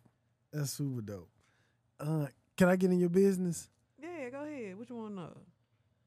That's 0.52 0.72
super 0.72 1.00
dope. 1.00 1.28
Uh, 1.98 2.26
can 2.56 2.68
I 2.68 2.76
get 2.76 2.90
in 2.90 2.98
your 2.98 3.08
business? 3.08 3.68
Yeah, 4.00 4.30
go 4.30 4.42
ahead. 4.42 4.78
What 4.78 4.88
you 4.90 4.96
want 4.96 5.10
to 5.10 5.14
know? 5.16 5.36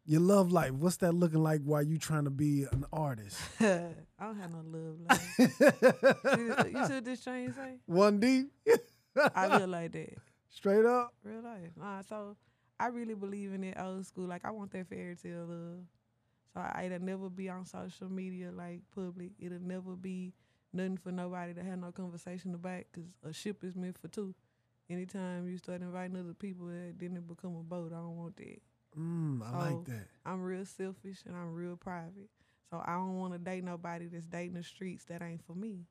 Your 0.05 0.19
love 0.19 0.51
life. 0.51 0.71
What's 0.71 0.97
that 0.97 1.13
looking 1.13 1.41
like 1.41 1.61
while 1.61 1.81
you 1.81 1.97
trying 1.97 2.25
to 2.25 2.29
be 2.29 2.65
an 2.71 2.85
artist? 2.91 3.39
I 3.59 3.93
don't 4.19 4.37
have 4.37 4.51
no 4.51 4.61
love 4.65 4.99
life. 5.09 5.35
you 5.39 6.85
see 6.87 6.93
what 6.93 7.05
this 7.05 7.23
chain 7.23 7.53
say? 7.53 7.77
One 7.85 8.19
deep. 8.19 8.51
I 9.35 9.47
live 9.47 9.69
like 9.69 9.93
that. 9.93 10.13
Straight 10.49 10.85
up. 10.85 11.13
Real 11.23 11.41
life. 11.41 11.71
Nah, 11.79 12.01
so 12.01 12.35
I 12.79 12.87
really 12.87 13.13
believe 13.15 13.53
in 13.53 13.63
it 13.63 13.77
old 13.79 14.05
school. 14.05 14.27
Like 14.27 14.43
I 14.43 14.51
want 14.51 14.71
that 14.71 14.87
fairy 14.87 15.15
tale 15.15 15.45
love. 15.47 15.85
So 16.53 16.61
I, 16.61 16.83
it'll 16.85 16.99
never 16.99 17.29
be 17.29 17.49
on 17.49 17.65
social 17.65 18.09
media 18.09 18.51
like 18.51 18.81
public. 18.93 19.31
It'll 19.39 19.59
never 19.59 19.95
be 19.95 20.33
nothing 20.71 20.97
for 20.97 21.11
nobody 21.11 21.53
to 21.53 21.63
have 21.63 21.79
no 21.79 21.91
conversation 21.91 22.53
about. 22.53 22.83
Cause 22.93 23.05
a 23.23 23.33
ship 23.33 23.63
is 23.63 23.75
meant 23.75 23.97
for 23.97 24.07
two. 24.07 24.35
Anytime 24.89 25.49
you 25.49 25.57
start 25.57 25.81
inviting 25.81 26.17
other 26.17 26.33
people, 26.33 26.67
that 26.67 26.95
then 26.99 27.15
it 27.15 27.27
become 27.27 27.55
a 27.55 27.63
boat. 27.63 27.91
I 27.93 27.97
don't 27.97 28.17
want 28.17 28.35
that. 28.37 28.61
Mm, 28.99 29.41
I 29.41 29.57
like 29.57 29.85
that. 29.85 30.07
I'm 30.25 30.41
real 30.41 30.65
selfish 30.65 31.19
and 31.25 31.35
I'm 31.35 31.53
real 31.53 31.75
private. 31.75 32.29
So 32.69 32.81
I 32.85 32.93
don't 32.93 33.17
want 33.17 33.33
to 33.33 33.39
date 33.39 33.63
nobody 33.63 34.07
that's 34.07 34.25
dating 34.25 34.55
the 34.55 34.63
streets 34.63 35.05
that 35.05 35.21
ain't 35.21 35.43
for 35.45 35.53
me. 35.55 35.85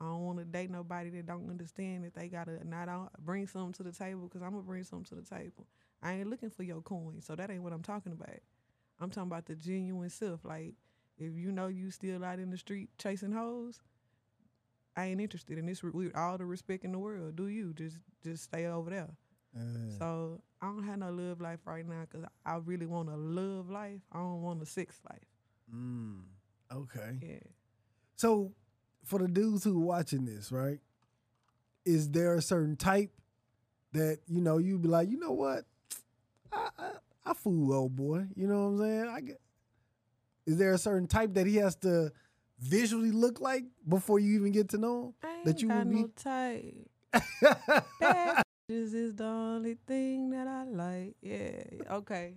I 0.00 0.06
don't 0.06 0.24
want 0.24 0.38
to 0.38 0.44
date 0.44 0.70
nobody 0.70 1.10
that 1.10 1.26
don't 1.26 1.50
understand 1.50 2.04
that 2.04 2.14
they 2.14 2.28
gotta 2.28 2.66
not 2.66 3.12
bring 3.22 3.46
something 3.46 3.74
to 3.74 3.82
the 3.82 3.92
table 3.92 4.22
because 4.22 4.42
I'm 4.42 4.52
gonna 4.52 4.62
bring 4.62 4.82
something 4.82 5.16
to 5.16 5.22
the 5.22 5.36
table. 5.36 5.66
I 6.02 6.14
ain't 6.14 6.30
looking 6.30 6.48
for 6.48 6.62
your 6.62 6.80
coin, 6.80 7.20
so 7.20 7.36
that 7.36 7.50
ain't 7.50 7.62
what 7.62 7.74
I'm 7.74 7.82
talking 7.82 8.12
about. 8.12 8.40
I'm 9.00 9.10
talking 9.10 9.30
about 9.30 9.46
the 9.46 9.54
genuine 9.54 10.10
self. 10.10 10.44
Like 10.44 10.74
if 11.18 11.34
you 11.34 11.52
know 11.52 11.68
you 11.68 11.90
still 11.90 12.24
out 12.24 12.38
in 12.38 12.50
the 12.50 12.58
street 12.58 12.90
chasing 12.98 13.32
hoes, 13.32 13.80
I 14.96 15.06
ain't 15.06 15.20
interested 15.20 15.58
in 15.58 15.66
this. 15.66 15.82
With 15.82 16.16
all 16.16 16.38
the 16.38 16.46
respect 16.46 16.84
in 16.84 16.92
the 16.92 16.98
world, 16.98 17.36
do 17.36 17.48
you 17.48 17.72
just 17.72 17.98
just 18.22 18.44
stay 18.44 18.66
over 18.66 18.90
there? 18.90 19.08
Yeah. 19.54 19.98
So 19.98 20.40
I 20.62 20.66
don't 20.66 20.84
have 20.84 20.98
no 20.98 21.10
love 21.10 21.40
life 21.40 21.60
right 21.64 21.86
now 21.86 22.06
because 22.10 22.26
I 22.44 22.56
really 22.56 22.86
want 22.86 23.08
a 23.08 23.16
love 23.16 23.70
life. 23.70 24.00
I 24.12 24.18
don't 24.18 24.42
want 24.42 24.62
a 24.62 24.66
sex 24.66 25.00
life. 25.08 25.26
Mm, 25.74 26.22
okay. 26.72 27.18
Yeah. 27.22 27.38
So, 28.16 28.52
for 29.04 29.18
the 29.18 29.28
dudes 29.28 29.64
who 29.64 29.80
watching 29.80 30.26
this, 30.26 30.52
right? 30.52 30.78
Is 31.86 32.10
there 32.10 32.34
a 32.34 32.42
certain 32.42 32.76
type 32.76 33.10
that 33.92 34.18
you 34.26 34.40
know 34.40 34.58
you'd 34.58 34.82
be 34.82 34.88
like, 34.88 35.10
you 35.10 35.18
know 35.18 35.32
what? 35.32 35.64
I 37.30 37.34
fool 37.34 37.72
old 37.72 37.94
boy. 37.94 38.26
You 38.34 38.48
know 38.48 38.68
what 38.68 38.68
I'm 38.70 38.78
saying? 38.78 39.08
I 39.08 39.20
get. 39.20 39.40
Is 40.46 40.56
there 40.56 40.72
a 40.72 40.78
certain 40.78 41.06
type 41.06 41.34
that 41.34 41.46
he 41.46 41.56
has 41.56 41.76
to 41.76 42.10
visually 42.58 43.12
look 43.12 43.40
like 43.40 43.64
before 43.88 44.18
you 44.18 44.34
even 44.34 44.50
get 44.50 44.70
to 44.70 44.78
know 44.78 45.14
him? 45.22 45.30
That 45.44 45.62
you 45.62 45.68
got 45.68 45.86
would 45.86 45.90
be- 45.90 46.00
no 46.02 46.08
type. 46.08 46.90
That 48.00 48.42
is 48.68 49.14
the 49.14 49.24
only 49.24 49.76
thing 49.86 50.30
that 50.30 50.48
I 50.48 50.64
like. 50.64 51.16
Yeah. 51.22 51.62
Okay. 51.90 52.34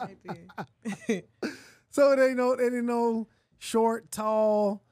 Right 0.00 0.18
there. 0.24 1.22
so 1.90 2.12
it 2.12 2.18
ain't 2.18 2.36
no, 2.36 2.52
it 2.52 2.72
ain't 2.72 2.84
no 2.84 3.28
short, 3.58 4.10
tall. 4.10 4.82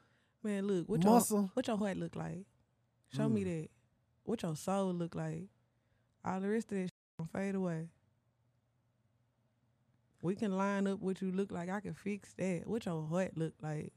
Man, 0.42 0.66
look, 0.66 0.88
what 0.88 1.03
Muscle. 1.03 1.38
your 1.38 1.50
what 1.55 1.66
your 1.66 1.79
heart 1.79 1.96
look 1.96 2.14
like? 2.14 2.44
Show 3.14 3.29
me 3.29 3.42
hmm. 3.42 3.48
that. 3.48 3.68
What 4.24 4.42
your 4.42 4.55
soul 4.55 4.92
look 4.92 5.14
like? 5.14 5.48
All 6.24 6.40
the 6.40 6.48
rest 6.48 6.70
of 6.72 6.79
that 6.79 6.85
shit 6.85 6.92
gonna 7.18 7.31
fade 7.33 7.55
away. 7.55 7.88
We 10.22 10.35
can 10.35 10.56
line 10.56 10.87
up 10.87 11.00
what 11.00 11.22
you 11.22 11.33
look 11.33 11.50
like. 11.50 11.70
I 11.70 11.80
can 11.80 11.94
fix 11.94 12.35
that. 12.35 12.62
What 12.66 12.85
your 12.87 13.06
heart 13.06 13.37
look 13.37 13.54
like? 13.62 13.92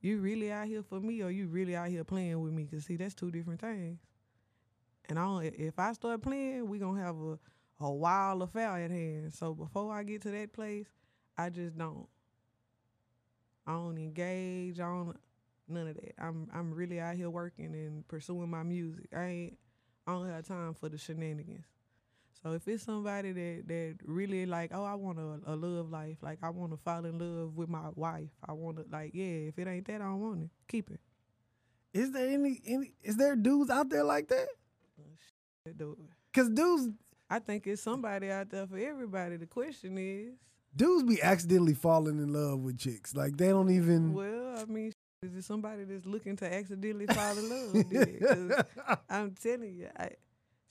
You 0.00 0.18
really 0.18 0.50
out 0.50 0.66
here 0.66 0.82
for 0.82 1.00
me, 1.00 1.22
or 1.22 1.30
you 1.30 1.48
really 1.48 1.76
out 1.76 1.88
here 1.88 2.04
playing 2.04 2.40
with 2.40 2.52
me? 2.52 2.66
Cause 2.66 2.84
see, 2.84 2.96
that's 2.96 3.14
two 3.14 3.30
different 3.30 3.60
things. 3.60 3.98
And 5.08 5.18
I 5.18 5.22
don't, 5.24 5.44
if 5.44 5.78
I 5.78 5.92
start 5.92 6.22
playing, 6.22 6.68
we 6.68 6.78
gonna 6.78 7.02
have 7.02 7.16
a 7.16 7.38
a 7.80 7.90
wild 7.90 8.42
affair 8.42 8.76
at 8.76 8.90
hand. 8.90 9.32
So 9.32 9.54
before 9.54 9.92
I 9.92 10.02
get 10.02 10.22
to 10.22 10.30
that 10.30 10.52
place, 10.52 10.86
I 11.36 11.50
just 11.50 11.76
don't. 11.76 12.06
I 13.66 13.72
don't 13.72 13.98
engage. 13.98 14.80
I 14.80 14.84
don't 14.84 15.16
none 15.68 15.88
of 15.88 15.94
that. 15.96 16.14
I'm 16.18 16.48
I'm 16.52 16.72
really 16.74 17.00
out 17.00 17.16
here 17.16 17.30
working 17.30 17.74
and 17.74 18.06
pursuing 18.08 18.50
my 18.50 18.62
music. 18.62 19.08
I 19.16 19.24
ain't 19.24 19.58
I 20.06 20.12
don't 20.12 20.28
have 20.28 20.46
time 20.46 20.74
for 20.74 20.88
the 20.88 20.98
shenanigans. 20.98 21.64
So 22.42 22.52
if 22.52 22.66
it's 22.68 22.84
somebody 22.84 23.32
that 23.32 23.68
that 23.68 23.96
really 24.04 24.46
like, 24.46 24.70
oh, 24.72 24.84
I 24.84 24.94
want 24.94 25.18
a, 25.18 25.52
a 25.52 25.54
love 25.54 25.90
life, 25.90 26.16
like 26.22 26.38
I 26.42 26.48
want 26.48 26.72
to 26.72 26.78
fall 26.78 27.04
in 27.04 27.18
love 27.18 27.56
with 27.56 27.68
my 27.68 27.90
wife. 27.94 28.30
I 28.48 28.52
want 28.52 28.78
to 28.78 28.84
like, 28.90 29.10
yeah. 29.14 29.48
If 29.48 29.58
it 29.58 29.68
ain't 29.68 29.86
that, 29.88 30.00
I 30.00 30.04
don't 30.04 30.20
want 30.20 30.42
it. 30.44 30.50
Keep 30.68 30.90
it. 30.90 31.00
Is 31.92 32.12
there 32.12 32.28
any, 32.28 32.60
any, 32.66 32.92
is 33.02 33.16
there 33.16 33.36
dudes 33.36 33.68
out 33.68 33.90
there 33.90 34.04
like 34.04 34.28
that? 34.28 34.46
Cause 36.32 36.48
dudes, 36.48 36.88
I 37.28 37.40
think 37.40 37.66
it's 37.66 37.82
somebody 37.82 38.30
out 38.30 38.48
there 38.48 38.66
for 38.66 38.78
everybody. 38.78 39.36
The 39.36 39.46
question 39.46 39.98
is, 39.98 40.32
dudes 40.74 41.02
be 41.02 41.20
accidentally 41.20 41.74
falling 41.74 42.18
in 42.18 42.32
love 42.32 42.60
with 42.60 42.78
chicks. 42.78 43.14
Like 43.14 43.36
they 43.36 43.48
don't 43.48 43.70
even. 43.70 44.14
well, 44.14 44.58
I 44.58 44.64
mean, 44.64 44.92
is 45.22 45.34
it 45.34 45.44
somebody 45.44 45.84
that's 45.84 46.06
looking 46.06 46.36
to 46.36 46.54
accidentally 46.54 47.06
fall 47.06 47.36
in 47.36 47.48
love? 47.50 48.64
I'm 49.10 49.32
telling 49.32 49.74
you, 49.74 49.88
I 49.98 50.10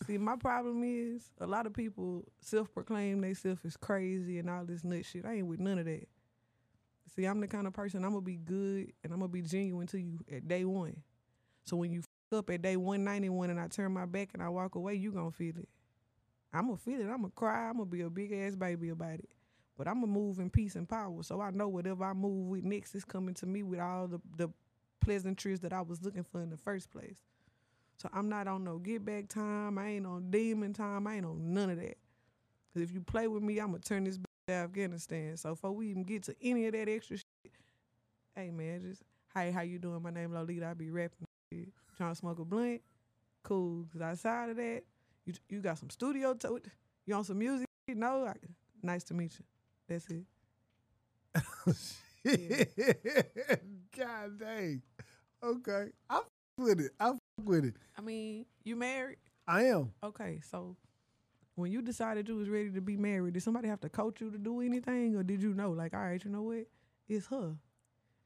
see. 0.09 0.17
My 0.17 0.35
problem 0.35 0.83
is 0.83 1.29
a 1.39 1.47
lot 1.47 1.65
of 1.65 1.73
people 1.73 2.25
self-proclaim 2.41 3.21
themselves 3.21 3.61
as 3.65 3.77
crazy 3.77 4.39
and 4.39 4.49
all 4.49 4.65
this 4.65 4.83
nut 4.83 5.05
shit. 5.05 5.25
I 5.25 5.35
ain't 5.35 5.47
with 5.47 5.59
none 5.59 5.79
of 5.79 5.85
that. 5.85 6.07
See, 7.15 7.25
I'm 7.25 7.39
the 7.39 7.47
kind 7.47 7.67
of 7.67 7.73
person 7.73 8.03
I'm 8.03 8.11
gonna 8.11 8.21
be 8.21 8.37
good 8.37 8.91
and 9.03 9.13
I'm 9.13 9.19
gonna 9.19 9.27
be 9.27 9.41
genuine 9.41 9.87
to 9.87 9.99
you 9.99 10.19
at 10.31 10.47
day 10.47 10.65
one. 10.65 10.95
So 11.63 11.77
when 11.77 11.91
you 11.91 11.99
f- 11.99 12.37
up 12.37 12.49
at 12.49 12.61
day 12.61 12.77
191 12.77 13.49
and 13.49 13.59
I 13.59 13.67
turn 13.67 13.91
my 13.91 14.05
back 14.05 14.29
and 14.33 14.43
I 14.43 14.49
walk 14.49 14.75
away, 14.75 14.95
you 14.95 15.11
gonna 15.11 15.31
feel 15.31 15.57
it. 15.57 15.69
I'm 16.53 16.65
gonna 16.65 16.77
feel 16.77 16.99
it. 16.99 17.05
I'm 17.05 17.21
gonna 17.21 17.31
cry. 17.35 17.67
I'm 17.69 17.73
gonna 17.73 17.85
be 17.85 18.01
a 18.01 18.09
big 18.09 18.31
ass 18.31 18.55
baby 18.55 18.89
about 18.89 19.19
it. 19.19 19.29
But 19.77 19.87
I'm 19.87 20.01
gonna 20.01 20.07
move 20.07 20.39
in 20.39 20.49
peace 20.49 20.75
and 20.75 20.87
power. 20.87 21.23
So 21.23 21.41
I 21.41 21.51
know 21.51 21.67
whatever 21.67 22.03
I 22.03 22.13
move 22.13 22.47
with 22.49 22.63
next 22.63 22.95
is 22.95 23.05
coming 23.05 23.35
to 23.35 23.45
me 23.45 23.63
with 23.63 23.79
all 23.79 24.07
the 24.07 24.19
the 24.37 24.49
pleasantries 25.01 25.61
that 25.61 25.73
I 25.73 25.81
was 25.81 26.03
looking 26.03 26.23
for 26.23 26.41
in 26.41 26.49
the 26.49 26.57
first 26.57 26.91
place. 26.91 27.19
So 28.01 28.09
I'm 28.13 28.29
not 28.29 28.47
on 28.47 28.63
no 28.63 28.77
get 28.77 29.03
back 29.03 29.27
time. 29.27 29.77
I 29.77 29.88
ain't 29.89 30.05
on 30.05 30.31
demon 30.31 30.73
time. 30.73 31.05
I 31.05 31.15
ain't 31.15 31.25
on 31.25 31.53
none 31.53 31.69
of 31.69 31.77
that. 31.77 31.97
Cause 32.73 32.83
if 32.83 32.91
you 32.93 33.01
play 33.01 33.27
with 33.27 33.43
me, 33.43 33.59
I'm 33.59 33.67
gonna 33.67 33.79
turn 33.79 34.05
this 34.05 34.17
bitch 34.17 34.25
to 34.47 34.53
Afghanistan. 34.53 35.35
So 35.35 35.49
before 35.49 35.71
we 35.71 35.88
even 35.89 36.03
get 36.03 36.23
to 36.23 36.35
any 36.41 36.65
of 36.67 36.73
that 36.73 36.88
extra 36.88 37.17
shit, 37.17 37.51
hey 38.35 38.51
man, 38.51 38.81
just 38.81 39.03
hey, 39.33 39.51
how 39.51 39.62
you 39.62 39.79
doing? 39.79 40.01
My 40.01 40.12
name 40.12 40.33
Lolita. 40.33 40.67
I 40.67 40.73
be 40.73 40.91
rapping. 40.91 41.25
shit. 41.51 41.69
Trying 41.97 42.12
to 42.12 42.15
smoke 42.15 42.39
a 42.39 42.45
blunt. 42.45 42.81
Cool. 43.43 43.85
Cause 43.91 44.01
outside 44.01 44.49
of 44.49 44.57
that, 44.57 44.83
you 45.25 45.33
you 45.49 45.59
got 45.59 45.77
some 45.77 45.89
studio 45.89 46.33
to 46.35 46.62
You 47.05 47.15
on 47.15 47.25
some 47.25 47.39
music? 47.39 47.67
No. 47.88 48.27
I, 48.27 48.33
nice 48.81 49.03
to 49.05 49.13
meet 49.13 49.33
you. 49.38 49.45
That's 49.89 50.07
it. 50.09 50.23
God 53.97 54.39
dang. 54.39 54.81
Okay. 55.43 55.88
I 56.09 56.17
f- 56.17 56.23
with 56.57 56.79
it. 56.81 56.91
I 56.99 57.09
f- 57.09 57.17
with 57.45 57.65
it. 57.65 57.75
I 57.97 58.02
mean, 58.02 58.45
you 58.63 58.75
married? 58.75 59.17
I 59.47 59.63
am. 59.65 59.91
Okay, 60.04 60.41
so 60.49 60.75
when 61.56 61.71
you 61.71 61.82
decided 61.82 62.28
you 62.28 62.36
was 62.36 62.49
ready 62.49 62.69
to 62.71 62.82
be 62.82 62.95
married, 62.97 63.34
did 63.34 63.43
somebody 63.43 63.67
have 63.67 63.82
to 63.82 63.89
coach 63.89 64.21
you 64.21 64.32
to 64.32 64.38
do 64.38 64.62
anything, 64.62 65.15
or 65.15 65.23
did 65.23 65.41
you 65.41 65.54
know, 65.54 65.71
like, 65.71 65.93
all 65.93 66.02
right, 66.02 66.23
you 66.23 66.32
know 66.32 66.43
what, 66.43 66.65
it's 67.08 67.28
her, 67.28 67.56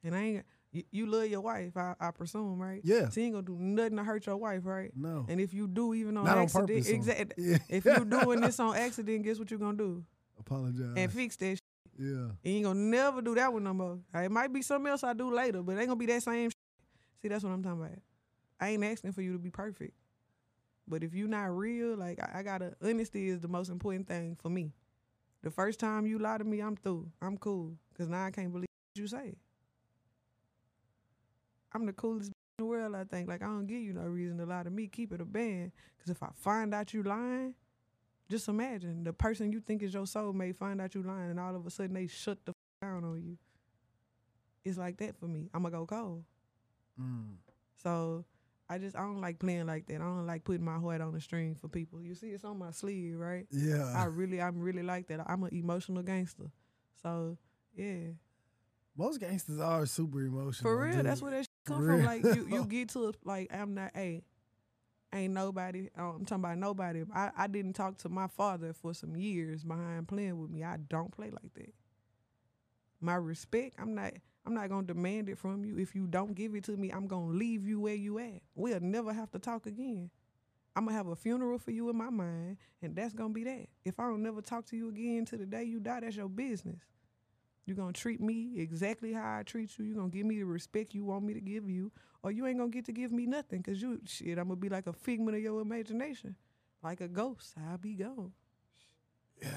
and 0.03 0.15
I 0.15 0.19
ain't. 0.19 0.45
You, 0.71 0.83
you 0.89 1.05
love 1.05 1.27
your 1.27 1.41
wife, 1.41 1.77
I, 1.77 1.93
I 1.99 2.09
presume, 2.09 2.59
right? 2.59 2.81
Yeah. 2.83 3.07
She 3.11 3.21
ain't 3.21 3.33
gonna 3.35 3.45
do 3.45 3.55
nothing 3.59 3.97
to 3.97 4.03
hurt 4.03 4.25
your 4.25 4.37
wife, 4.37 4.61
right? 4.65 4.89
No. 4.95 5.23
And 5.29 5.39
if 5.39 5.53
you 5.53 5.67
do, 5.67 5.93
even 5.93 6.17
on 6.17 6.25
Not 6.25 6.37
on 6.37 6.43
accident, 6.45 6.69
purpose, 6.69 6.89
exactly. 6.89 7.43
Yeah. 7.45 7.57
If 7.69 7.85
you're 7.85 7.99
doing 8.05 8.41
this 8.41 8.59
on 8.59 8.75
accident, 8.75 9.23
guess 9.23 9.37
what 9.37 9.51
you're 9.51 9.59
gonna 9.59 9.77
do? 9.77 10.03
Apologize. 10.39 10.95
And 10.97 11.11
fix 11.11 11.35
that. 11.35 11.49
Shit. 11.49 11.61
yeah. 11.99 12.07
You 12.07 12.55
ain't 12.55 12.63
gonna 12.65 12.79
never 12.79 13.21
do 13.21 13.35
that 13.35 13.53
one 13.53 13.63
no 13.63 13.73
more. 13.75 13.99
It 14.15 14.31
might 14.31 14.51
be 14.51 14.63
something 14.63 14.89
else 14.89 15.03
I 15.03 15.13
do 15.13 15.31
later, 15.31 15.61
but 15.61 15.73
it 15.73 15.81
ain't 15.81 15.89
gonna 15.89 15.95
be 15.95 16.07
that 16.07 16.23
same. 16.23 16.49
Shit. 16.49 16.57
See, 17.21 17.27
that's 17.27 17.43
what 17.43 17.51
I'm 17.51 17.61
talking 17.61 17.79
about. 17.79 17.91
I 18.63 18.69
ain't 18.69 18.83
asking 18.85 19.11
for 19.11 19.21
you 19.21 19.33
to 19.33 19.37
be 19.39 19.49
perfect, 19.49 19.91
but 20.87 21.03
if 21.03 21.13
you 21.13 21.27
not 21.27 21.47
real, 21.53 21.97
like 21.97 22.17
I, 22.21 22.39
I 22.39 22.43
gotta 22.43 22.73
honesty 22.81 23.27
is 23.27 23.41
the 23.41 23.49
most 23.49 23.67
important 23.67 24.07
thing 24.07 24.37
for 24.41 24.49
me. 24.49 24.71
The 25.41 25.51
first 25.51 25.81
time 25.81 26.05
you 26.05 26.17
lie 26.17 26.37
to 26.37 26.45
me, 26.45 26.61
I'm 26.61 26.77
through. 26.77 27.11
I'm 27.21 27.37
cool, 27.37 27.73
cause 27.97 28.07
now 28.07 28.23
I 28.23 28.31
can't 28.31 28.53
believe 28.53 28.69
what 28.93 29.01
you 29.01 29.07
say. 29.07 29.35
I'm 31.73 31.85
the 31.85 31.91
coolest 31.91 32.29
in 32.57 32.63
the 32.63 32.65
world. 32.65 32.95
I 32.95 33.03
think. 33.03 33.27
Like 33.27 33.41
I 33.41 33.47
don't 33.47 33.67
give 33.67 33.81
you 33.81 33.91
no 33.91 34.03
reason 34.03 34.37
to 34.37 34.45
lie 34.45 34.63
to 34.63 34.69
me. 34.69 34.87
Keep 34.87 35.11
it 35.11 35.19
a 35.19 35.25
band, 35.25 35.73
cause 35.99 36.09
if 36.09 36.23
I 36.23 36.29
find 36.33 36.73
out 36.73 36.93
you 36.93 37.03
lying, 37.03 37.55
just 38.29 38.47
imagine 38.47 39.03
the 39.03 39.11
person 39.11 39.51
you 39.51 39.59
think 39.59 39.83
is 39.83 39.93
your 39.93 40.03
soulmate 40.05 40.55
find 40.55 40.79
out 40.79 40.95
you 40.95 41.03
lying, 41.03 41.31
and 41.31 41.39
all 41.41 41.53
of 41.53 41.67
a 41.67 41.69
sudden 41.69 41.95
they 41.95 42.07
shut 42.07 42.37
the 42.45 42.51
f- 42.51 42.55
down 42.81 43.03
on 43.03 43.21
you. 43.21 43.37
It's 44.63 44.77
like 44.77 44.95
that 44.99 45.17
for 45.19 45.27
me. 45.27 45.49
I'ma 45.53 45.67
go 45.67 45.85
cold. 45.85 46.23
Mm. 46.97 47.33
So 47.75 48.23
I 48.69 48.77
just 48.77 48.95
I 48.95 49.01
don't 49.01 49.21
like 49.21 49.39
playing 49.39 49.65
like 49.67 49.85
that. 49.87 49.95
I 49.95 50.05
don't 50.05 50.25
like 50.25 50.43
putting 50.43 50.63
my 50.65 50.79
heart 50.79 51.01
on 51.01 51.13
the 51.13 51.21
string 51.21 51.55
for 51.59 51.67
people. 51.67 52.01
You 52.01 52.15
see, 52.15 52.27
it's 52.27 52.43
on 52.45 52.57
my 52.57 52.71
sleeve, 52.71 53.17
right? 53.17 53.45
Yeah. 53.51 53.93
I 53.95 54.05
really, 54.05 54.41
I'm 54.41 54.59
really 54.59 54.83
like 54.83 55.07
that. 55.07 55.19
I'm 55.29 55.43
an 55.43 55.53
emotional 55.53 56.01
gangster. 56.01 56.49
So 57.01 57.37
yeah, 57.75 58.11
Most 58.97 59.19
gangsters 59.19 59.59
are 59.59 59.85
super 59.85 60.21
emotional. 60.21 60.61
for 60.71 60.83
real, 60.83 60.95
dude. 60.97 61.05
that's 61.05 61.21
where 61.21 61.31
that 61.31 61.47
come 61.65 61.85
from. 61.85 62.03
Like 62.05 62.23
you, 62.23 62.47
you 62.49 62.65
get 62.69 62.89
to 62.89 63.09
a, 63.09 63.13
like 63.23 63.53
I'm 63.53 63.73
not 63.73 63.91
a. 63.95 64.21
Ain't 65.13 65.33
nobody. 65.33 65.89
uh, 65.95 66.09
I'm 66.15 66.25
talking 66.25 66.43
about 66.43 66.57
nobody. 66.57 67.03
I, 67.13 67.29
I 67.37 67.47
didn't 67.47 67.73
talk 67.73 67.97
to 67.99 68.09
my 68.09 68.25
father 68.27 68.73
for 68.73 68.95
some 68.95 69.15
years 69.15 69.63
behind 69.63 70.07
playing 70.07 70.39
with 70.41 70.49
me. 70.49 70.63
I 70.63 70.77
don't 70.77 71.11
play 71.11 71.29
like 71.29 71.53
that. 71.53 71.71
My 72.99 73.15
respect, 73.15 73.75
I'm 73.77 73.93
not. 73.93 74.13
I'm 74.45 74.53
not 74.53 74.69
gonna 74.69 74.87
demand 74.87 75.29
it 75.29 75.37
from 75.37 75.63
you. 75.63 75.77
If 75.77 75.95
you 75.95 76.05
don't 76.07 76.35
give 76.35 76.55
it 76.55 76.65
to 76.65 76.75
me, 76.75 76.91
I'm 76.91 77.07
gonna 77.07 77.31
leave 77.31 77.65
you 77.65 77.79
where 77.79 77.95
you 77.95 78.19
at. 78.19 78.41
We'll 78.55 78.79
never 78.81 79.13
have 79.13 79.31
to 79.31 79.39
talk 79.39 79.65
again. 79.65 80.09
I'm 80.75 80.85
gonna 80.85 80.97
have 80.97 81.07
a 81.07 81.15
funeral 81.15 81.59
for 81.59 81.71
you 81.71 81.89
in 81.89 81.97
my 81.97 82.09
mind, 82.09 82.57
and 82.81 82.95
that's 82.95 83.13
gonna 83.13 83.33
be 83.33 83.43
that. 83.43 83.67
If 83.85 83.99
I 83.99 84.03
don't 84.03 84.23
never 84.23 84.41
talk 84.41 84.65
to 84.67 84.75
you 84.75 84.89
again 84.89 85.25
till 85.25 85.39
the 85.39 85.45
day 85.45 85.63
you 85.63 85.79
die, 85.79 86.01
that's 86.01 86.15
your 86.15 86.29
business. 86.29 86.81
You're 87.65 87.77
gonna 87.77 87.93
treat 87.93 88.19
me 88.19 88.53
exactly 88.57 89.13
how 89.13 89.37
I 89.39 89.43
treat 89.43 89.77
you. 89.77 89.85
You're 89.85 89.95
gonna 89.95 90.09
give 90.09 90.25
me 90.25 90.39
the 90.39 90.43
respect 90.45 90.93
you 90.93 91.05
want 91.05 91.23
me 91.23 91.33
to 91.33 91.39
give 91.39 91.69
you, 91.69 91.91
or 92.23 92.31
you 92.31 92.45
ain't 92.45 92.57
gonna 92.57 92.69
get 92.69 92.85
to 92.85 92.91
give 92.91 93.11
me 93.11 93.25
nothing, 93.25 93.63
cause 93.63 93.81
you 93.81 94.01
shit, 94.05 94.37
I'm 94.37 94.47
gonna 94.47 94.57
be 94.57 94.69
like 94.69 94.87
a 94.87 94.93
figment 94.93 95.37
of 95.37 95.43
your 95.43 95.61
imagination. 95.61 96.35
Like 96.83 96.99
a 96.99 97.07
ghost. 97.07 97.53
I'll 97.69 97.77
be 97.77 97.93
gone. 97.93 98.33
Yeah. 99.41 99.49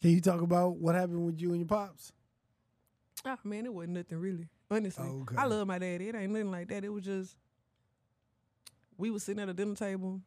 Can 0.00 0.10
you 0.10 0.20
talk 0.20 0.40
about 0.40 0.76
what 0.76 0.94
happened 0.94 1.26
with 1.26 1.40
you 1.40 1.50
and 1.50 1.58
your 1.58 1.66
pops? 1.66 2.12
Ah 3.24 3.38
man, 3.44 3.66
it 3.66 3.72
wasn't 3.74 3.94
nothing 3.94 4.18
really. 4.18 4.48
Honestly. 4.70 5.06
Oh, 5.08 5.22
Okay. 5.22 5.36
I 5.36 5.44
love 5.46 5.66
my 5.66 5.78
daddy. 5.78 6.08
It 6.08 6.14
ain't 6.14 6.32
nothing 6.32 6.50
like 6.50 6.68
that. 6.68 6.84
It 6.84 6.88
was 6.92 7.04
just 7.04 7.36
we 8.96 9.10
was 9.10 9.22
sitting 9.22 9.42
at 9.42 9.48
a 9.48 9.54
dinner 9.54 9.74
table 9.74 10.20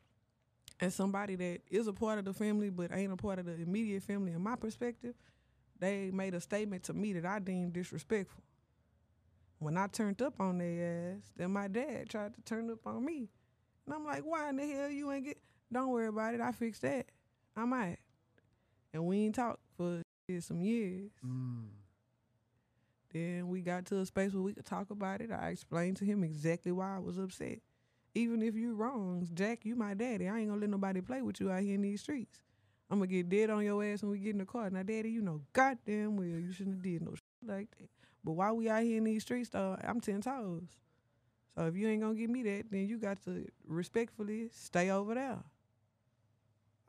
and 0.79 0.91
somebody 0.91 1.36
that 1.36 1.62
is 1.69 1.88
a 1.88 1.93
part 1.93 2.19
of 2.19 2.25
the 2.25 2.34
family 2.34 2.69
but 2.69 2.91
ain't 2.93 3.13
a 3.13 3.17
part 3.17 3.39
of 3.39 3.45
the 3.45 3.53
immediate 3.53 4.03
family 4.03 4.32
in 4.32 4.41
my 4.41 4.56
perspective, 4.56 5.15
they 5.79 6.12
made 6.12 6.34
a 6.34 6.41
statement 6.41 6.84
to 6.84 6.93
me 6.93 7.13
that 7.13 7.25
I 7.25 7.39
deemed 7.39 7.73
disrespectful. 7.73 8.43
When 9.60 9.77
I 9.77 9.88
turned 9.88 10.21
up 10.21 10.39
on 10.41 10.58
their 10.58 11.13
ass, 11.15 11.32
then 11.38 11.51
my 11.51 11.67
dad 11.67 12.10
tried 12.10 12.34
to 12.34 12.41
turn 12.41 12.69
up 12.69 12.86
on 12.86 13.06
me. 13.06 13.29
And 13.86 13.95
I'm 13.95 14.06
like, 14.06 14.23
why 14.23 14.49
in 14.49 14.58
the 14.58 14.67
hell 14.67 14.89
you 14.89 15.12
ain't 15.12 15.25
get 15.25 15.38
don't 15.71 15.89
worry 15.89 16.08
about 16.08 16.34
it, 16.36 16.41
I 16.41 16.51
fixed 16.51 16.82
that. 16.84 17.08
I'm 17.56 17.73
out. 17.73 17.97
And 18.93 19.06
we 19.06 19.25
ain't 19.25 19.36
talked 19.36 19.60
for 19.77 20.01
some 20.39 20.62
years. 20.62 21.12
Mm. 21.25 21.65
Then 23.13 23.47
we 23.47 23.62
got 23.62 23.86
to 23.88 23.99
a 23.99 24.06
space 24.06 24.34
where 24.34 24.41
we 24.41 24.54
could 24.54 24.65
talk 24.65 24.89
about 24.89 25.21
it. 25.21 25.32
I 25.32 25.49
explained 25.49 25.97
to 25.97 26.06
him 26.06 26.23
exactly 26.23 26.71
why 26.71 26.95
I 26.95 26.99
was 26.99 27.17
upset. 27.17 27.60
Even 28.15 28.41
if 28.41 28.56
you 28.56 28.73
wrong, 28.76 29.28
Jack, 29.34 29.65
you 29.65 29.76
my 29.76 29.93
daddy. 29.93 30.28
I 30.28 30.39
ain't 30.39 30.49
gonna 30.49 30.62
let 30.62 30.69
nobody 30.69 31.02
play 31.02 31.21
with 31.21 31.39
you 31.39 31.52
out 31.52 31.62
here 31.62 31.76
in 31.76 31.82
these 31.82 32.02
streets. 32.02 32.39
I'm 32.89 32.99
gonna 32.99 33.08
get 33.08 33.30
dead 33.30 33.49
on 33.49 33.63
your 33.63 33.84
ass 33.84 34.02
when 34.02 34.12
we 34.12 34.19
get 34.19 34.32
in 34.32 34.39
the 34.39 34.45
car. 34.45 34.69
Now, 34.69 34.84
daddy, 34.84 35.10
you 35.10 35.21
know 35.21 35.41
goddamn 35.54 36.17
well 36.17 36.28
you 36.28 36.52
shouldn't 36.52 36.78
have 36.78 36.84
did 36.84 37.02
no 37.02 37.12
shit 37.12 37.49
like 37.49 37.69
that. 37.80 37.89
But 38.23 38.34
while 38.34 38.56
we 38.56 38.69
out 38.69 38.84
here 38.84 38.97
in 38.97 39.04
these 39.04 39.23
streets, 39.23 39.49
though, 39.49 39.78
I'm 39.84 39.99
ten 40.02 40.21
toes. 40.21 40.63
So 41.56 41.65
if 41.67 41.76
you 41.76 41.88
ain't 41.88 42.02
gonna 42.02 42.15
give 42.15 42.30
me 42.30 42.43
that, 42.43 42.65
then 42.71 42.88
you 42.88 42.97
got 42.97 43.23
to 43.23 43.45
respectfully 43.67 44.49
stay 44.54 44.89
over 44.89 45.15
there. 45.15 45.39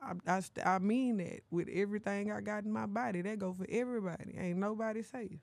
I, 0.01 0.13
I, 0.27 0.41
I 0.63 0.79
mean 0.79 1.17
that 1.17 1.41
with 1.51 1.67
everything 1.73 2.31
I 2.31 2.41
got 2.41 2.63
in 2.63 2.71
my 2.71 2.85
body. 2.85 3.21
That 3.21 3.39
go 3.39 3.53
for 3.53 3.65
everybody. 3.69 4.35
Ain't 4.37 4.57
nobody 4.59 5.03
safe. 5.03 5.39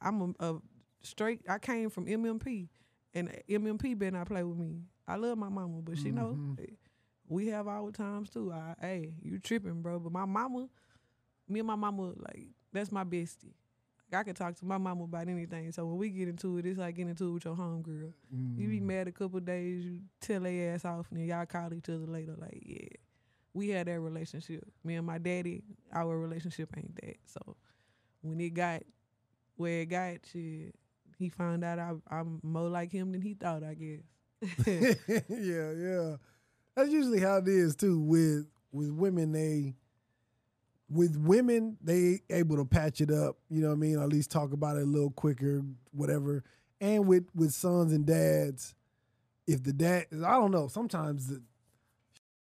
I'm 0.00 0.34
a, 0.40 0.44
a 0.52 0.58
straight. 1.02 1.42
I 1.48 1.58
came 1.58 1.90
from 1.90 2.06
MMP, 2.06 2.68
and 3.14 3.30
MMP 3.48 3.98
better 3.98 4.12
not 4.16 4.26
play 4.28 4.42
with 4.44 4.56
me. 4.58 4.82
I 5.06 5.16
love 5.16 5.38
my 5.38 5.48
mama, 5.48 5.80
but 5.82 5.98
she 5.98 6.10
know 6.10 6.34
Mhm. 6.34 6.58
eh, 6.60 6.74
we 7.28 7.46
have 7.48 7.66
our 7.68 7.90
times 7.90 8.30
too. 8.30 8.52
I, 8.52 8.74
hey, 8.80 9.14
you 9.22 9.38
tripping, 9.38 9.82
bro? 9.82 9.98
But 9.98 10.12
my 10.12 10.24
mama, 10.24 10.68
me 11.48 11.60
and 11.60 11.66
my 11.66 11.76
mama, 11.76 12.12
like 12.16 12.48
that's 12.72 12.92
my 12.92 13.04
bestie. 13.04 13.54
Like, 14.10 14.20
I 14.20 14.24
can 14.24 14.34
talk 14.34 14.54
to 14.56 14.64
my 14.64 14.78
mama 14.78 15.04
about 15.04 15.28
anything. 15.28 15.70
So 15.72 15.84
when 15.86 15.98
we 15.98 16.08
get 16.10 16.28
into 16.28 16.56
it, 16.58 16.66
it's 16.66 16.78
like 16.78 16.94
getting 16.96 17.10
into 17.10 17.28
it 17.28 17.32
with 17.32 17.44
your 17.44 17.54
homegirl. 17.56 18.12
You 18.56 18.68
be 18.68 18.80
Mhm. 18.80 18.82
mad 18.86 19.08
a 19.08 19.12
couple 19.12 19.40
days, 19.40 19.84
you 19.84 20.00
tell 20.20 20.40
their 20.42 20.74
ass 20.74 20.84
off, 20.84 21.10
and 21.10 21.20
then 21.20 21.26
y'all 21.26 21.44
call 21.46 21.72
each 21.74 21.88
other 21.88 22.06
later. 22.06 22.34
Like, 22.36 22.62
yeah, 22.64 22.88
we 23.54 23.68
had 23.68 23.86
that 23.88 24.00
relationship. 24.00 24.66
Me 24.84 24.94
and 24.96 25.06
my 25.06 25.18
daddy, 25.18 25.62
our 25.92 26.18
relationship 26.18 26.74
ain't 26.76 26.94
that. 26.96 27.16
So 27.26 27.56
when 28.22 28.40
it 28.40 28.50
got 28.54 28.82
where 29.58 29.80
it 29.80 29.86
got, 29.86 30.18
shit, 30.32 30.74
he 31.18 31.28
found 31.28 31.64
out 31.64 31.78
I, 31.78 31.92
I'm 32.10 32.40
more 32.42 32.68
like 32.68 32.92
him 32.92 33.12
than 33.12 33.22
he 33.22 33.34
thought. 33.34 33.62
I 33.64 33.74
guess. 33.74 34.56
yeah, 35.28 35.72
yeah. 35.72 36.16
That's 36.76 36.90
usually 36.90 37.20
how 37.20 37.38
it 37.38 37.48
is 37.48 37.74
too. 37.74 38.00
With 38.00 38.46
with 38.72 38.90
women, 38.90 39.32
they 39.32 39.74
with 40.88 41.16
women 41.16 41.76
they 41.82 42.20
able 42.30 42.56
to 42.56 42.64
patch 42.64 43.00
it 43.00 43.10
up. 43.10 43.36
You 43.50 43.60
know 43.60 43.68
what 43.68 43.74
I 43.74 43.78
mean? 43.78 43.96
Or 43.96 44.04
at 44.04 44.08
least 44.08 44.30
talk 44.30 44.52
about 44.52 44.76
it 44.76 44.82
a 44.82 44.86
little 44.86 45.10
quicker, 45.10 45.62
whatever. 45.90 46.44
And 46.80 47.06
with 47.06 47.26
with 47.34 47.52
sons 47.52 47.92
and 47.92 48.06
dads, 48.06 48.74
if 49.48 49.62
the 49.64 49.72
dad, 49.72 50.06
I 50.12 50.32
don't 50.32 50.52
know. 50.52 50.68
Sometimes 50.68 51.26
the 51.26 51.42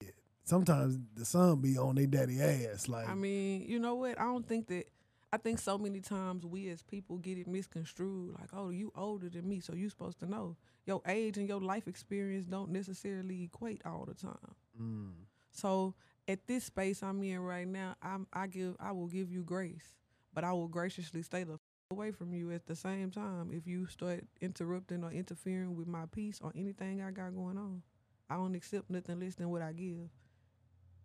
shit, 0.01 0.15
sometimes 0.43 0.97
the 1.15 1.23
son 1.23 1.62
be 1.62 1.78
on 1.78 1.95
their 1.95 2.08
daddy 2.08 2.41
ass. 2.41 2.89
Like, 2.89 3.08
I 3.08 3.13
mean, 3.13 3.63
you 3.67 3.80
know 3.80 3.95
what? 3.95 4.19
I 4.19 4.23
don't 4.23 4.45
think 4.45 4.67
that. 4.67 4.88
I 5.34 5.38
think 5.38 5.60
so 5.60 5.78
many 5.78 6.00
times 6.00 6.46
we 6.46 6.70
as 6.70 6.82
people 6.82 7.18
get 7.18 7.38
it 7.38 7.48
misconstrued. 7.48 8.36
Like, 8.40 8.50
oh, 8.54 8.70
you 8.70 8.92
older 8.96 9.30
than 9.30 9.48
me, 9.48 9.60
so 9.60 9.74
you 9.74 9.90
supposed 9.90 10.20
to 10.20 10.26
know. 10.30 10.56
Your 10.86 11.02
age 11.08 11.38
and 11.38 11.48
your 11.48 11.60
life 11.60 11.88
experience 11.88 12.46
don't 12.48 12.70
necessarily 12.72 13.44
equate 13.44 13.82
all 13.86 14.06
the 14.06 14.14
time. 14.14 14.56
mm, 14.82 15.12
So 15.52 15.94
at 16.28 16.48
this 16.48 16.64
space 16.66 17.04
I'm 17.04 17.22
in 17.24 17.40
right 17.40 17.68
now, 17.68 17.96
I'm 18.02 18.28
I 18.32 18.48
give 18.48 18.76
I 18.80 18.92
will 18.92 19.08
give 19.08 19.30
you 19.32 19.44
grace, 19.44 19.96
but 20.34 20.44
I 20.44 20.54
will 20.54 20.68
graciously 20.70 21.22
stay 21.24 21.44
the 21.44 21.54
f- 21.54 21.60
away 21.92 22.12
from 22.12 22.34
you 22.34 22.52
at 22.52 22.66
the 22.68 22.76
same 22.76 23.12
time 23.12 23.52
if 23.52 23.68
you 23.68 23.88
start 23.88 24.24
interrupting 24.42 25.04
or 25.04 25.12
interfering 25.12 25.76
with 25.76 25.88
my 25.88 26.06
peace 26.12 26.40
or 26.42 26.52
anything 26.56 27.02
I 27.02 27.12
got 27.12 27.36
going 27.36 27.58
on. 27.58 27.82
I 28.30 28.36
don't 28.36 28.56
accept 28.56 28.90
nothing 28.90 29.20
less 29.20 29.36
than 29.36 29.50
what 29.50 29.62
I 29.62 29.74
give. 29.74 30.10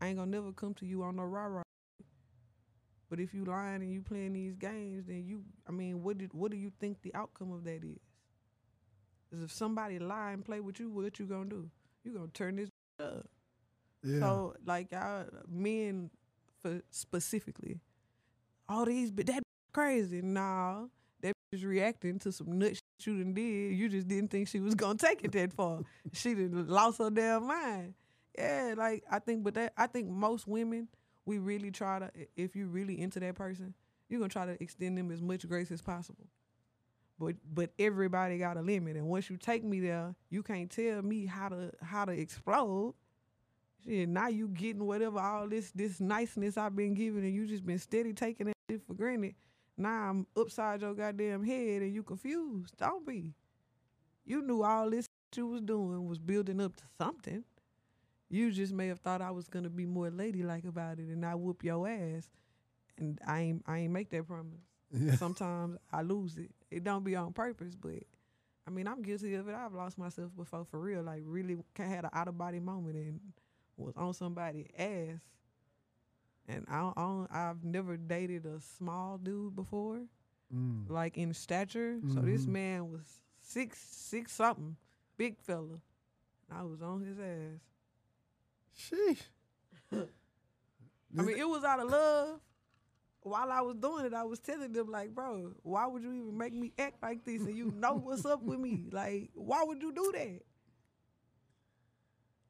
I 0.00 0.08
ain't 0.08 0.18
gonna 0.18 0.30
never 0.30 0.52
come 0.52 0.74
to 0.74 0.86
you 0.86 1.02
on 1.02 1.16
no 1.16 1.24
rah 1.24 1.44
rah. 1.46 1.62
But 3.10 3.20
if 3.20 3.34
you 3.34 3.44
lying 3.44 3.82
and 3.82 3.92
you 3.92 4.02
playing 4.02 4.34
these 4.34 4.54
games, 4.56 5.04
then 5.06 5.24
you 5.26 5.42
I 5.68 5.72
mean, 5.72 6.02
what 6.02 6.18
did 6.18 6.32
what 6.32 6.50
do 6.52 6.56
you 6.56 6.70
think 6.80 7.02
the 7.02 7.14
outcome 7.14 7.52
of 7.52 7.64
that 7.64 7.84
is? 7.84 7.98
Is 9.32 9.42
if 9.42 9.52
somebody 9.52 9.98
lie 9.98 10.32
and 10.32 10.44
play 10.44 10.60
with 10.60 10.80
you, 10.80 10.90
what 10.90 11.18
you 11.18 11.26
gonna 11.26 11.46
do? 11.50 11.70
You 12.04 12.12
gonna 12.12 12.28
turn 12.28 12.56
this 12.56 12.70
up. 13.00 13.26
yeah. 14.02 14.20
So 14.20 14.54
like 14.66 14.92
y'all 14.92 15.26
men 15.48 16.10
for 16.62 16.80
specifically, 16.90 17.80
all 18.68 18.84
these 18.84 19.10
but 19.10 19.26
that 19.26 19.42
crazy. 19.72 20.22
Nah, 20.22 20.86
that 21.22 21.34
is 21.52 21.64
reacting 21.64 22.18
to 22.20 22.32
some 22.32 22.58
nut 22.58 22.70
shit 22.76 22.82
you 23.06 23.22
done 23.22 23.34
did. 23.34 23.74
You 23.76 23.88
just 23.88 24.08
didn't 24.08 24.30
think 24.30 24.48
she 24.48 24.60
was 24.60 24.74
gonna 24.74 24.98
take 24.98 25.24
it 25.24 25.32
that 25.32 25.52
far. 25.52 25.80
she 26.12 26.34
done 26.34 26.66
lost 26.68 26.98
her 26.98 27.10
damn 27.10 27.46
mind. 27.46 27.94
Yeah, 28.38 28.74
like 28.76 29.04
I 29.10 29.18
think, 29.18 29.44
but 29.44 29.54
that 29.54 29.72
I 29.76 29.86
think 29.86 30.08
most 30.08 30.46
women 30.46 30.88
we 31.26 31.38
really 31.38 31.70
try 31.70 31.98
to. 31.98 32.10
If 32.36 32.56
you 32.56 32.66
really 32.66 33.00
into 33.00 33.20
that 33.20 33.34
person, 33.34 33.74
you're 34.08 34.20
gonna 34.20 34.28
try 34.28 34.46
to 34.46 34.62
extend 34.62 34.98
them 34.98 35.10
as 35.10 35.22
much 35.22 35.48
grace 35.48 35.70
as 35.70 35.82
possible. 35.82 36.26
But 37.18 37.36
but 37.52 37.70
everybody 37.78 38.38
got 38.38 38.56
a 38.56 38.62
limit, 38.62 38.96
and 38.96 39.06
once 39.06 39.28
you 39.30 39.36
take 39.36 39.62
me 39.62 39.80
there, 39.80 40.14
you 40.30 40.42
can't 40.42 40.70
tell 40.70 41.02
me 41.02 41.26
how 41.26 41.48
to 41.48 41.72
how 41.82 42.04
to 42.04 42.12
explode. 42.12 42.94
Shit, 43.84 44.08
now 44.08 44.28
you 44.28 44.48
getting 44.48 44.86
whatever 44.86 45.20
all 45.20 45.48
this 45.48 45.70
this 45.72 46.00
niceness 46.00 46.56
I've 46.56 46.76
been 46.76 46.94
giving, 46.94 47.24
and 47.24 47.34
you 47.34 47.46
just 47.46 47.64
been 47.64 47.78
steady 47.78 48.12
taking 48.12 48.46
that 48.48 48.56
shit 48.70 48.82
for 48.86 48.94
granted. 48.94 49.34
Now 49.76 50.10
I'm 50.10 50.26
upside 50.36 50.82
your 50.82 50.94
goddamn 50.94 51.44
head, 51.44 51.82
and 51.82 51.94
you 51.94 52.02
confused. 52.02 52.76
Don't 52.78 53.06
be. 53.06 53.34
You 54.24 54.42
knew 54.42 54.62
all 54.62 54.90
this 54.90 55.06
you 55.36 55.46
was 55.46 55.60
doing 55.60 56.08
was 56.08 56.18
building 56.18 56.60
up 56.60 56.74
to 56.76 56.82
something. 56.98 57.44
You 58.30 58.52
just 58.52 58.72
may 58.72 58.86
have 58.88 59.00
thought 59.00 59.20
I 59.20 59.30
was 59.32 59.48
gonna 59.48 59.68
be 59.70 59.84
more 59.86 60.10
ladylike 60.10 60.64
about 60.64 60.98
it, 60.98 61.08
and 61.08 61.24
I 61.26 61.34
whoop 61.34 61.64
your 61.64 61.86
ass. 61.88 62.28
And 62.96 63.18
I 63.26 63.40
ain't 63.40 63.62
I 63.66 63.78
ain't 63.78 63.92
make 63.92 64.10
that 64.10 64.26
promise. 64.26 64.60
yeah. 64.92 65.14
Sometimes 65.16 65.78
I 65.92 66.02
lose 66.02 66.36
it. 66.38 66.50
It 66.70 66.84
don't 66.84 67.02
be 67.04 67.16
on 67.16 67.32
purpose, 67.32 67.74
but 67.74 68.02
I 68.66 68.70
mean 68.70 68.86
I'm 68.86 69.02
guilty 69.02 69.34
of 69.34 69.48
it. 69.48 69.54
I've 69.54 69.74
lost 69.74 69.98
myself 69.98 70.30
before 70.36 70.64
for 70.64 70.78
real. 70.80 71.02
Like 71.02 71.22
really 71.24 71.56
had 71.76 72.04
an 72.04 72.10
out 72.12 72.28
of 72.28 72.38
body 72.38 72.60
moment 72.60 72.96
and 72.96 73.20
was 73.76 73.94
on 73.96 74.14
somebody's 74.14 74.66
ass. 74.78 75.18
And 76.48 76.64
I, 76.68 76.92
I 76.96 77.26
I've 77.30 77.64
never 77.64 77.96
dated 77.96 78.44
a 78.46 78.60
small 78.60 79.18
dude 79.18 79.54
before, 79.56 80.00
Mm. 80.54 80.90
like 80.90 81.16
in 81.16 81.32
stature. 81.32 82.00
So 82.12 82.20
this 82.20 82.44
Mhm. 82.44 82.48
man 82.48 82.90
was 82.90 83.20
six 83.38 83.78
six 83.78 84.32
something, 84.32 84.76
big 85.16 85.38
fella. 85.38 85.80
I 86.50 86.64
was 86.64 86.82
on 86.82 87.02
his 87.02 87.18
ass. 87.20 87.60
Sheesh. 88.78 89.20
I 89.92 91.22
mean, 91.22 91.36
it 91.38 91.48
was 91.48 91.64
out 91.64 91.80
of 91.80 91.90
love. 91.90 92.40
While 93.22 93.50
I 93.52 93.60
was 93.60 93.76
doing 93.76 94.06
it, 94.06 94.14
I 94.14 94.22
was 94.24 94.38
telling 94.38 94.72
them 94.72 94.88
like, 94.90 95.14
bro, 95.14 95.52
why 95.62 95.86
would 95.86 96.02
you 96.02 96.12
even 96.12 96.38
make 96.38 96.54
me 96.54 96.72
act 96.78 97.02
like 97.02 97.24
this? 97.24 97.42
And 97.42 97.56
you 97.56 97.70
know 97.76 97.94
what's 97.94 98.24
up 98.24 98.42
with 98.42 98.58
me. 98.58 98.84
Like, 98.90 99.30
why 99.34 99.62
would 99.64 99.82
you 99.82 99.92
do 99.92 100.12
that? 100.14 100.40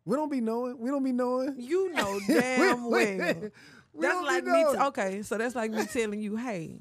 we 0.05 0.17
don't 0.17 0.31
be 0.31 0.41
knowing. 0.41 0.79
We 0.79 0.91
don't 0.91 1.05
be 1.05 1.13
knowing. 1.13 1.55
You 1.59 1.93
know 1.93 2.21
damn 2.27 2.85
We- 2.85 2.91
we- 2.91 3.17
well. 3.19 3.35
we 3.93 4.07
That's 4.07 4.15
don't 4.15 4.23
be 4.23 4.27
like 4.33 4.45
me. 4.45 4.65
T- 4.79 4.85
okay, 4.87 5.23
so 5.23 5.37
that's 5.39 5.55
like 5.55 5.71
me 5.73 5.85
telling 5.87 6.21
you, 6.21 6.37
hey, 6.37 6.79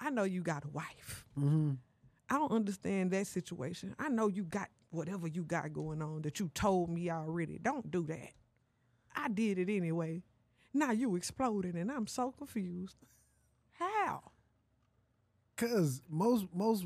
I 0.00 0.10
know 0.10 0.24
you 0.24 0.40
got 0.42 0.64
a 0.64 0.68
wife. 0.68 1.24
Mhm. 1.38 1.76
I 2.30 2.34
don't 2.36 2.52
understand 2.52 3.10
that 3.10 3.26
situation. 3.26 3.94
I 3.98 4.08
know 4.08 4.28
you 4.28 4.44
got 4.44 4.68
whatever 4.90 5.26
you 5.26 5.44
got 5.44 5.72
going 5.72 6.00
on 6.02 6.22
that 6.22 6.40
you 6.40 6.50
told 6.54 6.88
me 6.90 7.10
already. 7.10 7.58
Don't 7.58 7.90
do 7.90 8.04
that. 8.06 8.30
I 9.16 9.28
did 9.28 9.58
it 9.58 9.68
anyway. 9.74 10.22
Now 10.74 10.90
you 10.92 11.16
exploded, 11.16 11.74
and 11.74 11.90
I'm 11.90 12.06
so 12.06 12.30
confused. 12.32 12.96
How? 13.78 14.22
Cause 15.56 16.02
most 16.08 16.46
most 16.54 16.84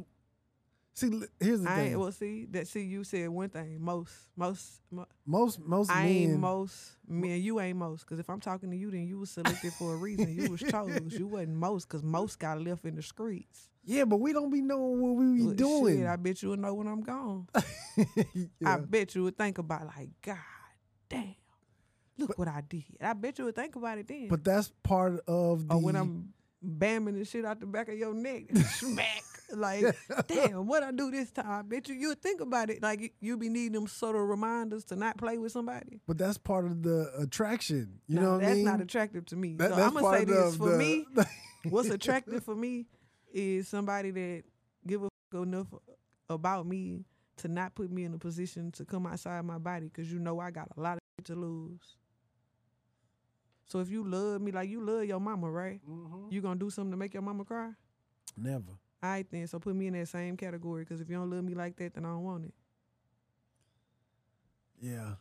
see 0.95 1.23
here's 1.41 1.61
the 1.62 1.69
I 1.71 1.77
thing. 1.77 1.87
ain't 1.93 2.01
well 2.01 2.11
see 2.12 2.47
that 2.51 2.67
see 2.67 2.83
you 2.83 3.05
said 3.05 3.29
one 3.29 3.49
thing 3.49 3.79
most 3.81 4.12
most, 4.37 4.81
mo- 4.91 5.07
most 5.27 5.61
most 5.61 5.91
I 5.91 6.05
men 6.05 6.31
ain't 6.31 6.41
most 6.41 6.97
man 7.07 7.41
you 7.41 7.61
ain't 7.61 7.79
most 7.79 8.05
because 8.05 8.19
if 8.19 8.29
I'm 8.29 8.41
talking 8.41 8.71
to 8.71 8.77
you 8.77 8.91
then 8.91 9.07
you 9.07 9.19
was 9.19 9.31
selected 9.31 9.73
for 9.75 9.93
a 9.95 9.97
reason 9.97 10.35
you 10.35 10.51
was 10.51 10.61
chose 10.71 11.17
you 11.19 11.27
wasn't 11.27 11.55
most 11.57 11.87
because 11.89 12.03
most 12.03 12.39
got 12.39 12.61
left 12.61 12.85
in 12.87 12.97
the 12.97 13.03
streets 13.03 13.69
Yeah, 13.85 14.05
but 14.05 14.17
we 14.19 14.33
don't 14.33 14.51
be 14.51 14.62
knowing 14.62 15.01
what 15.01 15.12
we 15.15 15.37
be 15.37 15.43
Well, 15.47 15.55
doing. 15.55 15.99
shit, 15.99 16.07
I 16.07 16.17
bet 16.17 16.43
you 16.43 16.49
would 16.51 16.61
know 16.61 16.75
when 16.75 16.87
I'm 16.89 17.03
gone 17.03 17.47
yeah. 18.35 18.45
I 18.65 18.77
bet 18.79 19.15
you 19.15 19.23
would 19.25 19.37
think 19.39 19.59
about 19.59 19.87
like 19.87 20.11
God 20.23 20.37
damn 21.09 21.35
look 22.19 22.38
what 22.38 22.48
I 22.48 22.62
did 22.69 22.85
I 23.00 23.12
bet 23.12 23.38
you 23.38 23.44
would 23.46 23.54
think 23.56 23.77
about 23.77 23.98
it 23.98 24.08
then 24.08 24.29
but 24.29 24.42
that's 24.44 24.73
part 24.83 25.21
of 25.29 25.69
the 25.69 25.75
or 25.75 25.81
when 25.81 25.96
I'm 25.96 26.33
bamming 26.64 27.14
the 27.19 27.25
shit 27.25 27.44
out 27.44 27.60
the 27.60 27.67
back 27.67 27.88
of 27.88 27.96
your 27.98 28.14
neck 28.14 28.44
smack 28.56 29.23
like 29.54 29.85
damn 30.27 30.67
what 30.67 30.83
I 30.83 30.90
do 30.90 31.10
this 31.10 31.31
time 31.31 31.46
I 31.48 31.62
bet 31.62 31.88
you 31.88 31.94
you 31.94 32.08
would 32.08 32.23
think 32.23 32.40
about 32.40 32.71
it 32.71 32.83
like 32.83 33.00
you- 33.00 33.10
be 33.37 33.48
needing 33.48 33.73
them 33.73 33.87
of 34.17 34.29
reminders 34.29 34.85
to 34.87 34.96
not 34.96 35.17
play 35.19 35.38
with 35.38 35.52
somebody 35.52 36.00
but 36.06 36.19
that's 36.19 36.38
part 36.38 36.64
of 36.64 36.83
the 36.83 37.10
attraction. 37.21 38.00
You 38.08 38.17
Nah, 38.17 38.23
know 38.23 38.33
what 38.33 38.42
I 38.42 38.46
that's 38.46 38.56
mean? 38.56 38.64
not 38.64 38.81
attractive 38.81 39.27
to 39.27 39.37
me. 39.37 39.54
That- 39.56 39.71
so 39.71 39.83
I'm 39.83 39.94
gonna 39.94 40.19
say 40.19 40.25
this 40.25 40.56
for 40.56 40.71
the- 40.71 40.79
me. 40.79 41.06
What's 41.69 41.90
attractive 41.90 42.42
for 42.44 42.54
me 42.56 42.87
is 43.33 43.69
somebody 43.69 44.10
that 44.12 44.42
give 44.87 45.02
a 45.02 45.08
fuck 45.31 45.42
enough 45.42 45.67
about 46.31 46.67
me 46.67 47.04
to 47.38 47.48
not 47.48 47.75
put 47.75 47.90
me 47.92 48.04
in 48.04 48.14
a 48.14 48.19
position 48.19 48.73
to 48.73 48.85
come 48.85 49.06
outside 49.06 49.44
my 49.44 49.58
body 49.58 49.87
because 49.87 50.10
you 50.10 50.19
know 50.19 50.40
I 50.40 50.50
got 50.50 50.69
a 50.77 50.81
lot 50.81 50.94
of 50.94 51.00
shit 51.19 51.27
to 51.27 51.35
lose. 51.35 51.96
So 53.67 53.81
if 53.81 53.90
you 53.90 54.04
love 54.08 54.40
me 54.40 54.52
like 54.52 54.69
you 54.69 54.81
love 54.85 55.04
your 55.04 55.21
mama, 55.21 55.50
right? 55.50 55.81
Mhm. 55.88 56.31
You 56.33 56.40
gonna 56.40 56.58
do 56.58 56.71
something 56.71 56.92
to 56.92 56.96
make 56.96 57.14
your 57.14 57.23
mama 57.23 57.44
cry? 57.44 57.73
Never. 58.37 58.73
All 59.02 59.10
right 59.10 59.27
then. 59.31 59.46
So 59.46 59.58
put 59.58 59.75
me 59.75 59.87
in 59.88 59.94
that 59.94 60.08
same 60.08 60.37
category 60.37 60.85
because 60.85 61.00
if 61.00 61.08
you 61.08 61.17
don't 61.17 61.31
love 61.31 61.44
me 61.44 61.54
like 61.54 61.77
that, 61.77 61.94
then 61.94 62.04
I 62.04 62.08
don't 62.08 62.25
want 62.25 62.44
it. 62.46 62.54
Yeah. 64.81 65.14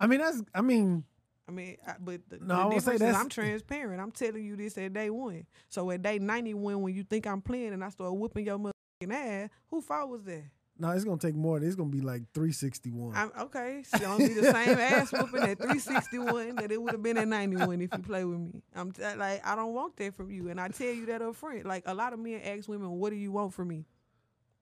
I 0.00 0.06
mean 0.06 0.20
that's 0.20 0.42
I 0.54 0.60
mean 0.62 1.04
I 1.48 1.50
mean, 1.50 1.76
I, 1.86 1.94
but 1.98 2.20
the, 2.28 2.38
No, 2.38 2.46
the 2.46 2.54
I 2.54 2.64
won't 2.66 2.82
say 2.82 2.92
difference 2.92 3.16
is 3.16 3.20
I'm 3.20 3.28
transparent. 3.28 4.00
I'm 4.00 4.12
telling 4.12 4.44
you 4.44 4.54
this 4.56 4.78
at 4.78 4.92
day 4.92 5.10
one. 5.10 5.44
So 5.68 5.90
at 5.90 6.00
day 6.00 6.18
91, 6.20 6.80
when 6.80 6.94
you 6.94 7.02
think 7.02 7.26
I'm 7.26 7.42
playing 7.42 7.72
and 7.72 7.84
I 7.84 7.88
start 7.88 8.14
whooping 8.14 8.46
your 8.46 8.58
motherfucking 8.58 9.12
ass, 9.12 9.50
who 9.68 9.80
fault 9.80 10.08
was 10.08 10.22
that? 10.22 10.44
No, 10.82 10.90
it's 10.90 11.04
gonna 11.04 11.16
take 11.16 11.36
more. 11.36 11.62
It's 11.62 11.76
gonna 11.76 11.90
be 11.90 12.00
like 12.00 12.22
three 12.34 12.50
sixty 12.50 12.90
one. 12.90 13.14
I'm 13.14 13.30
okay. 13.42 13.84
She 13.88 14.00
don't 14.00 14.18
be 14.18 14.34
the 14.34 14.50
same 14.50 14.76
ass 14.76 15.12
whooping 15.12 15.44
at 15.44 15.58
361 15.58 16.56
that 16.56 16.72
it 16.72 16.82
would 16.82 16.90
have 16.90 17.02
been 17.04 17.16
at 17.18 17.28
91 17.28 17.80
if 17.82 17.90
you 17.96 18.02
play 18.02 18.24
with 18.24 18.40
me. 18.40 18.62
I'm 18.74 18.90
t- 18.90 19.00
like, 19.14 19.46
I 19.46 19.54
don't 19.54 19.74
want 19.74 19.96
that 19.98 20.16
from 20.16 20.32
you, 20.32 20.48
and 20.48 20.60
I 20.60 20.66
tell 20.66 20.90
you 20.90 21.06
that 21.06 21.22
up 21.22 21.36
front. 21.36 21.64
Like 21.66 21.84
a 21.86 21.94
lot 21.94 22.12
of 22.12 22.18
men 22.18 22.40
ask 22.42 22.68
women, 22.68 22.90
"What 22.98 23.10
do 23.10 23.16
you 23.16 23.30
want 23.30 23.54
from 23.54 23.68
me?" 23.68 23.84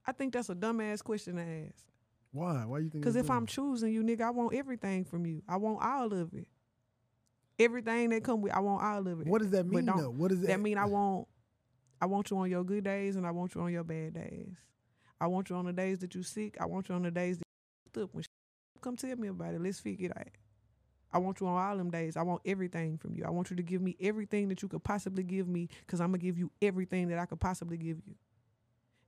I 0.06 0.12
think 0.12 0.34
that's 0.34 0.50
a 0.50 0.54
dumbass 0.54 1.02
question 1.02 1.36
to 1.36 1.42
ask. 1.42 1.86
Why? 2.32 2.66
Why 2.66 2.80
you 2.80 2.90
think? 2.90 3.02
Because 3.02 3.16
it's 3.16 3.24
if 3.24 3.30
I'm 3.30 3.46
choosing 3.46 3.90
you, 3.90 4.02
nigga, 4.02 4.20
I 4.20 4.30
want 4.30 4.54
everything 4.54 5.06
from 5.06 5.24
you. 5.24 5.42
I 5.48 5.56
want 5.56 5.82
all 5.82 6.12
of 6.12 6.34
it. 6.34 6.48
Everything 7.58 8.10
that 8.10 8.24
come 8.24 8.42
with, 8.42 8.52
I 8.52 8.60
want 8.60 8.82
all 8.82 9.08
of 9.08 9.22
it. 9.22 9.26
what 9.26 9.40
does 9.40 9.52
that 9.52 9.66
mean 9.66 9.86
though? 9.86 10.10
What 10.10 10.28
does 10.28 10.40
that, 10.42 10.48
That 10.48 10.60
mean 10.60 10.76
I 10.76 10.84
want, 10.96 11.28
I 11.98 12.04
want 12.04 12.30
you 12.30 12.36
on 12.36 12.50
your 12.50 12.62
good 12.62 12.84
days, 12.84 13.16
and 13.16 13.26
I 13.26 13.30
want 13.30 13.54
you 13.54 13.62
on 13.62 13.72
your 13.72 13.84
bad 13.84 14.12
days. 14.12 14.54
I 15.20 15.26
want 15.26 15.50
you 15.50 15.56
on 15.56 15.66
the 15.66 15.72
days 15.72 15.98
that 16.00 16.14
you 16.14 16.22
sick. 16.22 16.56
I 16.60 16.66
want 16.66 16.88
you 16.88 16.94
on 16.94 17.02
the 17.02 17.10
days 17.10 17.38
that 17.38 18.02
up. 18.02 18.10
When 18.12 18.24
come 18.80 18.96
tell 18.96 19.16
me 19.16 19.28
about 19.28 19.54
it. 19.54 19.60
Let's 19.62 19.80
figure 19.80 20.10
it 20.10 20.16
out. 20.16 20.28
I 21.12 21.18
want 21.18 21.40
you 21.40 21.46
on 21.46 21.60
all 21.60 21.76
them 21.76 21.90
days. 21.90 22.16
I 22.16 22.22
want 22.22 22.42
everything 22.46 22.96
from 22.96 23.14
you. 23.14 23.24
I 23.24 23.30
want 23.30 23.50
you 23.50 23.56
to 23.56 23.62
give 23.62 23.82
me 23.82 23.96
everything 24.00 24.48
that 24.48 24.62
you 24.62 24.68
could 24.68 24.84
possibly 24.84 25.22
give 25.22 25.48
me, 25.48 25.68
cause 25.86 26.00
I'm 26.00 26.08
gonna 26.08 26.18
give 26.18 26.38
you 26.38 26.50
everything 26.62 27.08
that 27.08 27.18
I 27.18 27.26
could 27.26 27.40
possibly 27.40 27.76
give 27.76 27.98
you. 28.06 28.14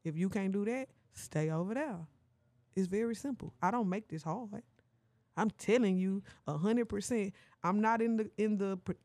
If 0.04 0.16
you 0.16 0.28
can't 0.28 0.52
do 0.52 0.64
that, 0.64 0.88
stay 1.12 1.50
over 1.50 1.74
there. 1.74 1.98
It's 2.74 2.88
very 2.88 3.14
simple. 3.14 3.54
I 3.62 3.70
don't 3.70 3.88
make 3.88 4.08
this 4.08 4.22
hard. 4.22 4.62
I'm 5.36 5.50
telling 5.50 5.96
you, 5.96 6.22
a 6.46 6.58
hundred 6.58 6.88
percent. 6.88 7.34
I'm 7.62 7.80
not 7.80 8.02
in 8.02 8.16
the 8.16 8.30
in 8.36 8.58
the 8.58 8.78
per- 8.78 8.96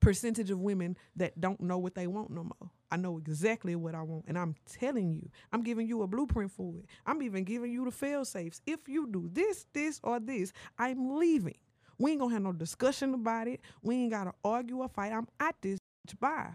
percentage 0.00 0.50
of 0.50 0.60
women 0.60 0.96
that 1.16 1.40
don't 1.40 1.60
know 1.60 1.78
what 1.78 1.94
they 1.94 2.06
want 2.06 2.30
no 2.30 2.44
more. 2.44 2.70
I 2.92 2.96
know 2.96 3.16
exactly 3.16 3.74
what 3.74 3.94
I 3.94 4.02
want, 4.02 4.26
and 4.28 4.38
I'm 4.38 4.54
telling 4.70 5.10
you, 5.10 5.30
I'm 5.50 5.62
giving 5.62 5.88
you 5.88 6.02
a 6.02 6.06
blueprint 6.06 6.50
for 6.52 6.74
it. 6.76 6.84
I'm 7.06 7.22
even 7.22 7.42
giving 7.42 7.72
you 7.72 7.86
the 7.86 7.90
fail 7.90 8.26
safes. 8.26 8.60
If 8.66 8.86
you 8.86 9.06
do 9.10 9.30
this, 9.32 9.64
this, 9.72 9.98
or 10.04 10.20
this, 10.20 10.52
I'm 10.78 11.16
leaving. 11.16 11.56
We 11.98 12.10
ain't 12.10 12.20
gonna 12.20 12.34
have 12.34 12.42
no 12.42 12.52
discussion 12.52 13.14
about 13.14 13.48
it. 13.48 13.60
We 13.82 13.94
ain't 13.94 14.10
gotta 14.10 14.34
argue 14.44 14.80
or 14.80 14.88
fight. 14.90 15.12
I'm 15.12 15.26
at 15.40 15.56
this 15.62 15.78
bitch. 16.06 16.20
Bye. 16.20 16.50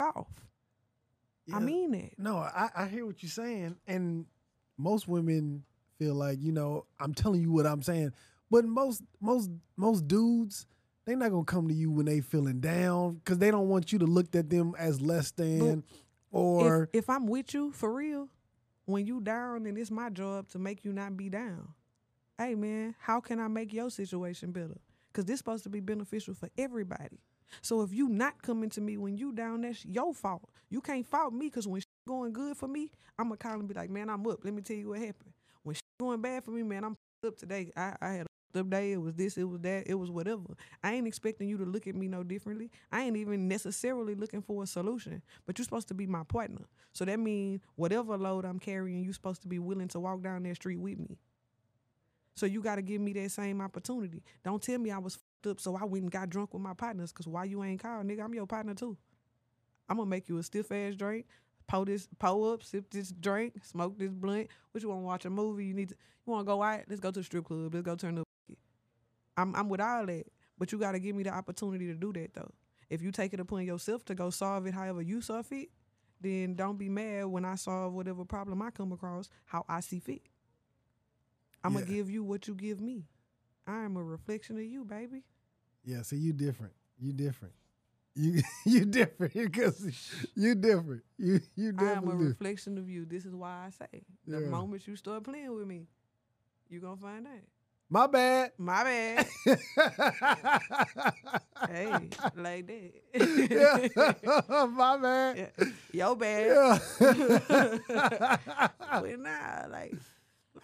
Off. 0.00 0.26
I 1.52 1.60
mean 1.60 1.92
it. 1.92 2.14
No, 2.16 2.38
I, 2.38 2.70
I 2.74 2.86
hear 2.86 3.04
what 3.04 3.22
you're 3.22 3.28
saying, 3.28 3.76
and 3.86 4.24
most 4.78 5.06
women 5.06 5.64
feel 5.98 6.14
like 6.14 6.38
you 6.40 6.52
know 6.52 6.86
I'm 6.98 7.12
telling 7.12 7.42
you 7.42 7.52
what 7.52 7.66
I'm 7.66 7.82
saying, 7.82 8.14
but 8.50 8.64
most 8.64 9.02
most 9.20 9.50
most 9.76 10.08
dudes 10.08 10.66
they 11.06 11.14
not 11.14 11.30
gonna 11.30 11.44
come 11.44 11.68
to 11.68 11.74
you 11.74 11.90
when 11.90 12.06
they 12.06 12.20
feeling 12.20 12.60
down 12.60 13.14
because 13.14 13.38
they 13.38 13.50
don't 13.50 13.68
want 13.68 13.92
you 13.92 13.98
to 13.98 14.06
look 14.06 14.34
at 14.34 14.50
them 14.50 14.74
as 14.78 15.00
less 15.00 15.30
than 15.32 15.84
or 16.30 16.88
if, 16.92 17.04
if 17.04 17.10
I'm 17.10 17.26
with 17.26 17.54
you 17.54 17.72
for 17.72 17.92
real, 17.92 18.28
when 18.86 19.06
you 19.06 19.20
down, 19.20 19.64
then 19.64 19.76
it's 19.76 19.90
my 19.90 20.10
job 20.10 20.48
to 20.48 20.58
make 20.58 20.84
you 20.84 20.92
not 20.92 21.16
be 21.16 21.28
down. 21.28 21.68
Hey 22.38 22.54
man, 22.54 22.94
how 22.98 23.20
can 23.20 23.38
I 23.38 23.48
make 23.48 23.72
your 23.72 23.90
situation 23.90 24.50
better? 24.50 24.78
Cause 25.12 25.24
this 25.26 25.38
supposed 25.38 25.62
to 25.62 25.70
be 25.70 25.80
beneficial 25.80 26.34
for 26.34 26.48
everybody. 26.58 27.20
So 27.62 27.82
if 27.82 27.92
you 27.92 28.08
not 28.08 28.42
coming 28.42 28.70
to 28.70 28.80
me 28.80 28.96
when 28.96 29.16
you 29.16 29.32
down, 29.32 29.60
that's 29.60 29.84
your 29.84 30.12
fault. 30.12 30.50
You 30.70 30.80
can't 30.80 31.06
fault 31.06 31.32
me 31.32 31.46
because 31.46 31.68
when 31.68 31.82
going 32.08 32.32
good 32.32 32.56
for 32.56 32.66
me, 32.66 32.90
I'm 33.18 33.26
gonna 33.26 33.36
call 33.36 33.54
and 33.54 33.68
be 33.68 33.74
like, 33.74 33.90
man, 33.90 34.10
I'm 34.10 34.26
up. 34.26 34.44
Let 34.44 34.54
me 34.54 34.62
tell 34.62 34.76
you 34.76 34.88
what 34.88 34.98
happened. 34.98 35.32
When 35.62 35.76
going 36.00 36.20
bad 36.20 36.44
for 36.44 36.50
me, 36.50 36.62
man, 36.62 36.84
I'm 36.84 36.96
up 37.26 37.36
today. 37.36 37.70
I, 37.76 37.94
I 38.00 38.12
had 38.12 38.26
a 38.26 38.33
up 38.56 38.70
day. 38.70 38.92
It 38.92 39.00
was 39.00 39.14
this. 39.14 39.36
It 39.36 39.44
was 39.44 39.60
that. 39.60 39.86
It 39.86 39.94
was 39.94 40.10
whatever. 40.10 40.42
I 40.82 40.92
ain't 40.94 41.06
expecting 41.06 41.48
you 41.48 41.58
to 41.58 41.64
look 41.64 41.86
at 41.86 41.94
me 41.94 42.08
no 42.08 42.22
differently. 42.22 42.70
I 42.92 43.02
ain't 43.02 43.16
even 43.16 43.48
necessarily 43.48 44.14
looking 44.14 44.42
for 44.42 44.62
a 44.62 44.66
solution. 44.66 45.22
But 45.46 45.58
you're 45.58 45.64
supposed 45.64 45.88
to 45.88 45.94
be 45.94 46.06
my 46.06 46.22
partner. 46.24 46.66
So 46.92 47.04
that 47.04 47.18
means 47.18 47.60
whatever 47.76 48.16
load 48.16 48.44
I'm 48.44 48.58
carrying, 48.58 49.04
you're 49.04 49.14
supposed 49.14 49.42
to 49.42 49.48
be 49.48 49.58
willing 49.58 49.88
to 49.88 50.00
walk 50.00 50.22
down 50.22 50.42
that 50.44 50.56
street 50.56 50.78
with 50.78 50.98
me. 50.98 51.18
So 52.36 52.46
you 52.46 52.62
got 52.62 52.76
to 52.76 52.82
give 52.82 53.00
me 53.00 53.12
that 53.14 53.30
same 53.30 53.60
opportunity. 53.60 54.22
Don't 54.44 54.62
tell 54.62 54.78
me 54.78 54.90
I 54.90 54.98
was 54.98 55.18
up, 55.48 55.60
so 55.60 55.76
I 55.76 55.84
went 55.84 56.02
and 56.04 56.10
got 56.12 56.30
drunk 56.30 56.52
with 56.52 56.62
my 56.62 56.74
partners. 56.74 57.12
Cause 57.12 57.26
why 57.26 57.44
you 57.44 57.62
ain't 57.62 57.82
called, 57.82 58.06
nigga? 58.06 58.24
I'm 58.24 58.34
your 58.34 58.46
partner 58.46 58.74
too. 58.74 58.96
I'm 59.88 59.98
gonna 59.98 60.08
make 60.08 60.28
you 60.28 60.38
a 60.38 60.42
stiff 60.42 60.72
ass 60.72 60.94
drink. 60.94 61.26
Pour 61.66 61.84
this, 61.84 62.08
pour 62.18 62.52
up, 62.54 62.62
sip 62.62 62.90
this 62.90 63.10
drink, 63.10 63.54
smoke 63.64 63.98
this 63.98 64.12
blunt. 64.12 64.48
What 64.72 64.82
you 64.82 64.88
want 64.88 65.02
to 65.02 65.06
watch 65.06 65.24
a 65.24 65.30
movie? 65.30 65.66
You 65.66 65.74
need 65.74 65.90
to. 65.90 65.94
You 66.26 66.32
want 66.32 66.46
to 66.46 66.52
go 66.52 66.62
out? 66.62 66.80
Let's 66.88 67.00
go 67.00 67.10
to 67.10 67.20
the 67.20 67.24
strip 67.24 67.44
club. 67.44 67.74
Let's 67.74 67.84
go 67.84 67.96
turn 67.96 68.18
up. 68.18 68.33
I'm 69.36 69.54
I'm 69.54 69.68
with 69.68 69.80
all 69.80 70.06
that, 70.06 70.24
but 70.58 70.72
you 70.72 70.78
got 70.78 70.92
to 70.92 70.98
give 70.98 71.14
me 71.16 71.22
the 71.24 71.30
opportunity 71.30 71.86
to 71.86 71.94
do 71.94 72.12
that 72.14 72.34
though. 72.34 72.50
If 72.90 73.02
you 73.02 73.10
take 73.10 73.32
it 73.34 73.40
upon 73.40 73.64
yourself 73.64 74.04
to 74.06 74.14
go 74.14 74.30
solve 74.30 74.66
it 74.66 74.74
however 74.74 75.02
you 75.02 75.20
saw 75.20 75.42
fit, 75.42 75.70
then 76.20 76.54
don't 76.54 76.76
be 76.78 76.88
mad 76.88 77.26
when 77.26 77.44
I 77.44 77.54
solve 77.56 77.92
whatever 77.94 78.24
problem 78.24 78.62
I 78.62 78.70
come 78.70 78.92
across 78.92 79.28
how 79.46 79.64
I 79.68 79.80
see 79.80 79.98
fit. 80.00 80.22
I'm 81.62 81.72
gonna 81.74 81.86
give 81.86 82.10
you 82.10 82.22
what 82.22 82.46
you 82.46 82.54
give 82.54 82.80
me. 82.80 83.04
I 83.66 83.84
am 83.84 83.96
a 83.96 84.02
reflection 84.02 84.56
of 84.58 84.64
you, 84.64 84.84
baby. 84.84 85.22
yeah. 85.84 86.02
See, 86.02 86.16
you 86.16 86.32
different. 86.32 86.74
You 87.00 87.12
different. 87.12 87.54
You 88.14 88.42
you 88.66 88.84
different 88.84 89.32
because 89.34 89.84
you 90.36 90.54
different. 90.54 91.02
You 91.18 91.40
you 91.56 91.72
different. 91.72 91.80
I 91.80 91.92
am 91.96 92.04
a 92.04 92.06
different. 92.12 92.28
reflection 92.28 92.78
of 92.78 92.88
you. 92.88 93.06
This 93.06 93.24
is 93.24 93.34
why 93.34 93.66
I 93.66 93.70
say 93.70 94.02
the 94.26 94.40
Yeah. 94.40 94.46
moment 94.48 94.86
you 94.86 94.94
start 94.96 95.24
playing 95.24 95.52
with 95.54 95.66
me, 95.66 95.86
you 96.68 96.80
gonna 96.80 96.96
find 96.96 97.26
out. 97.26 97.32
My 97.90 98.06
bad. 98.06 98.52
My 98.58 98.84
bad. 98.84 99.26
hey, 101.68 101.92
like 102.36 102.66
that. 102.66 102.92
yeah. 103.94 104.66
My 104.66 104.96
bad. 104.96 105.36
Yeah. 105.58 105.66
Your 105.92 106.16
bad. 106.16 106.46
Yeah. 106.46 106.78
but 108.90 109.20
nah, 109.20 109.66
like 109.70 109.94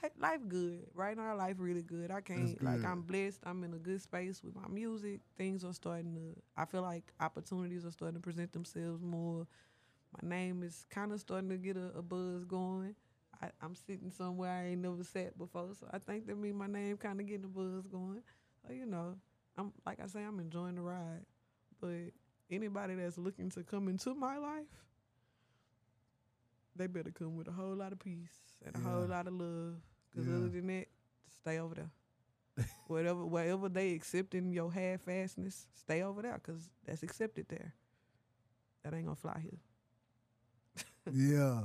life, 0.03 0.13
life 0.19 0.41
good. 0.49 0.87
Right 0.95 1.17
now, 1.17 1.37
life 1.37 1.57
really 1.59 1.83
good. 1.83 2.11
I 2.11 2.21
can't 2.21 2.63
like. 2.63 2.85
I'm 2.85 3.03
blessed. 3.03 3.41
I'm 3.45 3.65
in 3.65 3.75
a 3.75 3.79
good 3.79 4.01
space 4.01 4.43
with 4.43 4.55
my 4.55 4.69
music. 4.69 5.21
Things 5.37 5.65
are 5.65 5.73
starting 5.73 6.15
to. 6.15 6.41
I 6.57 6.65
feel 6.65 6.83
like 6.83 7.13
opportunities 7.21 7.85
are 7.85 7.91
starting 7.91 8.17
to 8.17 8.23
present 8.23 8.53
themselves 8.53 9.03
more. 9.03 9.47
My 10.23 10.29
name 10.29 10.63
is 10.63 10.87
kind 10.91 11.13
of 11.13 11.21
starting 11.21 11.51
to 11.51 11.57
get 11.57 11.77
a, 11.77 11.99
a 11.99 12.03
buzz 12.03 12.45
going. 12.45 12.95
I, 13.43 13.49
I'm 13.63 13.75
sitting 13.75 14.11
somewhere 14.11 14.51
I 14.51 14.69
ain't 14.69 14.83
never 14.83 15.03
sat 15.05 15.37
before, 15.39 15.69
so 15.79 15.87
I 15.93 15.99
think 15.99 16.27
that 16.27 16.37
mean 16.37 16.57
my 16.57 16.67
name 16.67 16.97
kind 16.97 17.21
of 17.21 17.27
getting 17.27 17.45
a 17.45 17.49
buzz 17.49 17.87
going. 17.87 18.23
So 18.67 18.73
you 18.73 18.87
know, 18.87 19.17
I'm 19.57 19.73
like 19.87 20.01
I 20.03 20.07
say, 20.07 20.23
I'm 20.23 20.41
enjoying 20.41 20.75
the 20.77 20.83
ride. 20.83 21.25
But 21.81 22.13
anybody 22.51 22.95
that's 22.97 23.17
looking 23.19 23.51
to 23.51 23.63
come 23.63 23.89
into 23.89 24.15
my 24.15 24.37
life, 24.37 24.67
they 26.77 26.87
better 26.87 27.11
come 27.11 27.37
with 27.37 27.49
a 27.49 27.53
whole 27.53 27.75
lot 27.75 27.93
of 27.93 27.99
peace 27.99 28.59
and 28.65 28.75
a 28.77 28.79
whole 28.79 29.07
lot 29.07 29.27
of 29.27 29.33
love. 29.35 29.75
Cause 30.15 30.27
Yeah. 30.27 30.35
other 30.37 30.49
than 30.49 30.67
that, 30.67 30.87
stay 31.41 31.59
over 31.59 31.75
there. 31.77 31.91
whatever, 32.89 33.25
whatever 33.25 33.69
they 33.69 33.93
accepting 33.95 34.53
your 34.53 34.71
half-assedness, 34.73 35.67
stay 35.75 36.03
over 36.03 36.23
there. 36.23 36.39
Cause 36.43 36.69
that's 36.85 37.03
accepted 37.03 37.47
there. 37.49 37.75
That 38.83 38.95
ain't 38.95 39.05
gonna 39.07 39.17
fly 39.17 39.41
here. 39.41 39.61
yeah. 41.13 41.63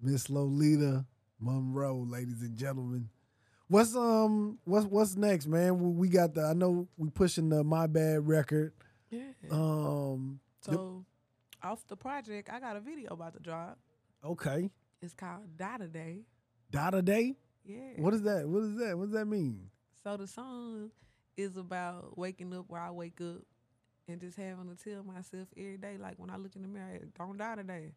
Miss 0.00 0.28
Lolita 0.30 1.04
Monreaux, 1.40 2.04
ladies 2.08 2.42
and 2.42 2.56
gentlemen. 2.56 3.08
What's 3.68 3.96
um 3.96 4.58
what's 4.64 4.86
what's 4.86 5.16
next, 5.16 5.46
man? 5.46 5.96
We, 5.96 6.08
got 6.08 6.34
the 6.34 6.42
I 6.42 6.52
know 6.52 6.86
we 6.96 7.10
pushing 7.10 7.48
the 7.48 7.64
My 7.64 7.86
Bad 7.86 8.26
record. 8.26 8.72
Yeah. 9.10 9.20
Um 9.50 10.40
so 10.60 11.04
off 11.62 11.86
the 11.88 11.96
project, 11.96 12.48
I 12.52 12.60
got 12.60 12.76
a 12.76 12.80
video 12.80 13.12
about 13.12 13.34
to 13.34 13.40
drop. 13.40 13.78
okay. 14.24 14.70
It's 15.02 15.14
called 15.14 15.56
Dada 15.56 15.88
Day. 15.88 16.20
Dada 16.70 17.02
Day? 17.02 17.36
Yeah. 17.64 17.76
What 17.96 18.14
is 18.14 18.22
that? 18.22 18.48
What 18.48 18.62
is 18.62 18.76
that? 18.78 18.96
What 18.96 19.06
does 19.06 19.14
that 19.14 19.26
mean? 19.26 19.68
So 20.04 20.16
the 20.16 20.26
song 20.26 20.90
is 21.36 21.56
about 21.56 22.16
waking 22.16 22.54
up 22.54 22.66
where 22.68 22.80
I 22.80 22.90
wake 22.90 23.20
up 23.20 23.42
and 24.08 24.20
just 24.20 24.36
having 24.36 24.74
to 24.74 24.76
tell 24.76 25.02
myself 25.02 25.48
every 25.56 25.76
day, 25.76 25.96
like 26.00 26.14
when 26.18 26.30
I 26.30 26.36
look 26.36 26.54
in 26.54 26.62
the 26.62 26.68
mirror, 26.68 27.00
don't 27.18 27.36
die 27.36 27.56
today. 27.56 27.92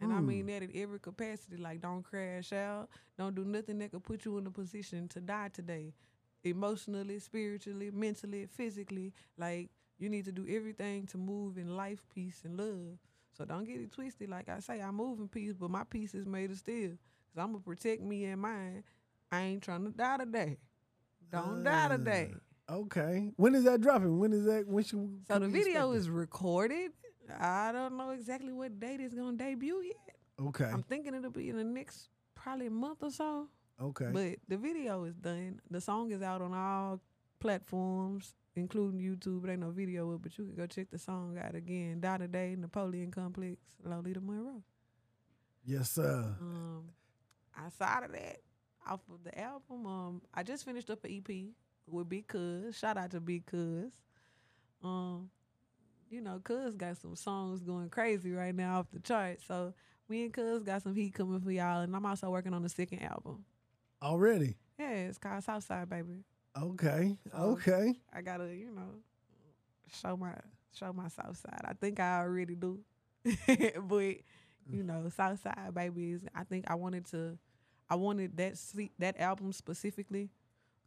And 0.00 0.12
I 0.12 0.20
mean 0.20 0.46
that 0.46 0.62
in 0.62 0.70
every 0.74 0.98
capacity, 0.98 1.56
like 1.58 1.80
don't 1.82 2.02
crash 2.02 2.52
out, 2.52 2.88
don't 3.18 3.34
do 3.34 3.44
nothing 3.44 3.78
that 3.80 3.90
could 3.92 4.02
put 4.04 4.24
you 4.24 4.38
in 4.38 4.46
a 4.46 4.50
position 4.50 5.08
to 5.08 5.20
die 5.20 5.50
today. 5.52 5.92
Emotionally, 6.42 7.18
spiritually, 7.18 7.90
mentally, 7.90 8.46
physically, 8.46 9.12
like 9.36 9.68
you 9.98 10.08
need 10.08 10.24
to 10.24 10.32
do 10.32 10.46
everything 10.48 11.06
to 11.08 11.18
move 11.18 11.58
in 11.58 11.76
life, 11.76 12.02
peace, 12.14 12.40
and 12.44 12.56
love. 12.56 12.96
So 13.36 13.44
don't 13.44 13.64
get 13.64 13.80
it 13.80 13.92
twisted. 13.92 14.30
Like 14.30 14.48
I 14.48 14.60
say, 14.60 14.80
I 14.80 14.90
move 14.90 15.18
in 15.20 15.28
peace, 15.28 15.52
but 15.52 15.70
my 15.70 15.84
peace 15.84 16.14
is 16.14 16.26
made 16.26 16.50
of 16.50 16.56
steel. 16.56 16.90
Cause 16.90 17.42
I'm 17.42 17.48
gonna 17.52 17.58
protect 17.60 18.02
me 18.02 18.24
and 18.24 18.40
mine. 18.40 18.84
I 19.30 19.40
ain't 19.42 19.62
trying 19.62 19.84
to 19.84 19.90
die 19.90 20.16
today. 20.16 20.56
Don't 21.30 21.62
die 21.62 21.84
Uh, 21.84 21.96
today. 21.98 22.32
Okay. 22.70 23.32
When 23.36 23.54
is 23.54 23.64
that 23.64 23.80
dropping? 23.80 24.18
When 24.18 24.32
is 24.32 24.44
that 24.44 24.66
when 24.66 24.82
should 24.82 25.20
So 25.28 25.38
the 25.38 25.48
video 25.48 25.92
is 25.92 26.08
recorded. 26.08 26.92
I 27.38 27.72
don't 27.72 27.96
know 27.96 28.10
exactly 28.10 28.52
what 28.52 28.78
date 28.80 29.00
it's 29.00 29.14
gonna 29.14 29.36
debut 29.36 29.82
yet. 29.84 30.16
Okay. 30.40 30.64
I'm 30.64 30.82
thinking 30.82 31.14
it'll 31.14 31.30
be 31.30 31.50
in 31.50 31.56
the 31.56 31.64
next 31.64 32.08
probably 32.34 32.66
a 32.66 32.70
month 32.70 33.02
or 33.02 33.10
so. 33.10 33.48
okay. 33.80 34.08
But 34.12 34.36
the 34.48 34.56
video 34.56 35.04
is 35.04 35.14
done. 35.16 35.60
The 35.70 35.80
song 35.80 36.10
is 36.12 36.22
out 36.22 36.40
on 36.42 36.54
all 36.54 37.00
platforms, 37.40 38.34
including 38.56 39.00
YouTube. 39.00 39.44
It 39.44 39.50
ain't 39.52 39.60
no 39.60 39.70
video 39.70 40.14
up, 40.14 40.22
but 40.22 40.36
you 40.38 40.44
can 40.46 40.54
go 40.54 40.66
check 40.66 40.90
the 40.90 40.98
song 40.98 41.38
out 41.42 41.54
again. 41.54 42.00
Dada 42.00 42.26
Day, 42.28 42.56
Napoleon 42.58 43.10
Complex, 43.10 43.58
Lolita 43.84 44.20
Monreaux. 44.20 44.62
yes, 45.64 45.90
sir. 45.90 46.34
Um, 46.40 46.84
outside 47.56 48.04
of 48.04 48.12
that, 48.12 48.38
off 48.88 49.00
of 49.12 49.22
the 49.24 49.38
album, 49.38 49.86
um, 49.86 50.22
I 50.32 50.42
just 50.42 50.64
finished 50.64 50.88
up 50.90 51.04
an 51.04 51.22
EP 51.26 51.46
with 51.86 52.08
Big 52.08 52.26
Cuz. 52.28 52.76
Shout 52.78 52.96
out 52.96 53.10
to 53.10 53.20
Big 53.20 53.44
Cuz. 53.46 53.92
Um, 54.82 55.28
you 56.10 56.20
know, 56.20 56.40
Cuz 56.42 56.76
got 56.76 56.96
some 56.96 57.14
songs 57.16 57.62
going 57.62 57.88
crazy 57.88 58.32
right 58.32 58.54
now 58.54 58.80
off 58.80 58.90
the 58.92 58.98
chart. 59.00 59.38
So 59.46 59.72
me 60.08 60.24
and 60.24 60.32
Cuz 60.32 60.62
got 60.64 60.82
some 60.82 60.94
heat 60.94 61.14
coming 61.14 61.40
for 61.40 61.50
y'all, 61.52 61.80
and 61.82 61.94
I'm 61.94 62.04
also 62.04 62.30
working 62.30 62.52
on 62.52 62.62
the 62.62 62.68
second 62.68 63.00
album. 63.02 63.44
Already. 64.02 64.56
Yeah, 64.78 64.90
it's 64.92 65.18
called 65.18 65.44
Southside 65.44 65.88
Baby. 65.88 66.24
Okay. 66.60 67.16
So- 67.30 67.38
Okay. 67.38 67.94
I 68.12 68.22
gotta, 68.22 68.54
you 68.54 68.70
know, 68.72 68.96
show 69.92 70.16
my 70.16 70.34
show 70.72 70.92
my 70.92 71.08
South 71.08 71.36
Side. 71.36 71.60
I 71.64 71.72
think 71.74 72.00
I 72.00 72.20
already 72.20 72.54
do, 72.54 72.80
but 73.82 74.16
you 74.68 74.82
know, 74.84 75.08
South 75.14 75.40
Side 75.42 75.74
Baby 75.74 76.12
is. 76.12 76.22
I 76.34 76.44
think 76.44 76.64
I 76.70 76.74
wanted 76.76 77.06
to, 77.06 77.36
I 77.88 77.94
wanted 77.96 78.36
that 78.36 78.54
that 78.98 79.20
album 79.20 79.52
specifically. 79.52 80.30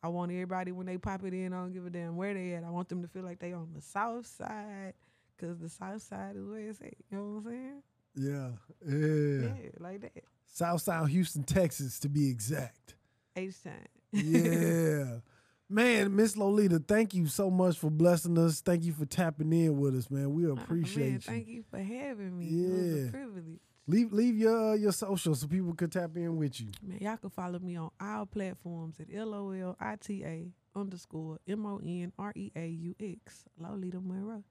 I 0.01 0.09
want 0.09 0.32
everybody 0.34 0.71
when 0.74 0.86
they 0.86 0.97
pop 0.97 1.24
it 1.24 1.34
in, 1.34 1.53
I 1.53 1.57
don't 1.61 1.71
give 1.71 1.86
a 1.86 1.89
damn 1.89 2.17
where 2.17 2.34
they 2.34 2.53
at. 2.55 2.63
I 2.65 2.69
want 2.71 2.89
them 2.89 3.01
to 3.03 3.07
feel 3.07 3.24
like 3.24 3.39
they 3.39 3.53
on 3.53 3.69
the 3.74 3.82
South 3.82 4.26
Side, 4.26 4.93
cause 5.39 5.57
the 5.59 5.69
South 5.69 6.01
Side 6.01 6.36
is 6.36 6.45
where 6.45 6.59
it's 6.69 6.81
at. 6.81 6.93
You 7.11 7.17
know 7.17 7.23
what 7.23 7.38
I'm 7.38 7.43
saying? 7.45 7.84
Yeah. 8.15 8.49
Yeah. 8.86 9.53
Yeah, 9.63 9.69
like 9.79 10.01
that. 10.01 10.23
Southside 10.45 11.09
Houston, 11.09 11.43
Texas, 11.43 11.99
to 11.99 12.09
be 12.09 12.29
exact. 12.29 12.95
H 13.36 13.55
time. 13.63 13.88
Yeah. 14.11 15.17
Man, 15.69 16.15
Miss 16.15 16.38
Lolita, 16.38 16.77
thank 16.77 17.15
you 17.15 17.25
so 17.25 17.49
much 17.49 17.79
for 17.79 17.89
blessing 17.89 18.38
us. 18.38 18.61
Thank 18.61 18.84
you 18.84 18.93
for 18.93 19.05
tapping 19.05 19.51
in 19.51 19.79
with 19.79 19.95
us, 19.95 20.11
man. 20.11 20.31
We 20.34 20.47
appreciate 20.47 21.05
man, 21.05 21.13
you. 21.13 21.19
Thank 21.19 21.47
you 21.47 21.63
for 21.71 21.79
having 21.79 22.38
me. 22.38 22.45
It 22.45 22.69
was 22.71 22.95
Yeah. 23.01 23.07
a 23.07 23.11
privilege. 23.11 23.59
Leave 23.88 24.13
leave 24.13 24.38
your 24.38 24.71
uh, 24.71 24.75
your 24.75 24.91
social 24.91 25.34
so 25.34 25.47
people 25.47 25.73
can 25.73 25.89
tap 25.89 26.15
in 26.15 26.38
with 26.38 26.61
you. 26.61 26.67
Man, 26.84 26.99
y'all 27.01 27.17
can 27.17 27.31
follow 27.31 27.57
me 27.59 27.75
on 27.77 27.89
all 27.99 28.25
platforms 28.27 28.99
at 28.99 29.07
L 29.13 29.34
O 29.34 29.49
L 29.51 29.75
I 29.79 29.95
T 29.95 30.23
A 30.23 30.51
underscore 30.75 31.39
M 31.47 31.65
O 31.65 31.81
N 31.84 32.13
R 32.19 32.31
E 32.36 32.51
A 32.55 32.67
U 32.67 32.95
X. 32.99 33.45
Lolita 33.57 33.99
Monreaux. 33.99 34.43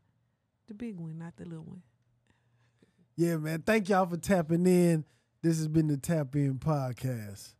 The 0.72 0.86
big 0.86 0.98
one, 0.98 1.18
not 1.18 1.36
the 1.36 1.44
little 1.44 1.64
one. 1.64 1.82
Yeah, 3.14 3.36
man. 3.36 3.60
Thank 3.60 3.90
y'all 3.90 4.06
for 4.06 4.16
tapping 4.16 4.66
in. 4.66 5.04
This 5.42 5.58
has 5.58 5.68
been 5.68 5.86
the 5.86 5.98
Tap 5.98 6.34
In 6.34 6.58
Podcast. 6.58 7.56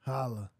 Holla. 0.00 0.50